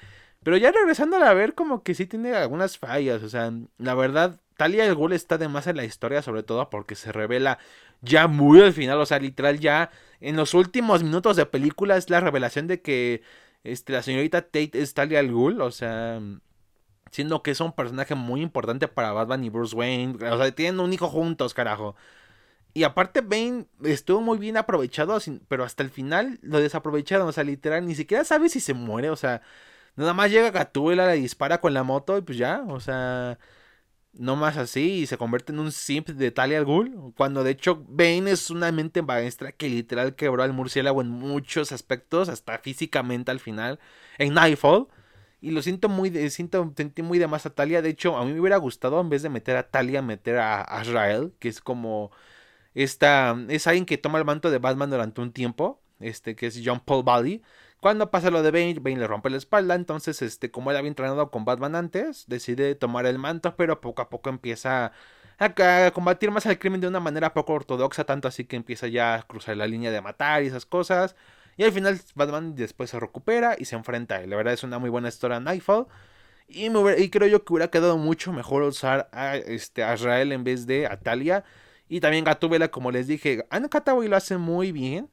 Pero 0.43 0.57
ya 0.57 0.71
regresando 0.71 1.17
a 1.17 1.33
ver, 1.33 1.55
como 1.55 1.83
que 1.83 1.95
sí 1.95 2.05
tiene 2.05 2.33
algunas 2.35 2.77
fallas. 2.77 3.23
O 3.23 3.29
sea, 3.29 3.51
la 3.77 3.95
verdad, 3.95 4.39
Talia 4.57 4.85
el 4.85 4.95
Ghul 4.95 5.13
está 5.13 5.37
de 5.37 5.47
más 5.47 5.67
en 5.67 5.77
la 5.77 5.85
historia, 5.85 6.21
sobre 6.21 6.43
todo 6.43 6.69
porque 6.69 6.95
se 6.95 7.11
revela 7.11 7.59
ya 8.01 8.27
muy 8.27 8.61
al 8.61 8.73
final. 8.73 8.99
O 9.01 9.05
sea, 9.05 9.19
literal, 9.19 9.59
ya 9.59 9.91
en 10.21 10.35
los 10.35 10.53
últimos 10.53 11.03
minutos 11.03 11.35
de 11.35 11.45
película 11.45 11.97
es 11.97 12.09
la 12.09 12.21
revelación 12.21 12.67
de 12.67 12.81
que 12.81 13.23
este, 13.63 13.93
la 13.93 14.03
señorita 14.03 14.43
Tate 14.43 14.71
es 14.73 14.93
Talia 14.93 15.19
al 15.19 15.31
Ghul. 15.31 15.61
O 15.61 15.71
sea, 15.71 16.21
siendo 17.11 17.43
que 17.43 17.51
es 17.51 17.59
un 17.59 17.73
personaje 17.73 18.15
muy 18.15 18.41
importante 18.41 18.87
para 18.87 19.13
Batman 19.13 19.43
y 19.43 19.49
Bruce 19.49 19.75
Wayne. 19.75 20.15
O 20.29 20.37
sea, 20.37 20.51
tienen 20.51 20.79
un 20.79 20.93
hijo 20.93 21.07
juntos, 21.09 21.53
carajo. 21.53 21.95
Y 22.75 22.83
aparte 22.83 23.21
Bane 23.21 23.67
estuvo 23.85 24.19
muy 24.21 24.37
bien 24.37 24.57
aprovechado, 24.57 25.17
pero 25.47 25.63
hasta 25.63 25.81
el 25.81 25.89
final 25.89 26.39
lo 26.41 26.59
desaprovecharon, 26.59 27.25
o 27.25 27.31
sea, 27.31 27.45
literal, 27.45 27.87
ni 27.87 27.95
siquiera 27.95 28.25
sabe 28.25 28.49
si 28.49 28.59
se 28.59 28.73
muere, 28.73 29.09
o 29.09 29.15
sea, 29.15 29.41
nada 29.95 30.13
más 30.13 30.29
llega 30.29 30.51
Gatúbela, 30.51 31.07
le 31.07 31.15
dispara 31.15 31.61
con 31.61 31.73
la 31.73 31.83
moto 31.83 32.17
y 32.17 32.21
pues 32.21 32.37
ya, 32.37 32.65
o 32.67 32.81
sea, 32.81 33.39
no 34.11 34.35
más 34.35 34.57
así 34.57 34.99
y 34.99 35.07
se 35.07 35.17
convierte 35.17 35.53
en 35.53 35.59
un 35.59 35.71
simp 35.71 36.09
de 36.09 36.31
Talia 36.31 36.57
al 36.57 36.65
Ghul, 36.65 37.13
cuando 37.15 37.45
de 37.45 37.51
hecho 37.51 37.85
Bane 37.87 38.31
es 38.31 38.49
una 38.49 38.71
mente 38.73 39.01
maestra 39.01 39.53
que 39.53 39.69
literal 39.69 40.15
quebró 40.15 40.43
al 40.43 40.51
murciélago 40.51 41.01
en 41.01 41.09
muchos 41.09 41.71
aspectos, 41.71 42.27
hasta 42.27 42.57
físicamente 42.59 43.31
al 43.31 43.39
final, 43.39 43.79
en 44.17 44.33
Nightfall. 44.33 44.87
Y 45.41 45.51
lo 45.51 45.61
siento 45.61 45.89
muy 45.89 46.09
de, 46.09 46.29
siento, 46.29 46.73
sentí 46.75 47.03
muy 47.03 47.19
de 47.19 47.27
más 47.27 47.45
a 47.45 47.51
Talia. 47.51 47.81
De 47.81 47.89
hecho, 47.89 48.17
a 48.17 48.25
mí 48.25 48.33
me 48.33 48.39
hubiera 48.41 48.57
gustado 48.57 48.99
en 48.99 49.09
vez 49.09 49.21
de 49.21 49.29
meter 49.29 49.55
a 49.57 49.69
Talia, 49.69 50.01
meter 50.01 50.39
a 50.39 50.61
Azrael, 50.61 51.33
que 51.39 51.49
es 51.49 51.61
como 51.61 52.11
esta, 52.75 53.35
es 53.49 53.67
alguien 53.67 53.85
que 53.85 53.97
toma 53.97 54.19
el 54.19 54.25
manto 54.25 54.51
de 54.51 54.59
Batman 54.59 54.89
durante 54.89 55.21
un 55.21 55.31
tiempo, 55.31 55.81
este, 55.99 56.35
que 56.35 56.47
es 56.47 56.61
John 56.63 56.81
Paul 56.81 57.03
Valley. 57.03 57.41
Cuando 57.79 58.11
pasa 58.11 58.29
lo 58.31 58.43
de 58.43 58.51
Bane, 58.51 58.79
Bane 58.79 58.97
le 58.97 59.07
rompe 59.07 59.29
la 59.29 59.37
espalda, 59.37 59.75
entonces, 59.75 60.21
este, 60.21 60.51
como 60.51 60.71
él 60.71 60.77
había 60.77 60.89
entrenado 60.89 61.31
con 61.31 61.45
Batman 61.45 61.75
antes, 61.75 62.25
decide 62.27 62.75
tomar 62.75 63.05
el 63.05 63.17
manto, 63.17 63.55
pero 63.55 63.79
poco 63.79 64.01
a 64.01 64.09
poco 64.09 64.29
empieza 64.29 64.91
a, 65.39 65.91
combatir 65.91 66.31
más 66.31 66.45
al 66.45 66.59
crimen 66.59 66.81
de 66.81 66.87
una 66.87 66.99
manera 66.99 67.33
poco 67.33 67.53
ortodoxa, 67.53 68.03
tanto 68.03 68.27
así 68.27 68.45
que 68.45 68.55
empieza 68.55 68.87
ya 68.87 69.15
a 69.15 69.23
cruzar 69.23 69.57
la 69.57 69.67
línea 69.67 69.91
de 69.91 70.01
matar 70.01 70.43
y 70.43 70.47
esas 70.47 70.65
cosas. 70.65 71.15
Y 71.57 71.63
al 71.63 71.71
final 71.71 71.99
Batman 72.15 72.55
después 72.55 72.89
se 72.89 72.99
recupera 72.99 73.55
y 73.57 73.65
se 73.65 73.75
enfrenta 73.75 74.21
él. 74.21 74.29
La 74.29 74.35
verdad 74.35 74.53
es 74.53 74.63
una 74.63 74.79
muy 74.79 74.89
buena 74.89 75.09
historia 75.09 75.39
Nightfall. 75.39 75.87
Y, 76.47 76.67
y 76.67 77.09
creo 77.09 77.27
yo 77.27 77.43
que 77.43 77.53
hubiera 77.53 77.69
quedado 77.71 77.97
mucho 77.97 78.33
mejor 78.33 78.63
usar 78.63 79.09
a, 79.13 79.37
este, 79.37 79.83
a 79.83 79.93
Israel 79.95 80.31
en 80.31 80.43
vez 80.43 80.67
de 80.67 80.87
a 80.87 80.99
Talia 80.99 81.43
y 81.87 81.99
también 81.99 82.23
Gatúbela, 82.23 82.69
como 82.69 82.91
les 82.91 83.07
dije, 83.07 83.45
Anne 83.49 83.67
Hathaway 83.71 84.07
lo 84.07 84.15
hace 84.15 84.37
muy 84.37 84.71
bien. 84.71 85.09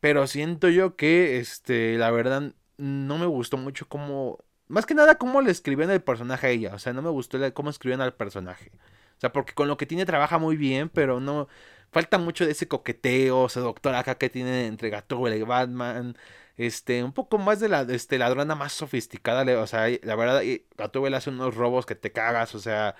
Pero 0.00 0.26
siento 0.26 0.68
yo 0.68 0.96
que, 0.96 1.38
este, 1.38 1.98
la 1.98 2.10
verdad, 2.10 2.54
no 2.76 3.18
me 3.18 3.26
gustó 3.26 3.56
mucho 3.56 3.88
como... 3.88 4.38
Más 4.68 4.86
que 4.86 4.94
nada 4.94 5.16
cómo 5.18 5.40
le 5.42 5.50
escribían 5.50 5.90
el 5.90 6.02
personaje 6.02 6.46
a 6.46 6.50
ella. 6.50 6.74
O 6.74 6.78
sea, 6.78 6.92
no 6.92 7.02
me 7.02 7.10
gustó 7.10 7.38
cómo 7.54 7.70
escribían 7.70 8.00
al 8.00 8.14
personaje. 8.14 8.70
O 9.16 9.20
sea, 9.20 9.32
porque 9.32 9.54
con 9.54 9.68
lo 9.68 9.76
que 9.76 9.86
tiene 9.86 10.06
trabaja 10.06 10.38
muy 10.38 10.56
bien, 10.56 10.88
pero 10.88 11.20
no... 11.20 11.48
Falta 11.90 12.18
mucho 12.18 12.44
de 12.44 12.52
ese 12.52 12.68
coqueteo, 12.68 13.48
doctora 13.48 14.00
acá 14.00 14.16
que 14.18 14.28
tiene 14.28 14.66
entre 14.66 14.90
Gatúbela 14.90 15.36
y 15.36 15.42
Batman. 15.42 16.16
Este, 16.56 17.02
un 17.02 17.12
poco 17.12 17.38
más 17.38 17.60
de 17.60 17.68
la 17.68 17.82
este, 17.82 18.18
ladrona 18.18 18.54
más 18.54 18.72
sofisticada. 18.74 19.60
O 19.60 19.66
sea, 19.66 19.88
la 20.02 20.16
verdad, 20.16 20.42
Gatúbela 20.76 21.18
hace 21.18 21.30
unos 21.30 21.54
robos 21.54 21.86
que 21.86 21.94
te 21.94 22.12
cagas, 22.12 22.54
o 22.54 22.60
sea 22.60 22.94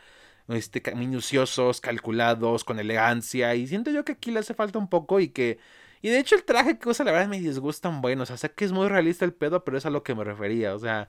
este, 0.48 0.82
minuciosos, 0.94 1.80
calculados, 1.80 2.64
con 2.64 2.78
elegancia. 2.78 3.54
Y 3.54 3.66
siento 3.66 3.90
yo 3.90 4.04
que 4.04 4.12
aquí 4.12 4.30
le 4.30 4.40
hace 4.40 4.54
falta 4.54 4.78
un 4.78 4.88
poco 4.88 5.20
y 5.20 5.28
que... 5.28 5.58
Y 6.00 6.08
de 6.11 6.20
hecho 6.20 6.37
el 6.37 6.44
traje 6.44 6.78
que 6.78 6.88
usa 6.88 7.04
la 7.04 7.12
verdad 7.12 7.28
me 7.28 7.40
disgustan 7.40 8.00
buenos. 8.00 8.30
O 8.30 8.37
sea, 8.37 8.50
que 8.50 8.64
es 8.64 8.72
muy 8.72 8.88
realista 8.88 9.24
el 9.24 9.32
pedo, 9.34 9.64
pero 9.64 9.78
es 9.78 9.87
a 9.87 9.90
lo 9.90 10.02
que 10.02 10.14
me 10.14 10.24
refería. 10.24 10.74
O 10.74 10.78
sea... 10.78 11.08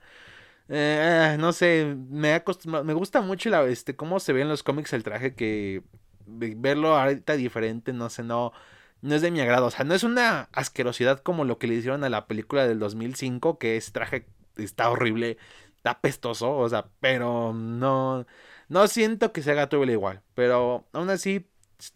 Eh, 0.72 1.36
no 1.40 1.52
sé, 1.52 1.96
me, 2.10 2.44
me 2.84 2.94
gusta 2.94 3.22
mucho 3.22 3.50
la, 3.50 3.64
este, 3.66 3.96
cómo 3.96 4.20
se 4.20 4.34
ve 4.34 4.42
en 4.42 4.50
los 4.50 4.62
cómics 4.62 4.94
el 4.94 5.02
traje 5.04 5.34
que 5.34 5.82
verlo 6.30 6.96
ahorita 6.98 7.34
diferente, 7.34 7.94
no 7.94 8.10
sé, 8.10 8.24
no, 8.24 8.54
no 9.02 9.16
es 9.16 9.22
de 9.22 9.32
mi 9.32 9.42
agrado. 9.42 9.68
O 9.68 9.72
sea, 9.72 9.86
no 9.86 9.94
es 9.96 10.04
una 10.04 10.50
asquerosidad 10.54 11.20
como 11.22 11.46
lo 11.46 11.58
que 11.58 11.68
le 11.68 11.76
hicieron 11.76 12.04
a 12.04 12.10
la 12.10 12.28
película 12.28 12.68
del 12.68 12.80
2005, 12.80 13.58
que 13.60 13.78
ese 13.78 13.92
traje 13.92 14.28
está 14.58 14.90
horrible, 14.90 15.38
está 15.78 16.02
pestoso, 16.02 16.56
o 16.58 16.70
sea, 16.70 16.88
pero 17.00 17.54
no, 17.54 18.26
no 18.70 18.88
siento 18.88 19.34
que 19.34 19.42
sea 19.42 19.56
Gatúbela 19.56 19.92
igual, 19.92 20.22
pero 20.36 20.88
aún 20.94 21.10
así 21.10 21.48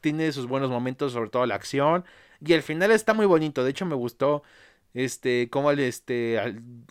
tiene 0.02 0.32
sus 0.32 0.48
buenos 0.48 0.70
momentos, 0.70 1.14
sobre 1.14 1.30
todo 1.30 1.46
la 1.46 1.56
acción. 1.56 2.06
Y 2.46 2.54
el 2.54 2.64
final 2.64 2.92
está 2.92 3.14
muy 3.14 3.26
bonito. 3.26 3.64
De 3.64 3.72
hecho, 3.72 3.86
me 3.86 3.96
gustó 3.96 4.44
este 4.94 5.50
cómo 5.50 5.72
este 5.72 6.40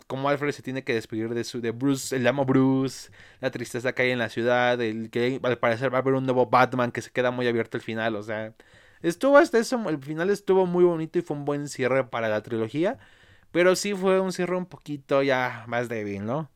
cómo 0.07 0.29
Alfred 0.29 0.53
se 0.53 0.63
tiene 0.63 0.85
que 0.85 0.95
despedir 0.95 1.29
de 1.35 1.45
su 1.45 1.61
de 1.61 1.71
Bruce, 1.71 2.17
el 2.17 2.27
amo 2.27 2.45
Bruce, 2.45 3.11
la 3.41 3.51
tristeza 3.51 3.95
que 3.95 4.03
hay 4.03 4.11
en 4.11 4.19
la 4.19 4.29
ciudad, 4.29 4.81
el 4.81 5.11
que 5.11 5.41
al 5.43 5.59
parecer 5.59 5.93
va 5.93 5.99
a 5.99 6.01
haber 6.01 6.15
un 6.15 6.25
nuevo 6.25 6.47
Batman 6.47 6.91
que 6.93 7.03
se 7.03 7.11
queda 7.11 7.31
muy 7.31 7.47
abierto 7.47 7.77
al 7.77 7.83
final, 7.83 8.17
o 8.17 8.23
sea, 8.23 8.55
estuvo 9.03 9.39
hasta 9.39 9.59
eso, 9.59 9.89
el 9.89 9.99
final 10.03 10.31
estuvo 10.31 10.67
muy 10.67 10.85
bonito 10.85 11.19
y 11.19 11.23
fue 11.23 11.37
un 11.37 11.45
buen 11.45 11.69
cierre 11.69 12.05
para 12.05 12.29
la 12.29 12.43
trilogía, 12.43 12.99
pero 13.53 13.77
sí 13.77 13.95
fue 13.95 14.21
un 14.21 14.33
cierre 14.33 14.57
un 14.57 14.67
poquito 14.67 15.23
ya 15.23 15.65
más 15.69 15.89
débil, 15.89 16.25
¿no? 16.27 16.51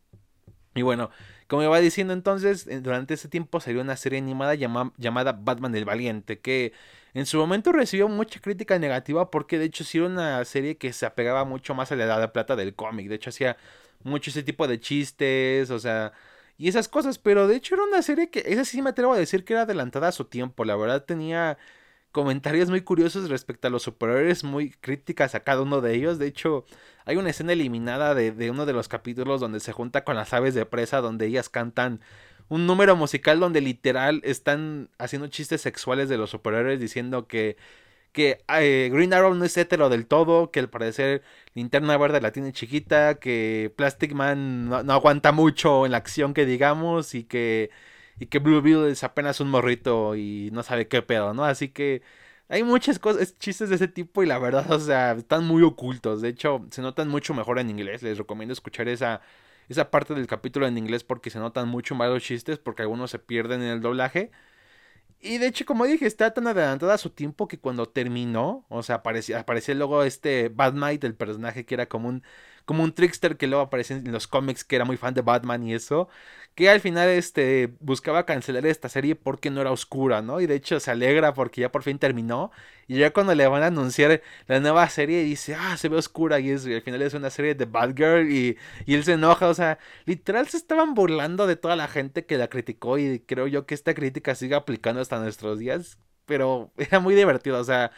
Y 0.74 0.82
bueno, 0.82 1.10
como 1.46 1.62
iba 1.62 1.78
diciendo 1.80 2.12
entonces, 2.12 2.66
durante 2.82 3.14
ese 3.14 3.28
tiempo 3.28 3.61
salió 3.61 3.80
una 3.80 3.96
serie 3.96 4.18
animada 4.18 4.54
llamada 4.54 5.32
Batman 5.32 5.74
el 5.76 5.85
Valiente, 5.85 6.40
que 6.40 6.72
en 7.14 7.24
su 7.26 7.38
momento 7.38 7.72
recibió 7.72 8.09
mucha 8.09 8.40
crítica 8.40 8.78
negativa 8.78 9.30
porque 9.30 9.59
de 9.59 9.64
hecho 9.66 9.85
sí 9.85 9.98
era 9.98 10.06
una 10.06 10.44
serie 10.44 10.76
que 10.76 10.92
se 10.92 11.06
apegaba 11.06 11.44
mucho 11.44 11.74
más 11.74 11.90
a 11.90 11.96
la 11.96 12.04
edad 12.04 12.20
de 12.20 12.28
plata 12.28 12.56
del 12.56 12.74
cómic. 12.74 13.09
De 13.09 13.14
hecho 13.14 13.30
hacía 13.30 13.56
mucho 14.02 14.30
ese 14.30 14.42
tipo 14.42 14.68
de 14.68 14.80
chistes, 14.80 15.70
o 15.70 15.78
sea, 15.78 16.12
y 16.59 16.68
esas 16.68 16.88
cosas. 16.88 17.18
Pero 17.18 17.48
de 17.48 17.56
hecho 17.56 17.74
era 17.74 17.85
una 17.85 18.02
serie 18.02 18.28
que, 18.30 18.42
esa 18.46 18.64
sí 18.64 18.82
me 18.82 18.90
atrevo 18.90 19.14
a 19.14 19.18
decir 19.18 19.44
que 19.44 19.54
era 19.54 19.62
adelantada 19.62 20.09
a 20.09 20.12
su 20.12 20.26
tiempo. 20.26 20.64
La 20.64 20.76
verdad 20.76 21.04
tenía 21.04 21.59
comentarios 22.16 22.70
muy 22.70 22.81
curiosos 22.81 23.29
respecto 23.29 23.68
a 23.68 23.70
los 23.70 23.83
superhéroes, 23.83 24.42
muy 24.42 24.70
críticas 24.70 25.35
a 25.35 25.40
cada 25.40 25.61
uno 25.61 25.83
de 25.83 25.94
ellos. 25.94 26.18
De 26.18 26.26
hecho, 26.26 26.64
hay 27.05 27.18
una 27.18 27.29
escena 27.29 27.52
eliminada 27.52 28.14
de, 28.14 28.50
uno 28.50 28.64
de 28.64 28.72
los 28.72 28.88
capítulos 28.88 29.38
donde 29.38 29.61
se 29.61 29.72
junta 29.72 30.02
con 30.02 30.16
las 30.16 30.33
aves 30.33 30.55
de 30.55 30.64
presa, 30.64 31.02
donde 31.02 31.26
ellas 31.26 31.50
cantan 31.50 32.00
un 32.48 32.66
número 32.66 32.96
musical 32.96 33.38
donde 33.38 33.61
literal 33.61 34.22
están 34.24 34.88
haciendo 34.96 35.29
chistes 35.29 35.61
sexuales 35.61 36.09
de 36.09 36.16
los 36.16 36.31
superhéroes 36.31 36.81
diciendo 36.81 37.26
que 37.26 37.59
que 38.12 38.40
eh, 38.48 38.88
Green 38.90 39.12
Arrow 39.12 39.35
no 39.35 39.44
es 39.44 39.55
hetero 39.59 39.90
del 39.90 40.07
todo, 40.07 40.50
que 40.50 40.61
al 40.61 40.70
parecer 40.70 41.22
Linterna 41.52 41.98
Verde 41.98 42.22
la 42.22 42.33
tiene 42.33 42.50
chiquita, 42.50 43.16
que 43.16 43.70
Plastic 43.76 44.14
Man 44.14 44.70
no, 44.70 44.76
aguanta 44.94 45.33
mucho 45.33 45.85
en 45.85 45.92
la 45.92 45.98
acción 45.98 46.33
que 46.33 46.46
digamos 46.46 47.14
y 47.14 47.24
que 47.24 47.68
y 48.18 48.26
que 48.26 48.38
Blue 48.38 48.61
Beetle 48.62 48.90
es 48.90 49.05
apenas 49.05 49.40
un 49.40 49.50
morrito 49.50 50.16
y 50.16 50.50
no 50.52 50.62
sabe 50.62 50.88
qué 50.88 51.02
pedo, 51.02 51.35
¿no? 51.35 51.44
Así 51.44 51.68
que 51.68 52.02
hay 52.48 52.62
muchas 52.62 52.98
cosas, 52.98 53.37
chistes 53.38 53.68
de 53.70 53.76
ese 53.76 53.88
tipo 53.88 54.22
y 54.22 54.26
la 54.26 54.38
verdad, 54.38 54.70
o 54.72 54.79
sea, 54.81 55.12
están 55.12 55.44
muy 55.46 55.62
ocultos. 55.62 56.22
De 56.22 56.29
hecho, 56.29 56.64
se 56.70 56.83
notan 56.83 57.09
mucho 57.09 57.35
mejor 57.35 57.59
en 57.59 57.70
inglés. 57.70 58.02
Les 58.02 58.18
recomiendo 58.18 58.52
escuchar 58.52 58.88
esa 58.88 59.20
esa 59.68 59.90
parte 59.90 60.14
del 60.14 60.26
capítulo 60.26 60.66
en 60.66 60.79
inglés 60.79 61.05
porque 61.05 61.31
se 61.31 61.38
notan 61.38 61.68
mucho 61.68 61.94
más 61.94 62.09
los 62.11 62.22
chistes 62.22 62.59
porque 62.59 62.83
algunos 62.83 63.11
se 63.11 63.18
pierden 63.18 63.62
en 63.62 63.68
el 63.68 63.81
doblaje. 63.81 64.31
Y 65.20 65.38
de 65.38 65.46
hecho, 65.48 65.64
como 65.66 65.87
dije, 65.87 66.07
está 66.07 66.33
tan 66.35 66.46
adelantada 66.46 66.94
a 66.94 66.98
su 66.98 67.11
tiempo 67.11 67.48
que 67.48 67.59
cuando 67.59 67.88
terminó, 67.88 68.64
o 68.68 68.83
sea, 68.83 68.96
aparecía, 68.96 69.40
aparecía 69.40 69.74
luego 69.74 70.02
este 70.05 70.50
Batmite, 70.50 71.07
el 71.07 71.14
personaje 71.16 71.64
que 71.64 71.74
era 71.74 71.87
como 71.88 72.09
un, 72.09 72.22
como 72.64 72.85
un 72.85 72.92
trickster 72.94 73.37
que 73.37 73.46
luego 73.46 73.64
aparece 73.64 73.94
en 73.94 74.12
los 74.12 74.26
cómics, 74.29 74.62
que 74.64 74.76
era 74.76 74.85
muy 74.85 74.96
fan 74.96 75.14
de 75.14 75.22
Batman 75.22 75.64
y 75.64 75.74
eso, 75.74 76.09
que 76.57 76.71
al 76.71 76.81
final 76.81 77.11
este, 77.11 77.75
buscaba 77.81 78.25
cancelar 78.27 78.64
esta 78.66 78.88
serie 78.88 79.14
porque 79.14 79.51
no 79.51 79.61
era 79.61 79.73
oscura, 79.73 80.23
¿no? 80.23 80.40
Y 80.40 80.47
de 80.47 80.55
hecho 80.57 80.81
se 80.81 80.90
alegra 80.90 81.35
porque 81.35 81.61
ya 81.61 81.71
por 81.71 81.83
fin 81.83 81.99
terminó. 81.99 82.51
Y 82.88 82.99
ya 82.99 83.12
cuando 83.12 83.35
le 83.35 83.47
van 83.47 83.62
a 83.62 83.66
anunciar 83.66 84.23
la 84.47 84.59
nueva 84.61 84.88
serie 84.88 85.23
dice, 85.23 85.55
ah, 85.55 85.77
se 85.77 85.90
ve 85.90 85.99
oscura 85.99 86.40
y, 86.40 86.51
al 86.51 86.83
final 86.83 87.03
es 87.03 87.12
una 87.14 87.29
serie 87.31 87.55
de 87.55 87.66
Batgirl 87.66 88.31
y, 88.33 88.57
y 88.87 88.95
él 88.95 89.05
se 89.05 89.12
enoja, 89.14 89.49
o 89.49 89.55
sea, 89.55 89.79
literal 90.07 90.49
se 90.49 90.57
estaban 90.57 90.95
burlando 90.95 91.47
de 91.47 91.57
toda 91.57 91.77
la 91.77 91.88
gente 91.88 92.25
que 92.25 92.38
la 92.38 92.49
criticó 92.49 92.97
y 92.99 93.21
creo 93.21 93.47
yo 93.49 93.66
que 93.66 93.75
esta 93.75 93.92
crítica 93.95 94.35
sigue 94.35 94.55
aplicando 94.55 95.03
hasta 95.03 95.19
nuestros 95.21 95.59
días, 95.59 95.99
pero 96.25 96.73
era 96.79 97.01
muy 97.01 97.14
divertido, 97.14 97.61
o 97.61 97.64
sea... 97.64 97.92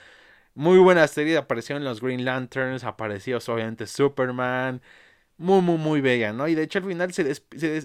Muy 0.54 0.78
buena 0.78 1.06
serie, 1.06 1.36
aparecieron 1.36 1.84
los 1.84 2.00
Green 2.00 2.24
Lanterns, 2.24 2.82
apareció 2.82 3.38
obviamente 3.38 3.86
Superman, 3.86 4.82
muy, 5.38 5.62
muy, 5.62 5.78
muy 5.78 6.00
bella, 6.00 6.32
¿no? 6.32 6.48
Y 6.48 6.54
de 6.56 6.64
hecho 6.64 6.80
al 6.80 6.84
final 6.84 7.12
se, 7.12 7.30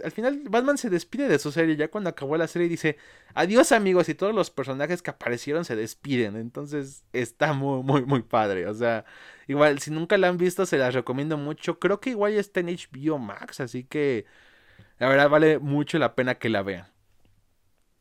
al 0.03 0.11
final 0.11 0.41
Batman 0.49 0.77
se 0.79 0.89
despide 0.89 1.27
de 1.27 1.37
su 1.37 1.51
serie, 1.51 1.75
ya 1.75 1.89
cuando 1.89 2.09
acabó 2.09 2.35
la 2.35 2.47
serie 2.47 2.67
dice, 2.67 2.97
adiós 3.35 3.71
amigos, 3.71 4.09
y 4.09 4.15
todos 4.15 4.33
los 4.33 4.49
personajes 4.49 5.03
que 5.03 5.11
aparecieron 5.11 5.63
se 5.63 5.75
despiden, 5.75 6.35
entonces 6.35 7.05
está 7.13 7.53
muy, 7.53 7.83
muy, 7.83 8.05
muy 8.05 8.23
padre, 8.23 8.67
o 8.67 8.73
sea, 8.73 9.05
igual, 9.47 9.79
si 9.79 9.91
nunca 9.91 10.17
la 10.17 10.29
han 10.29 10.37
visto, 10.37 10.65
se 10.65 10.77
las 10.79 10.95
recomiendo 10.95 11.37
mucho, 11.37 11.79
creo 11.79 11.99
que 12.01 12.09
igual 12.09 12.33
está 12.33 12.59
en 12.59 12.69
HBO 12.69 13.19
Max, 13.19 13.59
así 13.59 13.83
que 13.83 14.25
la 14.97 15.07
verdad 15.07 15.29
vale 15.29 15.59
mucho 15.59 15.99
la 15.99 16.15
pena 16.15 16.35
que 16.35 16.49
la 16.49 16.63
vean. 16.63 16.87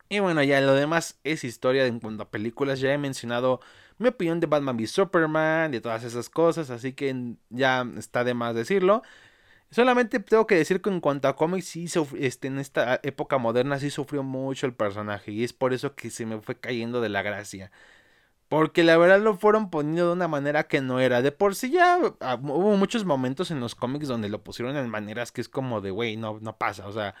Y 0.09 0.19
bueno, 0.19 0.43
ya 0.43 0.61
lo 0.61 0.73
demás 0.75 1.19
es 1.23 1.43
historia 1.43 1.85
en 1.85 1.99
cuanto 1.99 2.23
a 2.23 2.31
películas, 2.31 2.79
ya 2.79 2.93
he 2.93 2.97
mencionado 2.97 3.61
mi 3.99 4.09
opinión 4.09 4.39
de 4.39 4.47
Batman 4.47 4.75
v 4.77 4.87
Superman, 4.87 5.71
de 5.71 5.81
todas 5.81 6.03
esas 6.03 6.29
cosas, 6.29 6.69
así 6.69 6.93
que 6.93 7.35
ya 7.49 7.85
está 7.97 8.23
de 8.23 8.33
más 8.33 8.55
decirlo. 8.55 9.03
Solamente 9.73 10.19
tengo 10.19 10.45
que 10.47 10.55
decir 10.55 10.81
que 10.81 10.89
en 10.89 10.99
cuanto 10.99 11.27
a 11.27 11.35
cómics, 11.35 11.65
sí, 11.67 11.87
este, 12.19 12.47
en 12.47 12.59
esta 12.59 12.99
época 13.03 13.37
moderna 13.39 13.79
sí 13.79 13.89
sufrió 13.89 14.23
mucho 14.23 14.67
el 14.67 14.73
personaje. 14.73 15.31
Y 15.31 15.43
es 15.43 15.53
por 15.53 15.73
eso 15.73 15.95
que 15.95 16.09
se 16.11 16.25
me 16.25 16.39
fue 16.41 16.59
cayendo 16.59 17.01
de 17.01 17.09
la 17.09 17.23
gracia. 17.23 17.71
Porque 18.49 18.83
la 18.83 18.97
verdad 18.97 19.19
lo 19.21 19.35
fueron 19.35 19.71
poniendo 19.71 20.07
de 20.07 20.13
una 20.13 20.27
manera 20.27 20.67
que 20.67 20.81
no 20.81 20.99
era. 20.99 21.21
De 21.23 21.31
por 21.31 21.55
sí 21.55 21.71
ya 21.71 21.99
ah, 22.19 22.39
hubo 22.41 22.77
muchos 22.77 23.05
momentos 23.05 23.49
en 23.51 23.59
los 23.59 23.75
cómics 23.75 24.07
donde 24.07 24.29
lo 24.29 24.43
pusieron 24.43 24.77
en 24.77 24.89
maneras 24.89 25.31
que 25.31 25.41
es 25.41 25.49
como 25.49 25.81
de, 25.81 25.91
güey, 25.91 26.17
no, 26.17 26.39
no 26.41 26.57
pasa. 26.57 26.87
O 26.87 26.91
sea, 26.93 27.15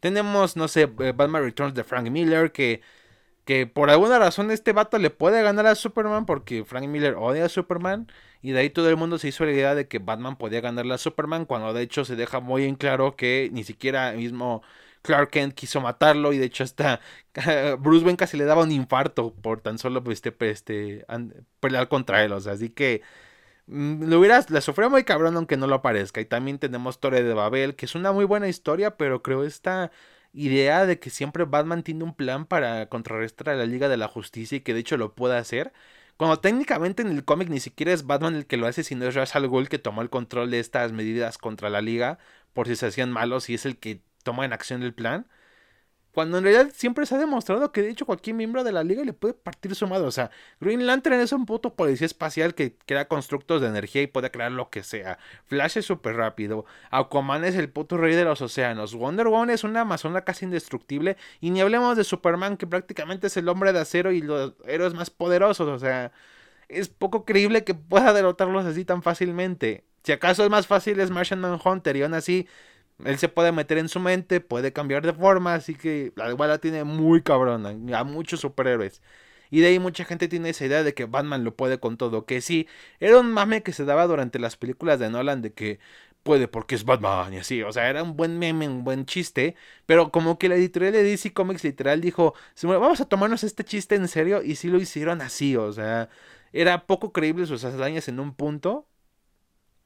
tenemos, 0.00 0.56
no 0.56 0.68
sé, 0.68 0.82
eh, 0.82 1.12
Batman 1.16 1.42
Returns 1.44 1.74
de 1.74 1.84
Frank 1.84 2.10
Miller 2.10 2.52
que 2.52 2.82
que 3.44 3.66
por 3.66 3.90
alguna 3.90 4.18
razón 4.18 4.50
este 4.50 4.72
vato 4.72 4.98
le 4.98 5.10
puede 5.10 5.42
ganar 5.42 5.66
a 5.66 5.74
Superman 5.74 6.26
porque 6.26 6.64
Frank 6.64 6.86
Miller 6.86 7.14
odia 7.18 7.46
a 7.46 7.48
Superman 7.48 8.08
y 8.42 8.52
de 8.52 8.60
ahí 8.60 8.70
todo 8.70 8.88
el 8.90 8.96
mundo 8.96 9.18
se 9.18 9.28
hizo 9.28 9.44
la 9.44 9.52
idea 9.52 9.74
de 9.74 9.88
que 9.88 9.98
Batman 9.98 10.36
podía 10.36 10.60
ganarle 10.60 10.94
a 10.94 10.98
Superman 10.98 11.44
cuando 11.46 11.72
de 11.72 11.82
hecho 11.82 12.04
se 12.04 12.16
deja 12.16 12.40
muy 12.40 12.64
en 12.64 12.76
claro 12.76 13.16
que 13.16 13.50
ni 13.52 13.64
siquiera 13.64 14.12
mismo 14.12 14.62
Clark 15.02 15.30
Kent 15.30 15.54
quiso 15.54 15.80
matarlo 15.80 16.32
y 16.32 16.38
de 16.38 16.46
hecho 16.46 16.64
hasta 16.64 17.00
Bruce 17.78 18.04
Wayne 18.04 18.16
casi 18.16 18.36
le 18.38 18.44
daba 18.46 18.62
un 18.62 18.72
infarto 18.72 19.34
por 19.34 19.60
tan 19.60 19.78
solo 19.78 20.02
este, 20.10 20.34
este 20.40 21.06
pelear 21.60 21.88
contra 21.88 22.24
él, 22.24 22.32
o 22.32 22.40
sea, 22.40 22.54
así 22.54 22.70
que 22.70 23.02
mm, 23.66 24.04
lo 24.08 24.18
hubieras, 24.20 24.50
la 24.50 24.60
sufrió 24.60 24.90
muy 24.90 25.04
cabrón 25.04 25.36
aunque 25.36 25.56
no 25.56 25.66
lo 25.66 25.76
aparezca 25.76 26.20
y 26.20 26.24
también 26.26 26.58
tenemos 26.58 27.00
Torre 27.00 27.22
de 27.22 27.34
Babel 27.34 27.76
que 27.76 27.86
es 27.86 27.94
una 27.94 28.12
muy 28.12 28.24
buena 28.24 28.48
historia 28.48 28.96
pero 28.96 29.22
creo 29.22 29.44
esta 29.44 29.90
idea 30.34 30.86
de 30.86 30.98
que 30.98 31.10
siempre 31.10 31.44
Batman 31.44 31.82
tiene 31.82 32.04
un 32.04 32.14
plan 32.14 32.46
para 32.46 32.88
contrarrestar 32.88 33.50
a 33.50 33.56
la 33.56 33.66
Liga 33.66 33.88
de 33.88 33.96
la 33.96 34.08
Justicia 34.08 34.56
y 34.58 34.60
que 34.60 34.74
de 34.74 34.80
hecho 34.80 34.96
lo 34.96 35.14
puede 35.14 35.36
hacer. 35.38 35.72
Cuando 36.16 36.38
técnicamente 36.40 37.02
en 37.02 37.08
el 37.08 37.24
cómic 37.24 37.48
ni 37.48 37.60
siquiera 37.60 37.92
es 37.92 38.06
Batman 38.06 38.36
el 38.36 38.46
que 38.46 38.56
lo 38.56 38.66
hace, 38.66 38.84
sino 38.84 39.06
es 39.06 39.14
Ra's 39.14 39.34
al 39.36 39.68
que 39.68 39.78
tomó 39.78 40.02
el 40.02 40.10
control 40.10 40.50
de 40.50 40.60
estas 40.60 40.92
medidas 40.92 41.38
contra 41.38 41.70
la 41.70 41.80
Liga 41.80 42.18
por 42.52 42.68
si 42.68 42.76
se 42.76 42.86
hacían 42.86 43.10
malos 43.12 43.50
y 43.50 43.54
es 43.54 43.66
el 43.66 43.78
que 43.78 44.02
toma 44.22 44.44
en 44.44 44.52
acción 44.52 44.82
el 44.82 44.94
plan. 44.94 45.26
Cuando 46.14 46.38
en 46.38 46.44
realidad 46.44 46.72
siempre 46.72 47.06
se 47.06 47.16
ha 47.16 47.18
demostrado 47.18 47.72
que 47.72 47.82
de 47.82 47.90
hecho 47.90 48.06
cualquier 48.06 48.36
miembro 48.36 48.62
de 48.62 48.70
la 48.70 48.84
liga 48.84 49.02
le 49.02 49.12
puede 49.12 49.34
partir 49.34 49.74
su 49.74 49.88
madre. 49.88 50.06
O 50.06 50.12
sea, 50.12 50.30
Green 50.60 50.86
Lantern 50.86 51.18
es 51.18 51.32
un 51.32 51.44
puto 51.44 51.74
policía 51.74 52.06
espacial 52.06 52.54
que 52.54 52.76
crea 52.86 53.08
constructos 53.08 53.60
de 53.60 53.66
energía 53.66 54.00
y 54.02 54.06
puede 54.06 54.30
crear 54.30 54.52
lo 54.52 54.70
que 54.70 54.84
sea. 54.84 55.18
Flash 55.46 55.78
es 55.78 55.86
súper 55.86 56.14
rápido. 56.14 56.66
Aquaman 56.92 57.44
es 57.44 57.56
el 57.56 57.68
puto 57.68 57.96
rey 57.96 58.14
de 58.14 58.22
los 58.22 58.40
océanos. 58.42 58.94
Wonder 58.94 59.26
Woman 59.26 59.50
es 59.50 59.64
una 59.64 59.80
amazona 59.80 60.22
casi 60.22 60.44
indestructible. 60.44 61.16
Y 61.40 61.50
ni 61.50 61.60
hablemos 61.60 61.96
de 61.96 62.04
Superman 62.04 62.58
que 62.58 62.68
prácticamente 62.68 63.26
es 63.26 63.36
el 63.36 63.48
hombre 63.48 63.72
de 63.72 63.80
acero 63.80 64.12
y 64.12 64.20
los 64.22 64.54
héroes 64.66 64.94
más 64.94 65.10
poderosos. 65.10 65.66
O 65.68 65.80
sea, 65.80 66.12
es 66.68 66.88
poco 66.88 67.24
creíble 67.24 67.64
que 67.64 67.74
pueda 67.74 68.12
derrotarlos 68.12 68.64
así 68.66 68.84
tan 68.84 69.02
fácilmente. 69.02 69.84
Si 70.04 70.12
acaso 70.12 70.44
es 70.44 70.50
más 70.50 70.68
fácil 70.68 71.00
es 71.00 71.10
Martian 71.10 71.40
Manhunter 71.40 71.96
y 71.96 72.02
aún 72.02 72.14
así 72.14 72.46
él 73.04 73.18
se 73.18 73.28
puede 73.28 73.52
meter 73.52 73.78
en 73.78 73.88
su 73.88 74.00
mente, 74.00 74.40
puede 74.40 74.72
cambiar 74.72 75.04
de 75.04 75.12
forma, 75.12 75.54
así 75.54 75.74
que 75.74 76.12
la 76.16 76.58
tiene 76.58 76.84
muy 76.84 77.22
cabrona, 77.22 77.98
a 77.98 78.04
muchos 78.04 78.40
superhéroes. 78.40 79.02
Y 79.50 79.60
de 79.60 79.68
ahí 79.68 79.78
mucha 79.78 80.04
gente 80.04 80.28
tiene 80.28 80.50
esa 80.50 80.66
idea 80.66 80.82
de 80.82 80.94
que 80.94 81.04
Batman 81.04 81.44
lo 81.44 81.54
puede 81.54 81.78
con 81.78 81.96
todo, 81.96 82.26
que 82.26 82.40
sí, 82.40 82.68
era 83.00 83.20
un 83.20 83.32
mame 83.32 83.62
que 83.62 83.72
se 83.72 83.84
daba 83.84 84.06
durante 84.06 84.38
las 84.38 84.56
películas 84.56 84.98
de 84.98 85.10
Nolan 85.10 85.42
de 85.42 85.52
que 85.52 85.78
puede 86.24 86.48
porque 86.48 86.74
es 86.74 86.84
Batman 86.84 87.34
y 87.34 87.38
así, 87.38 87.62
o 87.62 87.70
sea, 87.72 87.88
era 87.88 88.02
un 88.02 88.16
buen 88.16 88.38
meme, 88.38 88.68
un 88.68 88.82
buen 88.82 89.06
chiste, 89.06 89.54
pero 89.86 90.10
como 90.10 90.38
que 90.38 90.48
la 90.48 90.56
editorial 90.56 90.92
de 90.92 91.02
DC 91.02 91.32
Comics 91.34 91.62
literal 91.64 92.00
dijo, 92.00 92.34
vamos 92.62 93.00
a 93.00 93.04
tomarnos 93.08 93.44
este 93.44 93.62
chiste 93.64 93.94
en 93.94 94.08
serio 94.08 94.42
y 94.42 94.56
sí 94.56 94.68
lo 94.68 94.78
hicieron 94.78 95.20
así, 95.20 95.56
o 95.56 95.72
sea, 95.72 96.08
era 96.52 96.86
poco 96.86 97.12
creíble 97.12 97.46
sus 97.46 97.64
hazañas 97.64 98.08
en 98.08 98.20
un 98.20 98.34
punto, 98.34 98.88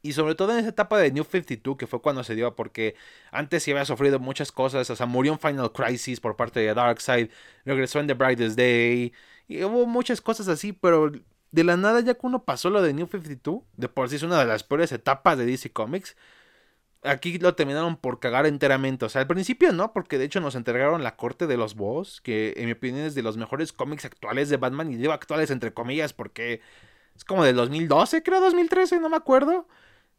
y 0.03 0.13
sobre 0.13 0.35
todo 0.35 0.53
en 0.53 0.59
esa 0.61 0.69
etapa 0.69 0.99
de 0.99 1.11
New 1.13 1.25
52, 1.25 1.77
que 1.77 1.87
fue 1.87 2.01
cuando 2.01 2.23
se 2.25 2.35
dio, 2.35 2.55
porque 2.55 2.95
antes 3.33 3.63
sí 3.63 3.73
había 3.73 3.85
sufrido 3.85 4.19
muchas 4.19 4.53
cosas. 4.53 4.89
O 4.91 4.97
sea, 4.97 5.07
murió 5.07 5.33
en 5.33 5.39
Final 5.39 5.73
Crisis 5.73 6.21
por 6.21 6.37
parte 6.37 6.61
de 6.61 6.73
Darkseid, 6.75 7.31
regresó 7.64 8.01
en 8.01 8.07
The 8.07 8.14
Brightest 8.14 8.57
Day, 8.57 9.12
y 9.49 9.64
hubo 9.64 9.87
muchas 9.87 10.20
cosas 10.20 10.49
así, 10.49 10.72
pero 10.72 11.11
de 11.51 11.64
la 11.64 11.77
nada, 11.77 12.01
ya 12.01 12.14
que 12.14 12.27
uno 12.27 12.45
pasó 12.45 12.70
lo 12.70 12.83
de 12.83 12.93
New 12.95 13.07
52, 13.07 13.62
de 13.77 13.89
por 13.89 14.09
sí 14.09 14.16
es 14.16 14.22
una 14.22 14.39
de 14.39 14.47
las 14.47 14.62
peores 14.64 14.93
etapas 14.93 15.39
de 15.39 15.47
DC 15.47 15.72
Comics. 15.72 16.16
Aquí 17.03 17.39
lo 17.39 17.55
terminaron 17.55 17.97
por 17.97 18.18
cagar 18.20 18.47
enteramente. 18.47 19.05
O 19.05 19.09
sea, 19.09 19.22
al 19.22 19.29
principio 19.29 19.72
no, 19.72 19.93
porque 19.93 20.18
de 20.18 20.25
hecho 20.25 20.41
nos 20.41 20.57
entregaron 20.57 21.05
la 21.05 21.16
corte 21.16 21.47
de 21.47 21.57
los 21.57 21.75
boss, 21.75 22.20
que 22.20 22.55
en 22.57 22.66
mi 22.66 22.72
opinión 22.72 23.07
es 23.07 23.14
de 23.14 23.22
los 23.22 23.37
mejores 23.37 23.72
cómics 23.72 24.05
actuales 24.05 24.49
de 24.49 24.57
Batman, 24.59 24.93
y 24.93 24.97
digo 24.97 25.12
actuales 25.12 25.51
entre 25.51 25.72
comillas, 25.72 26.12
porque 26.12 26.61
es 27.16 27.25
como 27.25 27.45
del 27.45 27.57
2012, 27.57 28.22
creo, 28.22 28.41
2013, 28.41 29.01
no 29.01 29.09
me 29.09 29.16
acuerdo. 29.16 29.66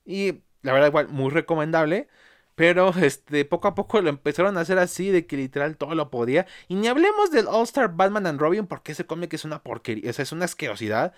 Y 0.05 0.41
la 0.61 0.73
verdad, 0.73 0.87
igual, 0.89 1.07
muy 1.09 1.31
recomendable. 1.31 2.07
Pero 2.55 2.89
este, 3.01 3.45
poco 3.45 3.69
a 3.69 3.75
poco 3.75 4.01
lo 4.01 4.09
empezaron 4.09 4.57
a 4.57 4.61
hacer 4.61 4.79
así, 4.79 5.09
de 5.11 5.25
que 5.25 5.37
literal 5.37 5.77
todo 5.77 5.95
lo 5.95 6.09
podía. 6.11 6.45
Y 6.67 6.75
ni 6.75 6.87
hablemos 6.87 7.31
del 7.31 7.47
All 7.47 7.63
Star 7.63 7.95
Batman 7.95 8.27
and 8.27 8.39
Robin, 8.39 8.67
porque 8.67 8.91
ese 8.91 9.05
cómic 9.05 9.33
es 9.33 9.45
una 9.45 9.63
porquería, 9.63 10.09
o 10.09 10.13
sea, 10.13 10.23
es 10.23 10.31
una 10.31 10.45
asquerosidad. 10.45 11.13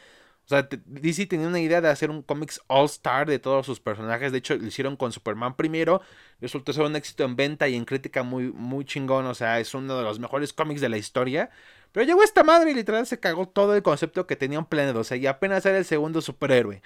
O 0.45 0.49
sea, 0.49 0.67
DC 0.85 1.27
tenía 1.27 1.47
una 1.47 1.59
idea 1.59 1.81
de 1.81 1.89
hacer 1.89 2.09
un 2.09 2.23
cómics 2.23 2.61
all-star 2.67 3.27
de 3.27 3.39
todos 3.39 3.65
sus 3.65 3.79
personajes. 3.79 4.31
De 4.31 4.39
hecho, 4.39 4.55
lo 4.55 4.65
hicieron 4.67 4.97
con 4.97 5.11
Superman 5.11 5.55
primero. 5.55 6.01
Resultó 6.41 6.73
ser 6.73 6.83
un 6.83 6.95
éxito 6.95 7.23
en 7.23 7.35
venta 7.35 7.69
y 7.69 7.75
en 7.75 7.85
crítica 7.85 8.23
muy, 8.23 8.51
muy 8.51 8.83
chingón. 8.83 9.25
O 9.27 9.35
sea, 9.35 9.59
es 9.59 9.73
uno 9.73 9.97
de 9.97 10.03
los 10.03 10.19
mejores 10.19 10.51
cómics 10.51 10.81
de 10.81 10.89
la 10.89 10.97
historia. 10.97 11.51
Pero 11.91 12.05
llegó 12.05 12.23
esta 12.23 12.43
madre 12.43 12.71
y 12.71 12.73
literal 12.73 13.05
se 13.05 13.19
cagó 13.19 13.47
todo 13.47 13.75
el 13.75 13.83
concepto 13.83 14.27
que 14.27 14.35
tenía 14.35 14.59
un 14.59 14.65
planeado. 14.65 14.99
O 15.01 15.03
sea, 15.03 15.17
y 15.17 15.27
apenas 15.27 15.65
era 15.65 15.77
el 15.77 15.85
segundo 15.85 16.21
superhéroe. 16.21 16.81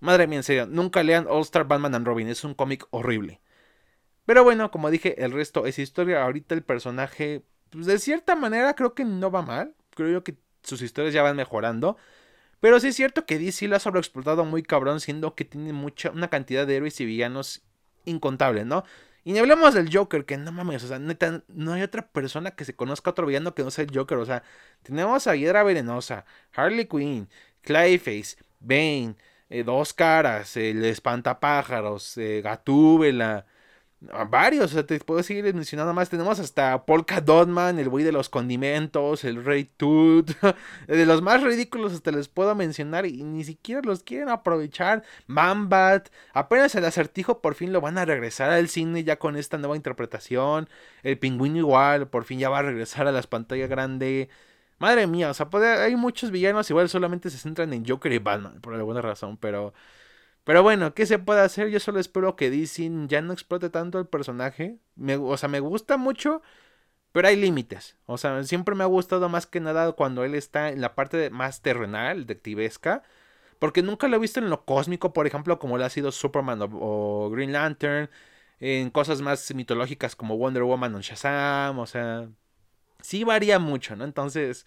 Madre 0.00 0.26
mía, 0.26 0.38
en 0.38 0.42
serio, 0.44 0.66
nunca 0.66 1.02
lean 1.02 1.26
All 1.28 1.42
Star 1.42 1.66
Batman 1.66 1.94
and 1.94 2.06
Robin. 2.06 2.28
Es 2.28 2.44
un 2.44 2.54
cómic 2.54 2.86
horrible. 2.90 3.40
Pero 4.26 4.44
bueno, 4.44 4.70
como 4.70 4.90
dije, 4.90 5.22
el 5.24 5.32
resto 5.32 5.66
es 5.66 5.78
historia. 5.78 6.22
Ahorita 6.22 6.54
el 6.54 6.62
personaje, 6.62 7.42
pues 7.70 7.86
de 7.86 7.98
cierta 7.98 8.36
manera 8.36 8.74
creo 8.74 8.94
que 8.94 9.04
no 9.04 9.30
va 9.30 9.42
mal. 9.42 9.74
Creo 9.94 10.10
yo 10.10 10.24
que 10.24 10.36
sus 10.62 10.82
historias 10.82 11.14
ya 11.14 11.22
van 11.22 11.36
mejorando. 11.36 11.96
Pero 12.60 12.80
sí 12.80 12.88
es 12.88 12.96
cierto 12.96 13.24
que 13.24 13.38
DC 13.38 13.68
lo 13.68 13.76
ha 13.76 13.80
sobreexplotado 13.80 14.44
muy 14.44 14.62
cabrón, 14.62 15.00
siendo 15.00 15.34
que 15.34 15.44
tiene 15.44 15.72
mucha, 15.72 16.10
una 16.10 16.28
cantidad 16.28 16.66
de 16.66 16.76
héroes 16.76 17.00
y 17.00 17.04
villanos 17.04 17.62
incontable, 18.04 18.64
¿no? 18.64 18.84
Y 19.24 19.32
ni 19.32 19.38
hablemos 19.38 19.74
del 19.74 19.94
Joker, 19.94 20.24
que 20.24 20.38
no 20.38 20.52
mames, 20.52 20.82
o 20.84 20.88
sea, 20.88 20.98
no 20.98 21.72
hay 21.72 21.82
otra 21.82 22.08
persona 22.08 22.52
que 22.52 22.64
se 22.64 22.74
conozca 22.74 23.10
otro 23.10 23.26
villano 23.26 23.54
que 23.54 23.62
no 23.62 23.70
sea 23.70 23.84
el 23.84 23.94
Joker. 23.94 24.18
O 24.18 24.26
sea, 24.26 24.42
tenemos 24.82 25.26
a 25.26 25.36
Hiedra 25.36 25.62
Venenosa, 25.62 26.24
Harley 26.52 26.86
Quinn, 26.86 27.28
Clayface, 27.62 28.36
Bane, 28.60 29.16
eh, 29.50 29.64
Dos 29.64 29.92
Caras, 29.92 30.56
el 30.56 30.84
Espantapájaros, 30.84 32.16
eh, 32.18 32.40
Gatúbela, 32.42 33.46
varios, 34.28 34.66
o 34.66 34.68
sea, 34.68 34.86
te 34.86 34.98
puedo 35.00 35.22
seguir 35.22 35.52
mencionando 35.54 35.92
más. 35.92 36.08
Tenemos 36.08 36.38
hasta 36.38 36.84
Polka 36.86 37.20
Dotman, 37.20 37.78
el 37.78 37.88
güey 37.88 38.04
de 38.04 38.12
los 38.12 38.28
condimentos, 38.28 39.24
el 39.24 39.44
Rey 39.44 39.64
Toot. 39.64 40.30
de 40.86 41.06
los 41.06 41.22
más 41.22 41.42
ridículos 41.42 41.92
hasta 41.92 42.12
les 42.12 42.28
puedo 42.28 42.54
mencionar 42.54 43.06
y 43.06 43.24
ni 43.24 43.44
siquiera 43.44 43.80
los 43.84 44.02
quieren 44.02 44.28
aprovechar. 44.28 45.02
Mambat, 45.26 46.08
apenas 46.32 46.74
el 46.74 46.84
acertijo 46.84 47.40
por 47.40 47.54
fin 47.54 47.72
lo 47.72 47.80
van 47.80 47.98
a 47.98 48.04
regresar 48.04 48.50
al 48.50 48.68
cine 48.68 49.04
ya 49.04 49.18
con 49.18 49.36
esta 49.36 49.58
nueva 49.58 49.76
interpretación. 49.76 50.68
El 51.02 51.18
pingüino 51.18 51.58
igual, 51.58 52.08
por 52.08 52.24
fin 52.24 52.38
ya 52.38 52.50
va 52.50 52.60
a 52.60 52.62
regresar 52.62 53.06
a 53.08 53.12
las 53.12 53.26
pantallas 53.26 53.68
grandes. 53.68 54.28
Madre 54.78 55.06
mía, 55.06 55.30
o 55.30 55.34
sea, 55.34 55.48
hay 55.82 55.96
muchos 55.96 56.30
villanos 56.30 56.70
igual 56.70 56.88
solamente 56.88 57.30
se 57.30 57.38
centran 57.38 57.72
en 57.72 57.84
Joker 57.86 58.12
y 58.12 58.18
Batman 58.18 58.60
por 58.60 58.74
alguna 58.74 59.02
razón, 59.02 59.36
pero... 59.36 59.74
Pero 60.44 60.62
bueno, 60.62 60.94
¿qué 60.94 61.04
se 61.04 61.18
puede 61.18 61.42
hacer? 61.42 61.68
Yo 61.68 61.78
solo 61.78 62.00
espero 62.00 62.34
que 62.34 62.50
DC 62.50 62.90
ya 63.06 63.20
no 63.20 63.34
explote 63.34 63.68
tanto 63.68 63.98
el 63.98 64.06
personaje. 64.06 64.78
Me, 64.96 65.16
o 65.16 65.36
sea, 65.36 65.46
me 65.50 65.60
gusta 65.60 65.98
mucho, 65.98 66.40
pero 67.12 67.28
hay 67.28 67.36
límites. 67.36 67.98
O 68.06 68.18
sea, 68.18 68.42
siempre 68.44 68.74
me 68.74 68.84
ha 68.84 68.86
gustado 68.86 69.28
más 69.28 69.46
que 69.46 69.60
nada 69.60 69.92
cuando 69.92 70.24
él 70.24 70.34
está 70.34 70.70
en 70.70 70.80
la 70.80 70.94
parte 70.94 71.30
más 71.30 71.62
terrenal, 71.62 72.26
detectivesca. 72.26 73.02
Porque 73.58 73.82
nunca 73.82 74.08
lo 74.08 74.16
he 74.16 74.20
visto 74.20 74.40
en 74.40 74.50
lo 74.50 74.64
cósmico, 74.64 75.12
por 75.12 75.26
ejemplo, 75.26 75.58
como 75.58 75.78
lo 75.78 75.84
ha 75.84 75.90
sido 75.90 76.12
Superman 76.12 76.60
o, 76.62 77.30
Green 77.30 77.52
Lantern. 77.52 78.10
En 78.60 78.90
cosas 78.90 79.20
más 79.22 79.54
mitológicas 79.54 80.16
como 80.16 80.36
Wonder 80.38 80.62
Woman 80.64 80.94
o 80.94 81.00
Shazam. 81.02 81.78
O 81.78 81.86
sea, 81.86 82.28
sí 83.02 83.24
varía 83.24 83.58
mucho, 83.58 83.96
¿no? 83.96 84.04
Entonces, 84.04 84.66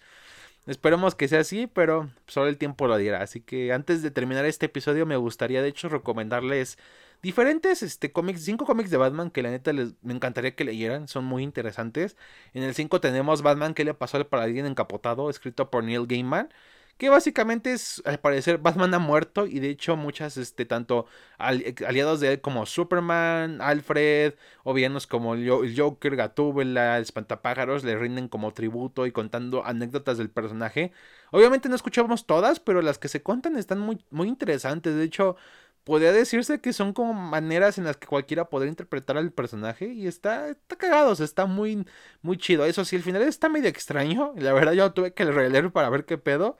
Esperemos 0.66 1.16
que 1.16 1.26
sea 1.26 1.40
así, 1.40 1.66
pero 1.66 2.10
solo 2.28 2.46
el 2.48 2.56
tiempo 2.56 2.86
lo 2.86 2.96
dirá. 2.96 3.20
Así 3.22 3.40
que 3.40 3.72
antes 3.72 4.02
de 4.02 4.12
terminar 4.12 4.44
este 4.44 4.66
episodio 4.66 5.06
me 5.06 5.16
gustaría 5.16 5.60
de 5.60 5.68
hecho 5.68 5.88
recomendarles 5.88 6.78
diferentes 7.20 7.82
este, 7.82 8.12
cómics, 8.12 8.44
cinco 8.44 8.64
cómics 8.64 8.90
de 8.90 8.96
Batman 8.96 9.30
que 9.30 9.42
la 9.42 9.50
neta 9.50 9.72
les, 9.72 9.94
me 10.02 10.14
encantaría 10.14 10.54
que 10.54 10.64
leyeran, 10.64 11.08
son 11.08 11.24
muy 11.24 11.42
interesantes. 11.42 12.16
En 12.54 12.62
el 12.62 12.74
5 12.74 13.00
tenemos 13.00 13.42
Batman 13.42 13.74
que 13.74 13.84
le 13.84 13.94
pasó 13.94 14.18
al 14.18 14.26
paladín 14.26 14.66
encapotado, 14.66 15.30
escrito 15.30 15.70
por 15.70 15.82
Neil 15.84 16.06
Gaiman 16.06 16.48
que 17.02 17.08
básicamente 17.08 17.72
es, 17.72 18.00
al 18.04 18.20
parecer, 18.20 18.58
Batman 18.58 18.94
ha 18.94 19.00
muerto 19.00 19.48
y 19.48 19.58
de 19.58 19.70
hecho 19.70 19.96
muchas, 19.96 20.36
este, 20.36 20.66
tanto 20.66 21.06
aliados 21.36 22.20
de 22.20 22.34
él 22.34 22.40
como 22.40 22.64
Superman, 22.64 23.60
Alfred, 23.60 24.34
o 24.62 24.72
villanos 24.72 25.08
como 25.08 25.34
el, 25.34 25.74
Joker, 25.76 26.14
Gatúbela, 26.14 26.98
el 26.98 27.02
Espantapájaros, 27.02 27.82
le 27.82 27.96
rinden 27.96 28.28
como 28.28 28.52
tributo 28.52 29.04
y 29.04 29.10
contando 29.10 29.66
anécdotas 29.66 30.16
del 30.16 30.30
personaje. 30.30 30.92
Obviamente 31.32 31.68
no 31.68 31.74
escuchamos 31.74 32.24
todas, 32.24 32.60
pero 32.60 32.82
las 32.82 32.98
que 33.00 33.08
se 33.08 33.20
cuentan 33.20 33.56
están 33.56 33.80
muy, 33.80 34.04
muy 34.10 34.28
interesantes, 34.28 34.94
de 34.94 35.02
hecho... 35.02 35.34
Podría 35.84 36.12
decirse 36.12 36.60
que 36.60 36.72
son 36.72 36.92
como 36.92 37.12
maneras 37.12 37.76
en 37.76 37.82
las 37.82 37.96
que 37.96 38.06
cualquiera 38.06 38.48
podría 38.48 38.70
interpretar 38.70 39.18
al 39.18 39.32
personaje 39.32 39.86
y 39.92 40.06
está, 40.06 40.48
está 40.50 40.76
cagado, 40.76 41.12
está 41.12 41.46
muy, 41.46 41.84
muy 42.22 42.38
chido. 42.38 42.64
Eso 42.64 42.84
sí, 42.84 42.94
el 42.94 43.02
final 43.02 43.22
está 43.22 43.48
medio 43.48 43.68
extraño. 43.68 44.32
La 44.36 44.52
verdad, 44.52 44.74
yo 44.74 44.92
tuve 44.92 45.12
que 45.12 45.24
releer 45.24 45.72
para 45.72 45.90
ver 45.90 46.04
qué 46.04 46.18
pedo. 46.18 46.56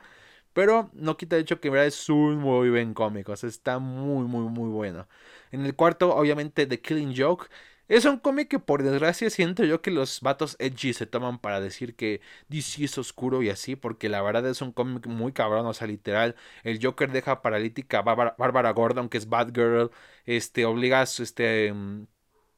Pero 0.53 0.91
no 0.95 1.17
quita 1.17 1.37
el 1.37 1.43
hecho 1.43 1.61
que 1.61 1.69
en 1.69 1.75
verdad 1.75 1.87
es 1.89 2.09
un 2.09 2.39
muy 2.39 2.71
buen 2.71 2.95
cómic. 2.95 3.29
O 3.29 3.37
sea, 3.37 3.49
está 3.49 3.79
muy, 3.79 4.27
muy, 4.27 4.49
muy 4.49 4.69
bueno. 4.71 5.09
En 5.51 5.65
el 5.65 5.75
cuarto, 5.75 6.15
obviamente, 6.15 6.67
The 6.67 6.81
Killing 6.81 7.15
Joke. 7.17 7.49
Es 7.89 8.05
un 8.07 8.19
cómic 8.19 8.49
que 8.49 8.59
por 8.59 8.83
desgracia 8.83 9.29
siento 9.29 9.65
yo 9.65 9.83
que 9.83 9.91
los 9.91 10.21
vatos 10.23 10.57
edgy 10.59 10.95
se 10.95 11.07
toman 11.07 11.39
para 11.39 11.61
decir 11.61 11.95
que 11.95 12.21
DC 12.49 12.85
es 12.85 12.97
oscuro 12.97 13.43
y 13.43 13.51
así, 13.51 13.77
porque 13.77 14.09
la 14.09 14.23
verdad 14.23 14.47
es 14.49 14.63
un 14.63 14.73
cómic 14.73 15.07
muy 15.07 15.33
cabrón, 15.33 15.67
o 15.67 15.75
sea, 15.75 15.87
literal, 15.89 16.35
el 16.65 16.79
Joker 16.83 17.11
deja 17.13 17.43
paralítica 17.43 17.99
a 17.99 18.03
Bárbara, 18.03 18.71
Gordon, 18.73 19.09
que 19.11 19.19
es 19.19 19.29
Batgirl, 19.29 19.91
este, 20.25 20.65
obliga 20.65 21.03
a 21.03 21.07
su, 21.07 21.23
este, 21.23 21.73
mm, 21.73 22.07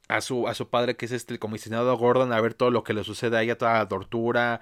a 0.08 0.20
su, 0.20 0.46
a 0.48 0.54
su 0.54 0.68
padre, 0.70 0.96
que 0.96 1.06
es 1.06 1.12
este, 1.12 1.34
el 1.34 1.40
comisionado 1.40 1.96
Gordon, 1.96 2.32
a 2.32 2.40
ver 2.40 2.54
todo 2.54 2.70
lo 2.70 2.84
que 2.84 2.94
le 2.94 3.04
sucede 3.04 3.36
a 3.36 3.42
ella, 3.42 3.58
toda 3.58 3.74
la 3.78 3.88
tortura, 3.88 4.60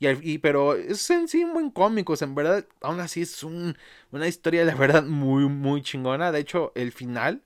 y, 0.00 0.38
pero 0.38 0.74
es 0.74 1.08
en 1.10 1.28
sí 1.28 1.44
un 1.44 1.54
buen 1.54 1.70
cómico, 1.70 2.14
en 2.20 2.34
verdad, 2.34 2.66
aún 2.82 3.00
así 3.00 3.22
es 3.22 3.42
un, 3.42 3.76
una 4.10 4.28
historia, 4.28 4.64
la 4.64 4.74
verdad, 4.74 5.04
muy, 5.04 5.48
muy 5.48 5.82
chingona. 5.82 6.32
De 6.32 6.40
hecho, 6.40 6.72
el 6.74 6.92
final, 6.92 7.42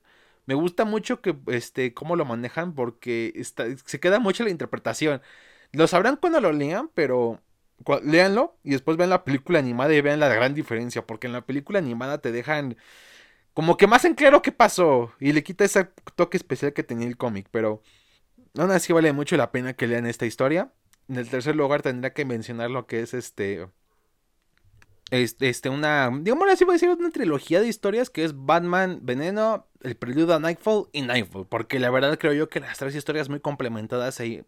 me 0.47 0.55
gusta 0.55 0.85
mucho 0.85 1.21
que, 1.21 1.37
este, 1.49 1.95
cómo 1.95 2.17
lo 2.17 2.25
manejan, 2.25 2.75
porque 2.75 3.33
está, 3.37 3.67
se 3.85 4.01
queda 4.01 4.19
mucho 4.19 4.45
la 4.45 4.51
interpretación. 4.51 5.23
Lo 5.73 5.87
sabrán 5.87 6.17
cuando 6.17 6.41
lo 6.41 6.53
lean, 6.53 6.91
pero 6.95 7.41
léanlo 8.03 8.57
y 8.65 8.71
después 8.71 8.97
vean 8.97 9.11
la 9.11 9.25
película 9.25 9.59
animada 9.61 9.95
y 9.95 10.01
vean 10.01 10.21
la 10.21 10.29
gran 10.29 10.55
diferencia, 10.55 11.07
porque 11.07 11.27
en 11.29 11.33
la 11.35 11.47
película 11.47 11.79
animada 11.79 12.19
te 12.19 12.33
dejan 12.33 12.77
como 13.55 13.77
que 13.77 13.87
más 13.87 14.05
en 14.05 14.15
claro 14.15 14.43
qué 14.43 14.53
pasó 14.53 15.13
y 15.21 15.33
le 15.33 15.43
quita 15.43 15.65
ese 15.65 15.89
toque 16.17 16.37
especial 16.37 16.73
que 16.73 16.85
tenía 16.85 17.09
el 17.09 17.17
cómic, 17.17 17.49
pero 17.51 17.83
aún 18.59 18.71
así 18.73 18.93
vale 18.93 19.13
mucho 19.13 19.37
la 19.37 19.53
pena 19.53 19.75
que 19.75 19.87
lean 19.87 20.07
esta 20.07 20.27
historia. 20.27 20.73
En 21.09 21.17
el 21.17 21.29
tercer 21.29 21.57
lugar 21.57 21.83
tendría 21.83 22.13
que 22.13 22.25
mencionar 22.25 22.71
lo 22.71 22.87
que 22.87 23.01
es 23.01 23.15
este. 23.15 23.69
Este, 25.11 25.49
este 25.49 25.71
una. 25.71 26.11
Digamos 26.21 26.49
así, 26.51 26.65
voy 26.65 26.73
a 26.73 26.75
decir 26.75 26.91
una 26.91 27.11
trilogía 27.11 27.61
de 27.61 27.69
historias 27.69 28.11
que 28.11 28.25
es 28.25 28.33
Batman, 28.35 29.01
Veneno, 29.03 29.67
El 29.83 29.97
Preludio 29.97 30.35
a 30.35 30.39
Nightfall 30.39 30.89
y 30.93 31.03
Nightfall. 31.03 31.47
Porque 31.47 31.79
la 31.79 31.91
verdad 31.91 32.19
creo 32.19 32.35
yo 32.35 32.49
que 32.49 32.61
las 32.61 32.77
tres 32.77 32.95
historias 32.95 33.31
muy 33.31 33.41
complementadas 33.41 34.17
se, 34.17 34.45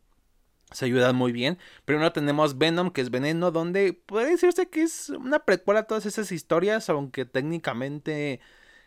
se 0.71 0.85
ayudan 0.85 1.17
muy 1.17 1.33
bien. 1.33 1.59
Primero 1.87 2.13
tenemos 2.13 2.59
Venom, 2.59 2.91
que 2.91 3.01
es 3.01 3.11
Veneno, 3.11 3.51
donde 3.51 3.95
puede 3.95 4.31
decirse 4.31 4.69
que 4.69 4.83
es 4.83 5.09
una 5.09 5.41
precuela 5.41 5.81
a 5.81 5.85
todas 5.85 6.05
esas 6.05 6.31
historias, 6.31 6.91
aunque 6.91 7.25
técnicamente 7.25 8.41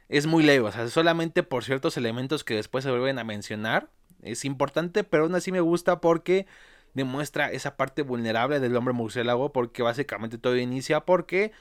es 0.09 0.27
muy 0.27 0.43
leve. 0.43 0.67
O 0.67 0.71
sea, 0.71 0.87
solamente 0.89 1.41
por 1.41 1.63
ciertos 1.63 1.97
elementos 1.97 2.43
que 2.43 2.53
después 2.53 2.83
se 2.83 2.91
vuelven 2.91 3.17
a 3.17 3.23
mencionar. 3.23 3.89
Es 4.21 4.45
importante, 4.45 5.03
pero 5.03 5.23
aún 5.23 5.33
así 5.35 5.51
me 5.51 5.59
gusta 5.59 5.99
porque 6.01 6.45
demuestra 6.93 7.51
esa 7.51 7.75
parte 7.77 8.01
vulnerable 8.03 8.59
del 8.59 8.75
hombre 8.75 8.93
murciélago 8.93 9.51
porque 9.51 9.83
básicamente 9.83 10.37
todo 10.37 10.57
inicia 10.57 11.01
porque 11.01 11.51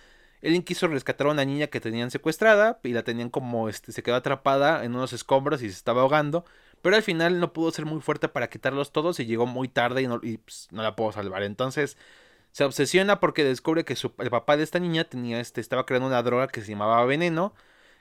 él 0.43 0.63
quiso 0.65 0.89
rescatar 0.89 1.29
a 1.29 1.31
una 1.31 1.45
niña 1.45 1.69
que 1.69 1.81
tenían 1.81 2.11
secuestrada 2.11 2.81
y 2.83 2.91
la 2.93 3.05
tenían 3.05 3.31
como 3.31 3.69
este 3.69 3.93
se 3.93 4.03
quedó 4.03 4.17
atrapada 4.17 4.85
en 4.85 4.95
unos 4.95 5.13
escombros 5.13 5.63
y 5.63 5.71
se 5.71 5.77
estaba 5.77 6.03
ahogando, 6.03 6.45
pero 6.83 6.97
al 6.97 7.03
final 7.03 7.41
no 7.41 7.53
pudo 7.53 7.71
ser 7.71 7.87
muy 7.87 8.01
fuerte 8.01 8.29
para 8.29 8.49
quitarlos 8.51 8.93
todos 8.93 9.21
y 9.21 9.27
llegó 9.27 9.47
muy 9.47 9.69
tarde 9.69 10.03
y 10.03 10.07
no, 10.09 10.21
pues, 10.21 10.69
no 10.73 10.83
la 10.83 10.97
pudo 10.97 11.13
salvar. 11.13 11.43
Entonces 11.45 11.97
se 12.53 12.65
obsesiona 12.65 13.21
porque 13.21 13.45
descubre 13.45 13.85
que 13.85 13.97
su, 13.97 14.13
el 14.19 14.31
papá 14.31 14.57
de 14.57 14.65
esta 14.65 14.79
niña 14.81 15.05
tenía 15.05 15.41
este 15.41 15.61
estaba 15.61 15.87
creando 15.87 16.09
una 16.09 16.23
droga 16.23 16.49
que 16.49 16.61
se 16.63 16.73
llamaba 16.73 17.05
veneno 17.07 17.55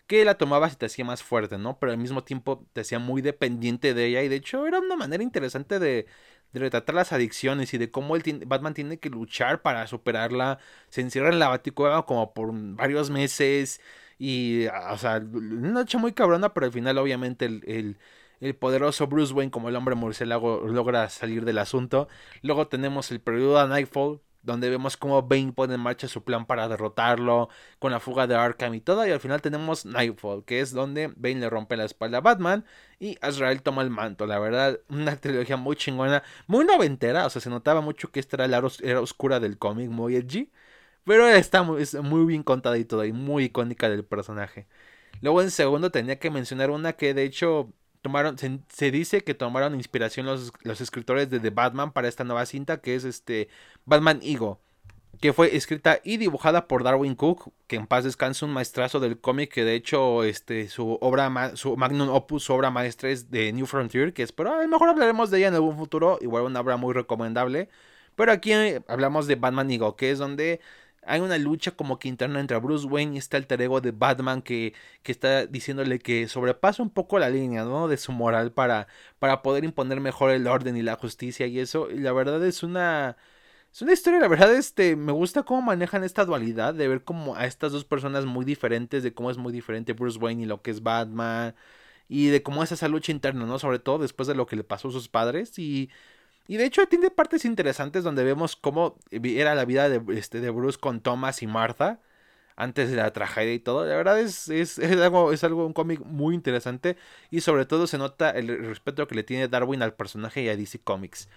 que 0.08 0.26
la 0.26 0.36
tomabas 0.38 0.74
y 0.74 0.76
te 0.76 0.88
hacía 0.88 1.06
más 1.06 1.24
fuerte, 1.24 1.58
¿no? 1.58 1.80
Pero 1.80 1.94
al 1.94 1.98
mismo 1.98 2.24
tiempo 2.24 2.66
te 2.74 2.82
hacía 2.82 3.00
muy 3.00 3.22
dependiente 3.22 3.94
de 3.94 4.08
ella 4.08 4.24
y 4.24 4.28
de 4.30 4.36
hecho 4.38 4.68
era 4.68 4.80
una 4.80 4.98
manera 4.98 5.24
interesante 5.24 5.80
de, 5.80 6.06
de 6.54 6.60
retratar 6.60 6.96
las 6.96 7.12
adicciones 7.14 7.74
y 7.74 7.78
de 7.78 7.92
cómo 7.92 8.16
el 8.16 8.24
Batman 8.46 8.74
tiene 8.74 9.00
que 9.00 9.10
luchar 9.10 9.62
para 9.62 9.88
superarla. 9.88 10.60
Se 10.90 11.02
encierra 11.02 11.30
en 11.30 11.40
la 11.40 11.50
baticueva 11.50 12.06
como 12.06 12.34
por 12.34 12.50
varios 12.54 13.10
meses 13.10 13.82
y, 14.18 14.68
o 14.68 14.98
sea, 14.98 15.18
una 15.18 15.72
noche 15.72 15.98
muy 15.98 16.14
cabrona, 16.14 16.54
pero 16.54 16.68
al 16.68 16.72
final 16.72 16.98
obviamente 16.98 17.46
el, 17.46 17.98
el, 18.40 18.56
poderoso 18.56 19.08
Bruce 19.08 19.34
Wayne 19.34 19.52
como 19.52 19.70
el 19.70 19.76
hombre 19.76 19.96
murciélago 19.96 20.68
logra 20.68 21.10
salir 21.10 21.46
del 21.46 21.58
asunto. 21.58 22.08
Luego 22.42 22.68
tenemos 22.68 23.12
el 23.12 23.22
periodo 23.22 23.62
de 23.62 23.68
Nightfall, 23.68 24.22
donde 24.44 24.70
vemos 24.70 24.98
cómo 24.98 25.22
Bane 25.22 25.54
pone 25.54 25.76
en 25.76 25.80
marcha 25.80 26.08
su 26.08 26.24
plan 26.24 26.46
para 26.46 26.68
derrotarlo, 26.68 27.50
con 27.80 27.92
la 27.92 28.00
fuga 28.00 28.28
de 28.28 28.36
Arkham 28.36 28.74
y 28.76 28.82
todo, 28.82 29.06
y 29.06 29.12
al 29.12 29.20
final 29.20 29.42
tenemos 29.42 29.86
Nightfall, 29.86 30.44
que 30.46 30.62
es 30.62 30.72
donde 30.72 31.08
Bane 31.16 31.36
le 31.42 31.50
rompe 31.50 31.78
la 31.78 31.86
espalda 31.86 32.20
a 32.20 32.22
Batman 32.22 32.66
y 33.00 33.18
Azrael 33.22 33.62
toma 33.62 33.82
el 33.82 33.90
manto, 33.90 34.26
la 34.26 34.40
verdad, 34.40 34.80
una 34.90 35.16
trilogía 35.18 35.58
muy 35.58 35.76
chingona, 35.76 36.24
muy 36.48 36.66
noventera, 36.66 37.26
o 37.26 37.30
sea, 37.30 37.42
se 37.42 37.50
notaba 37.50 37.82
mucho 37.82 38.12
que 38.12 38.20
esta 38.20 38.38
era 38.38 38.48
la 38.48 38.62
era 38.82 39.02
oscura 39.02 39.40
del 39.40 39.58
cómic, 39.58 39.90
muy 39.90 40.16
edgy, 40.16 40.52
Pero 41.06 41.28
está 41.28 41.64
muy, 41.64 41.84
muy 42.04 42.26
bien 42.26 42.44
contada 42.44 42.78
y 42.78 42.86
todo, 42.86 43.06
y 43.06 43.14
muy 43.14 43.46
icónica 43.46 43.90
del 43.90 44.06
personaje. 44.06 44.68
Luego 45.22 45.42
en 45.42 45.52
segundo 45.52 45.92
tenía 45.92 46.20
que 46.20 46.32
mencionar 46.32 46.72
una 46.72 46.94
que 46.94 47.14
de 47.14 47.24
hecho 47.24 47.74
tomaron, 48.02 48.38
se, 48.38 48.92
dice 48.92 49.24
que 49.24 49.34
tomaron 49.34 49.76
inspiración 49.76 50.26
los, 50.26 50.52
los, 50.64 50.82
escritores 50.82 51.30
de 51.30 51.40
The 51.40 51.50
Batman 51.52 51.92
para 51.92 52.08
esta 52.08 52.24
nueva 52.24 52.46
cinta, 52.46 52.82
que 52.82 52.96
es 52.96 53.04
este 53.04 53.50
Batman 53.86 54.20
Ego, 54.24 54.60
que 55.20 55.34
fue 55.34 55.56
escrita 55.56 56.00
y 56.04 56.18
dibujada 56.18 56.68
por 56.68 56.84
Darwin 56.84 57.16
Cook, 57.16 57.54
que 57.68 57.76
en 57.76 57.88
paz 57.88 58.04
descanse 58.04 58.44
un 58.44 58.52
maestrazo 58.52 59.00
del 59.00 59.20
cómic, 59.20 59.52
que 59.52 59.64
de 59.64 59.76
hecho 59.76 60.24
este, 60.24 60.68
su 60.68 60.98
obra, 61.02 61.56
su 61.56 61.78
magnum 61.78 62.10
opus, 62.10 62.44
su 62.44 62.54
obra 62.54 62.72
maestra 62.72 63.10
es 63.10 63.30
de 63.30 63.54
New 63.54 63.68
Frontier, 63.68 64.14
que 64.14 64.24
es, 64.24 64.32
pero 64.32 64.54
a 64.54 64.62
lo 64.62 64.68
mejor 64.68 64.90
hablaremos 64.90 65.30
de 65.30 65.38
ella 65.38 65.48
en 65.50 65.56
algún 65.56 65.78
futuro, 65.78 66.18
igual 66.22 66.44
una 66.44 66.60
obra 66.60 66.78
muy 66.78 66.94
recomendable. 66.94 67.70
Pero 68.16 68.32
aquí 68.34 68.52
hablamos 68.88 69.26
de 69.28 69.36
Batman 69.36 69.72
Ego, 69.72 69.96
que 69.96 70.12
es 70.12 70.20
donde 70.20 70.60
hay 71.04 71.20
una 71.22 71.38
lucha 71.38 71.72
como 71.72 72.00
que 72.00 72.08
interna 72.08 72.40
entre 72.40 72.58
Bruce 72.58 72.86
Wayne 72.88 73.16
y 73.16 73.18
este 73.18 73.38
alter 73.38 73.62
ego 73.62 73.82
de 73.82 73.92
Batman 73.92 74.42
que, 74.42 74.74
que 75.04 75.12
está 75.12 75.46
diciéndole 75.48 76.00
que 76.00 76.28
sobrepasa 76.28 76.84
un 76.84 76.90
poco 76.92 77.20
la 77.20 77.30
línea, 77.30 77.64
¿no? 77.64 77.88
De 77.88 77.98
su 77.98 78.12
moral 78.12 78.52
para, 78.54 78.88
para 79.20 79.42
poder 79.42 79.64
imponer 79.64 80.00
mejor 80.00 80.32
el 80.32 80.48
orden 80.48 80.78
y 80.78 80.84
la 80.84 80.96
justicia 80.96 81.48
y 81.48 81.60
eso. 81.60 81.90
Y 81.90 82.00
la 82.00 82.14
verdad 82.14 82.46
es 82.46 82.64
una... 82.64 83.18
Es 83.74 83.82
una 83.82 83.94
historia, 83.94 84.20
la 84.20 84.28
verdad, 84.28 84.54
este, 84.54 84.98
me 84.98 85.14
gusta 85.14 85.44
cómo 85.44 85.62
manejan 85.62 86.04
esta 86.04 86.26
dualidad 86.26 86.74
de 86.74 86.90
ver 86.90 87.04
como 87.06 87.36
a 87.36 87.46
estas 87.46 87.72
dos 87.72 87.86
personas 87.86 88.26
muy 88.26 88.44
diferentes, 88.44 89.02
de 89.02 89.14
cómo 89.14 89.32
es 89.32 89.38
muy 89.38 89.54
diferente 89.54 89.94
Bruce 89.94 90.20
Wayne 90.20 90.44
y 90.44 90.46
lo 90.46 90.62
que 90.62 90.72
es 90.72 90.84
Batman, 90.84 91.56
y 92.10 92.28
de 92.28 92.44
cómo 92.44 92.64
es 92.64 92.72
esa 92.74 92.90
lucha 92.90 93.14
interna, 93.14 93.46
¿no? 93.46 93.60
Sobre 93.60 93.80
todo 93.80 94.00
después 94.00 94.28
de 94.28 94.36
lo 94.36 94.46
que 94.46 94.58
le 94.58 94.66
pasó 94.66 94.90
a 94.90 94.92
sus 94.92 95.08
padres, 95.08 95.58
y 95.58 95.90
y 96.48 96.58
de 96.58 96.66
hecho 96.66 96.86
tiene 96.88 97.10
partes 97.12 97.46
interesantes 97.46 98.04
donde 98.04 98.24
vemos 98.24 98.56
cómo 98.56 98.98
era 99.12 99.56
la 99.56 99.66
vida 99.66 99.90
de, 99.90 100.02
este, 100.18 100.42
de 100.42 100.50
Bruce 100.50 100.80
con 100.80 101.02
Thomas 101.02 101.42
y 101.42 101.48
Martha 101.48 102.00
antes 102.56 102.90
de 102.90 102.98
la 102.98 103.12
tragedia 103.12 103.54
y 103.54 103.60
todo. 103.60 103.86
La 103.86 103.96
verdad 103.96 104.20
es, 104.20 104.50
es, 104.50 104.80
algo, 104.80 105.32
es 105.32 105.44
algo, 105.44 105.66
un 105.66 105.74
cómic 105.74 106.02
muy 106.02 106.36
interesante 106.36 106.98
y 107.30 107.42
sobre 107.42 107.66
todo 107.66 107.88
se 107.88 107.98
nota 107.98 108.30
el 108.32 108.48
respeto 108.66 109.08
que 109.08 109.16
le 109.16 109.24
tiene 109.24 109.48
Darwin 109.48 109.82
al 109.82 109.94
personaje 109.94 110.44
y 110.44 110.50
a 110.50 110.56
DC 110.56 110.80
Comics. 110.80 111.30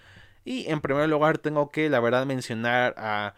Y 0.43 0.67
en 0.67 0.81
primer 0.81 1.09
lugar 1.09 1.39
tengo 1.39 1.71
que, 1.71 1.89
la 1.89 1.99
verdad, 1.99 2.25
mencionar 2.25 2.93
a 2.97 3.33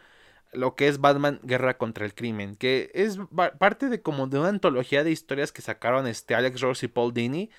lo 0.52 0.76
que 0.76 0.88
es 0.88 1.00
Batman 1.00 1.40
Guerra 1.44 1.78
contra 1.78 2.06
el 2.06 2.14
Crimen, 2.14 2.56
que 2.56 2.92
es 2.94 3.18
parte 3.60 3.90
de 3.90 4.02
como 4.02 4.28
de 4.28 4.40
una 4.40 4.50
antología 4.50 5.04
de 5.04 5.12
historias 5.12 5.52
que 5.52 5.62
sacaron 5.62 6.08
este 6.08 6.36
Alex 6.36 6.62
Ross 6.62 6.84
y 6.84 6.88
Paul 6.88 7.14
Dini 7.14 7.50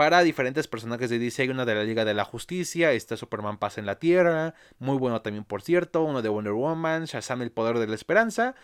para 0.00 0.22
diferentes 0.22 0.66
personajes 0.66 1.10
de 1.10 1.18
DC. 1.18 1.42
Hay 1.42 1.50
una 1.50 1.66
de 1.66 1.74
la 1.74 1.84
Liga 1.84 2.06
de 2.06 2.14
la 2.14 2.24
Justicia, 2.24 2.92
está 2.92 3.18
Superman 3.18 3.58
Paz 3.58 3.76
en 3.76 3.84
la 3.84 3.98
Tierra, 3.98 4.54
muy 4.78 4.96
bueno 4.96 5.20
también 5.20 5.44
por 5.44 5.60
cierto, 5.60 6.04
uno 6.04 6.22
de 6.22 6.30
Wonder 6.30 6.54
Woman, 6.54 7.04
Shazam 7.04 7.42
el 7.42 7.52
Poder 7.52 7.78
de 7.78 7.86
la 7.86 7.96
Esperanza. 7.96 8.54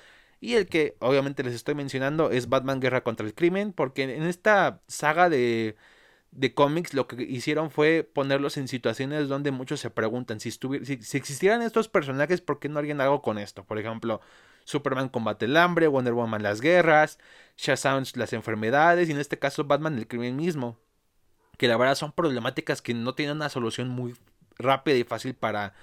Y 0.40 0.54
el 0.54 0.66
que 0.66 0.96
obviamente 0.98 1.42
les 1.42 1.54
estoy 1.54 1.74
mencionando 1.74 2.30
es 2.30 2.48
Batman 2.48 2.80
Guerra 2.80 3.02
contra 3.04 3.26
el 3.26 3.34
Crimen, 3.34 3.74
porque 3.74 4.04
en 4.04 4.22
esta 4.22 4.80
saga 4.88 5.28
de, 5.28 5.76
de 6.30 6.54
cómics 6.54 6.94
lo 6.94 7.06
que 7.06 7.22
hicieron 7.24 7.70
fue 7.70 8.02
ponerlos 8.10 8.56
en 8.56 8.66
situaciones 8.66 9.28
donde 9.28 9.50
muchos 9.50 9.78
se 9.80 9.90
preguntan 9.90 10.40
si, 10.40 10.50
si, 10.50 10.58
si, 11.02 11.16
existieran 11.18 11.60
estos 11.60 11.88
personajes, 11.90 12.40
¿por 12.40 12.60
qué 12.60 12.70
no 12.70 12.78
harían 12.78 13.02
algo 13.02 13.20
con 13.20 13.36
esto? 13.36 13.62
Por 13.62 13.78
ejemplo, 13.78 14.22
Superman 14.64 15.10
combate 15.10 15.44
el 15.44 15.58
hambre, 15.58 15.86
Wonder 15.86 16.14
Woman 16.14 16.42
las 16.42 16.62
guerras, 16.62 17.18
Shazam 17.58 18.04
las 18.14 18.32
enfermedades 18.32 19.10
y 19.10 19.12
en 19.12 19.18
este 19.20 19.38
caso 19.38 19.64
Batman 19.64 19.98
el 19.98 20.08
crimen 20.08 20.36
mismo 20.36 20.78
que 21.56 21.68
la 21.68 21.76
verdad 21.76 21.94
son 21.94 22.12
problemáticas 22.12 22.82
que 22.82 22.94
no 22.94 23.14
tienen 23.14 23.36
una 23.36 23.48
solución 23.48 23.88
muy 23.88 24.14
rápida 24.58 24.96
y 24.96 25.04
fácil 25.04 25.34
para, 25.34 25.74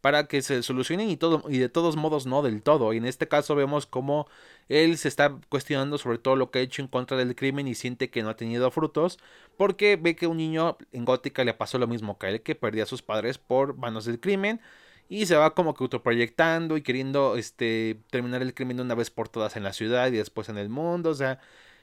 para 0.00 0.26
que 0.26 0.42
se 0.42 0.62
solucionen 0.62 1.10
y 1.10 1.16
todo 1.16 1.44
y 1.48 1.58
de 1.58 1.68
todos 1.68 1.96
modos 1.96 2.26
no 2.26 2.42
del 2.42 2.62
todo. 2.62 2.92
Y 2.92 2.98
en 2.98 3.06
este 3.06 3.28
caso 3.28 3.54
vemos 3.54 3.86
como 3.86 4.26
él 4.68 4.98
se 4.98 5.08
está 5.08 5.36
cuestionando 5.48 5.98
sobre 5.98 6.18
todo 6.18 6.36
lo 6.36 6.50
que 6.50 6.60
ha 6.60 6.62
hecho 6.62 6.82
en 6.82 6.88
contra 6.88 7.16
del 7.16 7.34
crimen 7.34 7.68
y 7.68 7.74
siente 7.74 8.10
que 8.10 8.22
no 8.22 8.30
ha 8.30 8.36
tenido 8.36 8.70
frutos 8.70 9.18
porque 9.56 9.96
ve 9.96 10.16
que 10.16 10.26
un 10.26 10.38
niño 10.38 10.78
en 10.92 11.04
Gótica 11.04 11.44
le 11.44 11.54
pasó 11.54 11.78
lo 11.78 11.86
mismo 11.86 12.18
que 12.18 12.28
él 12.28 12.42
que 12.42 12.54
perdía 12.54 12.84
a 12.84 12.86
sus 12.86 13.02
padres 13.02 13.38
por 13.38 13.76
manos 13.76 14.04
del 14.04 14.20
crimen 14.20 14.60
y 15.08 15.26
se 15.26 15.36
va 15.36 15.54
como 15.54 15.74
que 15.74 15.84
autoproyectando 15.84 16.76
y 16.76 16.82
queriendo 16.82 17.36
este 17.36 18.00
terminar 18.10 18.42
el 18.42 18.54
crimen 18.54 18.76
de 18.76 18.84
una 18.84 18.94
vez 18.94 19.10
por 19.10 19.28
todas 19.28 19.56
en 19.56 19.64
la 19.64 19.72
ciudad 19.72 20.06
y 20.08 20.12
después 20.12 20.48
en 20.48 20.56
el 20.56 20.68
mundo. 20.68 21.10
O 21.10 21.14
sea 21.14 21.40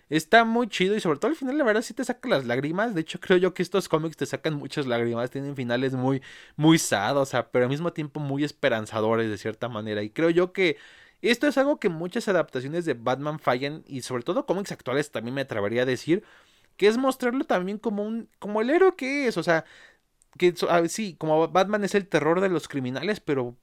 Está 0.10 0.46
muy 0.46 0.70
chido 0.70 0.96
y 0.96 1.02
sobre 1.02 1.20
todo 1.20 1.32
al 1.32 1.36
final 1.36 1.58
la 1.58 1.66
verdad 1.66 1.82
sí 1.82 1.94
te 1.94 2.04
saca 2.06 2.30
las 2.30 2.46
lágrimas. 2.46 2.96
De 2.96 3.02
hecho 3.02 3.20
creo 3.22 3.38
yo 3.38 3.54
que 3.54 3.62
estos 3.64 3.90
cómics 3.90 4.18
te 4.18 4.26
sacan 4.26 4.56
muchas 4.56 4.86
lágrimas. 4.88 5.32
Tienen 5.32 5.56
finales 5.56 5.94
muy, 5.94 6.22
muy 6.56 6.80
sad, 6.80 7.18
o 7.18 7.26
sea, 7.26 7.52
pero 7.52 7.66
al 7.66 7.70
mismo 7.70 7.94
tiempo 7.94 8.20
muy 8.20 8.44
esperanzadores 8.44 9.30
de 9.30 9.38
cierta 9.38 9.68
manera. 9.70 10.04
Y 10.04 10.10
creo 10.10 10.30
yo 10.30 10.54
que 10.54 10.78
esto 11.22 11.48
es 11.48 11.58
algo 11.58 11.80
que 11.80 11.90
muchas 11.90 12.28
adaptaciones 12.28 12.86
de 12.86 12.94
Batman 12.94 13.40
fallan 13.40 13.84
y 13.88 14.02
sobre 14.02 14.24
todo 14.24 14.46
cómics 14.46 14.72
actuales 14.72 15.12
también 15.12 15.36
me 15.36 15.42
atrevería 15.42 15.84
a 15.84 15.86
decir. 15.86 16.24
Que 16.78 16.88
es 16.88 16.98
mostrarlo 16.98 17.44
también 17.46 17.80
como 17.80 18.04
un, 18.04 18.30
como 18.40 18.62
el 18.62 18.70
héroe 18.70 18.96
que 18.96 19.28
es, 19.28 19.38
o 19.38 19.44
sea, 19.44 19.66
que 20.38 20.54
sí, 20.90 21.16
como 21.18 21.48
Batman 21.50 21.84
es 21.84 21.96
el 21.96 22.08
terror 22.08 22.42
de 22.42 22.50
los 22.50 22.68
criminales, 22.68 23.20
pero 23.20 23.58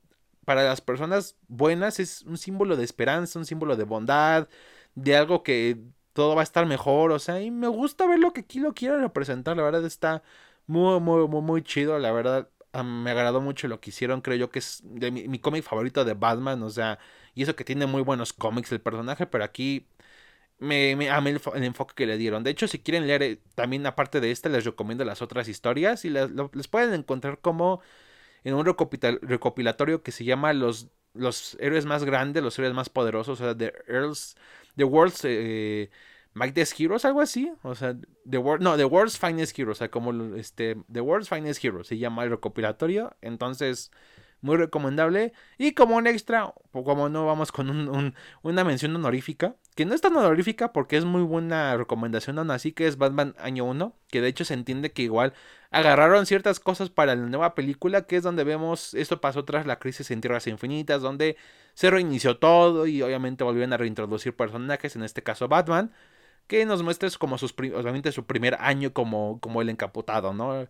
para 0.44 0.64
las 0.64 0.80
personas 0.80 1.36
buenas 1.48 2.00
es 2.00 2.22
un 2.22 2.38
símbolo 2.38 2.76
de 2.76 2.84
esperanza, 2.84 3.38
un 3.38 3.46
símbolo 3.46 3.76
de 3.76 3.84
bondad, 3.84 4.48
de 4.94 5.16
algo 5.16 5.42
que 5.42 5.78
todo 6.14 6.34
va 6.36 6.42
a 6.42 6.44
estar 6.44 6.66
mejor, 6.66 7.12
o 7.12 7.18
sea, 7.18 7.42
y 7.42 7.50
me 7.50 7.68
gusta 7.68 8.06
ver 8.06 8.18
lo 8.20 8.32
que 8.32 8.42
aquí 8.42 8.60
lo 8.60 8.74
quiero 8.74 9.00
representar, 9.00 9.56
la 9.56 9.64
verdad 9.64 9.84
está 9.84 10.22
muy, 10.66 11.00
muy, 11.00 11.28
muy, 11.28 11.42
muy 11.42 11.62
chido, 11.62 11.98
la 11.98 12.12
verdad 12.12 12.48
me 12.82 13.10
agradó 13.10 13.40
mucho 13.40 13.68
lo 13.68 13.80
que 13.80 13.90
hicieron, 13.90 14.20
creo 14.20 14.36
yo 14.36 14.50
que 14.50 14.58
es 14.58 14.80
de 14.84 15.10
mi, 15.10 15.38
cómic 15.38 15.62
favorito 15.64 16.04
de 16.04 16.14
Batman, 16.14 16.62
o 16.62 16.70
sea, 16.70 16.98
y 17.34 17.42
eso 17.42 17.56
que 17.56 17.64
tiene 17.64 17.86
muy 17.86 18.02
buenos 18.02 18.32
cómics 18.32 18.72
el 18.72 18.80
personaje, 18.80 19.26
pero 19.26 19.44
aquí 19.44 19.86
me, 20.58 20.96
me 20.96 21.10
amé 21.10 21.30
el, 21.30 21.64
enfoque 21.64 21.94
que 21.96 22.06
le 22.06 22.18
dieron. 22.18 22.44
De 22.44 22.50
hecho, 22.50 22.68
si 22.68 22.78
quieren 22.80 23.06
leer 23.06 23.22
eh, 23.22 23.40
también 23.54 23.86
aparte 23.86 24.20
de 24.20 24.30
este, 24.30 24.48
les 24.48 24.64
recomiendo 24.64 25.04
las 25.04 25.22
otras 25.22 25.48
historias 25.48 26.04
y 26.04 26.10
les 26.10 26.68
pueden 26.68 26.94
encontrar 26.94 27.40
como 27.40 27.80
en 28.44 28.54
un 28.54 28.64
recopilatorio 28.66 30.02
que 30.02 30.12
se 30.12 30.24
llama 30.24 30.52
Los, 30.52 30.90
los 31.14 31.56
héroes 31.60 31.86
más 31.86 32.04
grandes, 32.04 32.42
los 32.42 32.58
héroes 32.58 32.74
más 32.74 32.88
poderosos, 32.88 33.40
o 33.40 33.44
sea, 33.44 33.56
The 33.56 33.72
Earls 33.88 34.36
The 34.76 34.84
World's 34.84 35.20
eh, 35.24 35.90
Mightiest 36.34 36.78
Heroes, 36.78 37.04
algo 37.04 37.20
así. 37.20 37.52
O 37.62 37.74
sea, 37.74 37.96
The 38.28 38.38
World, 38.38 38.62
no, 38.62 38.76
The 38.76 38.84
World's 38.84 39.18
Finest 39.18 39.58
Heroes, 39.58 39.78
o 39.78 39.80
sea, 39.80 39.90
como 39.90 40.36
este, 40.36 40.76
The 40.92 41.00
World's 41.00 41.28
Finest 41.28 41.64
Heroes 41.64 41.86
se 41.86 41.98
llama 41.98 42.24
el 42.24 42.30
recopilatorio. 42.30 43.16
Entonces, 43.20 43.90
muy 44.44 44.58
recomendable. 44.58 45.32
Y 45.58 45.72
como 45.72 45.96
un 45.96 46.06
extra, 46.06 46.52
como 46.70 47.08
no, 47.08 47.26
vamos 47.26 47.50
con 47.50 47.70
un, 47.70 48.14
una 48.42 48.62
mención 48.62 48.94
honorífica, 48.94 49.56
que 49.74 49.86
no 49.86 49.94
es 49.94 50.02
tan 50.02 50.14
honorífica 50.16 50.72
porque 50.72 50.96
es 50.98 51.04
muy 51.04 51.22
buena 51.22 51.76
recomendación 51.76 52.38
aún 52.38 52.50
así, 52.50 52.72
que 52.72 52.86
es 52.86 52.98
Batman 52.98 53.34
Año 53.38 53.64
1, 53.64 53.96
que 54.08 54.20
de 54.20 54.28
hecho 54.28 54.44
se 54.44 54.54
entiende 54.54 54.92
que 54.92 55.02
igual 55.02 55.32
agarraron 55.70 56.26
ciertas 56.26 56.60
cosas 56.60 56.90
para 56.90 57.14
la 57.16 57.22
nueva 57.22 57.54
película, 57.54 58.02
que 58.06 58.16
es 58.16 58.22
donde 58.22 58.44
vemos, 58.44 58.92
esto 58.94 59.20
pasó 59.20 59.44
tras 59.44 59.66
la 59.66 59.78
crisis 59.78 60.10
en 60.10 60.20
Tierras 60.20 60.46
Infinitas, 60.46 61.00
donde 61.00 61.36
se 61.72 61.90
reinició 61.90 62.36
todo 62.36 62.86
y 62.86 63.02
obviamente 63.02 63.44
volvieron 63.44 63.72
a 63.72 63.78
reintroducir 63.78 64.36
personajes, 64.36 64.94
en 64.94 65.02
este 65.02 65.22
caso 65.22 65.48
Batman 65.48 65.90
que 66.46 66.66
nos 66.66 66.82
muestres 66.82 67.16
como 67.16 67.38
sus 67.38 67.52
obviamente 67.52 68.12
su 68.12 68.26
primer 68.26 68.56
año 68.60 68.92
como, 68.92 69.40
como 69.40 69.62
el 69.62 69.70
encapotado, 69.70 70.34
¿no? 70.34 70.68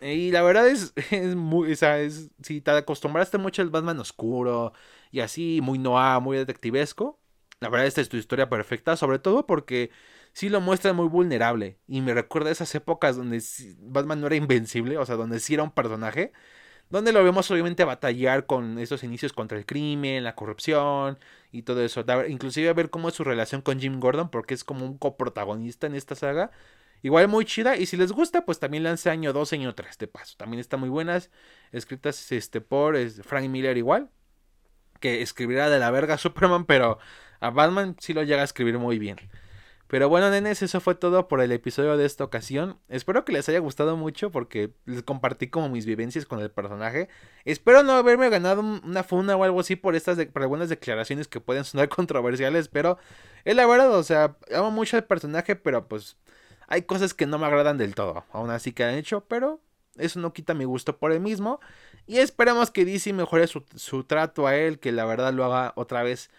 Y 0.00 0.30
la 0.30 0.42
verdad 0.42 0.68
es, 0.68 0.92
es 1.10 1.34
muy, 1.36 1.72
o 1.72 1.76
sea, 1.76 2.00
es, 2.00 2.30
si 2.42 2.60
te 2.60 2.70
acostumbraste 2.70 3.38
mucho 3.38 3.62
al 3.62 3.70
Batman 3.70 3.98
oscuro 4.00 4.72
y 5.10 5.20
así, 5.20 5.60
muy 5.62 5.78
noir, 5.78 6.20
muy 6.20 6.36
detectivesco, 6.38 7.20
la 7.60 7.68
verdad 7.68 7.86
esta 7.86 8.00
es 8.00 8.08
tu 8.08 8.16
historia 8.16 8.48
perfecta, 8.48 8.96
sobre 8.96 9.18
todo 9.18 9.46
porque 9.46 9.90
sí 10.32 10.48
lo 10.48 10.60
muestra 10.60 10.92
muy 10.92 11.08
vulnerable. 11.08 11.78
Y 11.86 12.00
me 12.00 12.14
recuerda 12.14 12.50
esas 12.50 12.74
épocas 12.74 13.16
donde 13.16 13.42
Batman 13.80 14.20
no 14.20 14.26
era 14.28 14.36
invencible, 14.36 14.96
o 14.98 15.06
sea, 15.06 15.16
donde 15.16 15.40
sí 15.40 15.54
era 15.54 15.62
un 15.62 15.70
personaje, 15.72 16.32
donde 16.90 17.12
lo 17.12 17.24
vemos 17.24 17.50
obviamente 17.50 17.84
batallar 17.84 18.46
con 18.46 18.78
esos 18.78 19.04
inicios 19.04 19.32
contra 19.32 19.58
el 19.58 19.66
crimen, 19.66 20.24
la 20.24 20.34
corrupción 20.36 21.18
y 21.52 21.62
todo 21.62 21.82
eso, 21.84 22.04
inclusive 22.28 22.72
ver 22.74 22.90
cómo 22.90 23.08
es 23.08 23.14
su 23.14 23.24
relación 23.24 23.62
con 23.62 23.80
Jim 23.80 24.00
Gordon, 24.00 24.30
porque 24.30 24.54
es 24.54 24.64
como 24.64 24.86
un 24.86 24.98
coprotagonista 24.98 25.86
en 25.86 25.94
esta 25.94 26.14
saga, 26.14 26.50
Igual 27.02 27.28
muy 27.28 27.44
chida. 27.44 27.76
Y 27.76 27.86
si 27.86 27.96
les 27.96 28.12
gusta, 28.12 28.44
pues 28.44 28.58
también 28.58 28.84
lance 28.84 29.10
año 29.10 29.32
2, 29.32 29.52
año 29.52 29.74
3 29.74 29.98
de 29.98 30.06
paso. 30.06 30.34
También 30.36 30.60
están 30.60 30.80
muy 30.80 30.88
buenas. 30.88 31.30
Escritas 31.72 32.30
este, 32.32 32.60
por 32.60 32.96
Frank 33.22 33.48
Miller 33.48 33.76
igual. 33.76 34.10
Que 35.00 35.22
escribirá 35.22 35.68
de 35.68 35.78
la 35.78 35.90
verga 35.90 36.16
Superman. 36.18 36.64
Pero 36.64 36.98
a 37.40 37.50
Batman 37.50 37.96
sí 37.98 38.14
lo 38.14 38.22
llega 38.22 38.42
a 38.42 38.44
escribir 38.44 38.78
muy 38.78 38.98
bien. 38.98 39.18
Pero 39.92 40.08
bueno, 40.08 40.30
nenes, 40.30 40.62
eso 40.62 40.80
fue 40.80 40.94
todo 40.94 41.28
por 41.28 41.42
el 41.42 41.52
episodio 41.52 41.98
de 41.98 42.06
esta 42.06 42.24
ocasión. 42.24 42.78
Espero 42.88 43.26
que 43.26 43.32
les 43.32 43.46
haya 43.50 43.58
gustado 43.58 43.94
mucho 43.94 44.30
porque 44.30 44.72
les 44.86 45.02
compartí 45.02 45.50
como 45.50 45.68
mis 45.68 45.84
vivencias 45.84 46.24
con 46.24 46.40
el 46.40 46.50
personaje. 46.50 47.10
Espero 47.44 47.82
no 47.82 47.92
haberme 47.92 48.30
ganado 48.30 48.62
una 48.62 49.02
funa 49.02 49.36
o 49.36 49.44
algo 49.44 49.60
así 49.60 49.76
por 49.76 49.94
estas 49.94 50.16
por 50.32 50.40
algunas 50.40 50.70
declaraciones 50.70 51.28
que 51.28 51.40
pueden 51.40 51.64
sonar 51.64 51.88
controversiales, 51.90 52.68
pero 52.68 52.96
es 53.44 53.54
la 53.54 53.66
verdad, 53.66 53.92
o 53.92 54.02
sea, 54.02 54.38
amo 54.56 54.70
mucho 54.70 54.96
al 54.96 55.04
personaje, 55.04 55.56
pero 55.56 55.86
pues 55.88 56.16
hay 56.68 56.82
cosas 56.82 57.14
que 57.14 57.26
no 57.26 57.38
me 57.38 57.46
agradan 57.46 57.78
del 57.78 57.94
todo, 57.94 58.24
aún 58.32 58.50
así 58.50 58.72
que 58.72 58.84
han 58.84 58.94
hecho, 58.94 59.24
pero 59.26 59.60
eso 59.96 60.20
no 60.20 60.32
quita 60.32 60.54
mi 60.54 60.64
gusto 60.64 60.98
por 60.98 61.12
el 61.12 61.20
mismo. 61.20 61.60
Y 62.06 62.18
esperemos 62.18 62.70
que 62.70 62.84
DC 62.84 63.12
mejore 63.12 63.46
su, 63.46 63.64
su 63.76 64.04
trato 64.04 64.46
a 64.46 64.56
él, 64.56 64.78
que 64.78 64.92
la 64.92 65.04
verdad 65.04 65.32
lo 65.32 65.44
haga 65.44 65.72
otra 65.76 66.02
vez 66.02 66.30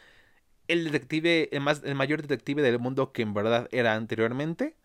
el 0.67 0.85
detective, 0.85 1.49
el, 1.51 1.61
más, 1.61 1.81
el 1.83 1.95
mayor 1.95 2.21
detective 2.21 2.61
del 2.61 2.79
mundo 2.79 3.11
que 3.11 3.21
en 3.21 3.33
verdad 3.33 3.67
era 3.71 3.95
anteriormente. 3.95 4.75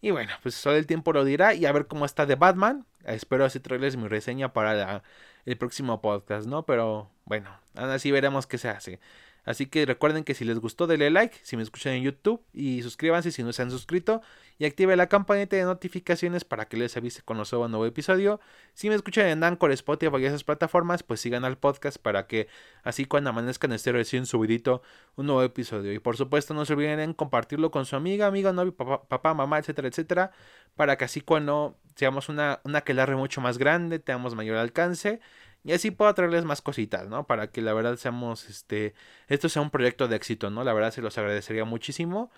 Y 0.00 0.10
bueno, 0.10 0.32
pues 0.42 0.54
solo 0.54 0.76
el 0.76 0.86
tiempo 0.86 1.12
lo 1.12 1.24
dirá 1.24 1.54
y 1.54 1.66
a 1.66 1.72
ver 1.72 1.86
cómo 1.86 2.04
está 2.04 2.26
de 2.26 2.34
Batman. 2.34 2.86
Espero 3.04 3.44
así 3.44 3.60
traerles 3.60 3.96
mi 3.96 4.08
reseña 4.08 4.52
para 4.52 5.02
el 5.46 5.56
próximo 5.56 6.00
podcast, 6.00 6.46
¿no? 6.46 6.64
Pero 6.66 7.10
bueno, 7.24 7.50
así 7.74 8.10
veremos 8.10 8.46
qué 8.46 8.58
se 8.58 8.68
hace. 8.68 9.00
Así 9.44 9.66
que 9.66 9.84
recuerden 9.86 10.22
que 10.22 10.34
si 10.34 10.44
les 10.44 10.58
gustó, 10.60 10.86
denle 10.86 11.10
like, 11.10 11.36
si 11.42 11.56
me 11.56 11.62
escuchan 11.62 11.94
en 11.94 12.04
YouTube 12.04 12.42
y 12.52 12.82
suscríbanse 12.82 13.32
si 13.32 13.42
no 13.42 13.52
se 13.52 13.62
han 13.62 13.70
suscrito 13.70 14.22
y 14.58 14.66
active 14.66 14.94
la 14.94 15.08
campanita 15.08 15.56
de 15.56 15.64
notificaciones 15.64 16.44
para 16.44 16.68
que 16.68 16.76
les 16.76 16.96
avise 16.96 17.22
cuando 17.22 17.44
suba 17.44 17.66
un 17.66 17.72
nuevo 17.72 17.86
episodio. 17.86 18.40
Si 18.74 18.88
me 18.88 18.94
escuchan 18.94 19.26
en 19.26 19.42
Anchor, 19.42 19.72
Spotify 19.72 20.16
y 20.20 20.26
esas 20.26 20.44
plataformas, 20.44 21.02
pues 21.02 21.20
sigan 21.20 21.44
al 21.44 21.58
podcast 21.58 21.98
para 21.98 22.28
que 22.28 22.46
así 22.84 23.04
cuando 23.04 23.30
amanezcan 23.30 23.72
esté 23.72 23.90
recién 23.90 24.26
subidito 24.26 24.82
un 25.16 25.26
nuevo 25.26 25.42
episodio. 25.42 25.92
Y 25.92 25.98
por 25.98 26.16
supuesto 26.16 26.54
no 26.54 26.64
se 26.64 26.74
olviden 26.74 27.00
en 27.00 27.12
compartirlo 27.12 27.72
con 27.72 27.84
su 27.84 27.96
amiga, 27.96 28.26
amigo, 28.26 28.52
novio, 28.52 28.76
papá, 28.76 29.02
papá 29.08 29.34
mamá, 29.34 29.58
etcétera, 29.58 29.88
etcétera, 29.88 30.30
para 30.76 30.96
que 30.96 31.04
así 31.04 31.20
cuando 31.20 31.76
seamos 31.96 32.28
una, 32.28 32.60
una 32.62 32.82
quelarre 32.82 33.16
mucho 33.16 33.40
más 33.40 33.58
grande, 33.58 33.98
tengamos 33.98 34.36
mayor 34.36 34.56
alcance 34.56 35.20
y 35.64 35.72
así 35.72 35.90
puedo 35.90 36.12
traerles 36.14 36.44
más 36.44 36.62
cositas, 36.62 37.08
¿no? 37.08 37.26
Para 37.26 37.50
que 37.50 37.62
la 37.62 37.72
verdad 37.72 37.96
seamos, 37.96 38.48
este, 38.48 38.94
esto 39.28 39.48
sea 39.48 39.62
un 39.62 39.70
proyecto 39.70 40.08
de 40.08 40.16
éxito, 40.16 40.50
¿no? 40.50 40.64
La 40.64 40.72
verdad 40.72 40.92
se 40.92 41.02
los 41.02 41.16
agradecería 41.18 41.64
muchísimo. 41.64 42.30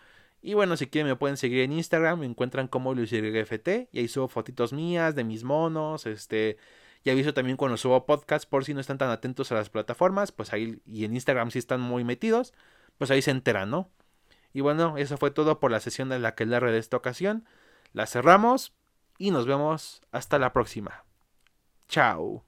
Y 0.43 0.55
bueno, 0.55 0.77
si 0.77 0.89
quieren 0.89 1.09
me 1.09 1.17
pueden 1.17 1.39
seguir 1.39 1.61
en 1.61 1.73
Instagram, 1.73 2.21
me 2.21 2.27
encuentran 2.27 2.69
como 2.69 2.95
LuisYFT 2.95 3.89
y 3.93 3.99
ahí 4.01 4.09
subo 4.09 4.29
fotitos 4.29 4.75
mías 4.75 5.15
de 5.15 5.25
mis 5.25 5.43
monos, 5.43 6.07
este, 6.07 6.59
y 7.03 7.11
aviso 7.11 7.33
también 7.35 7.57
cuando 7.57 7.77
subo 7.79 8.05
podcast 8.07 8.49
por 8.49 8.65
si 8.65 8.75
no 8.75 8.81
están 8.81 8.99
tan 8.99 9.11
atentos 9.11 9.53
a 9.53 9.55
las 9.55 9.71
plataformas, 9.71 10.33
pues 10.33 10.53
ahí, 10.53 10.81
y 10.87 11.05
en 11.07 11.15
Instagram 11.15 11.51
si 11.51 11.59
están 11.59 11.81
muy 11.81 12.05
metidos, 12.05 12.53
pues 12.99 13.11
ahí 13.11 13.23
se 13.23 13.31
enteran, 13.31 13.71
¿no? 13.71 13.91
Y 14.53 14.61
bueno, 14.61 14.97
eso 14.99 15.17
fue 15.19 15.31
todo 15.31 15.61
por 15.61 15.71
la 15.71 15.81
sesión 15.81 16.09
de 16.09 16.19
la 16.19 16.35
que 16.35 16.47
le 16.47 16.61
de 16.61 16.79
esta 16.79 16.97
ocasión. 16.97 17.45
La 17.93 18.07
cerramos 18.07 18.73
y 19.19 19.31
nos 19.33 19.47
vemos 19.47 20.03
hasta 20.13 20.39
la 20.39 20.53
próxima. 20.53 21.05
Chao. 21.89 22.45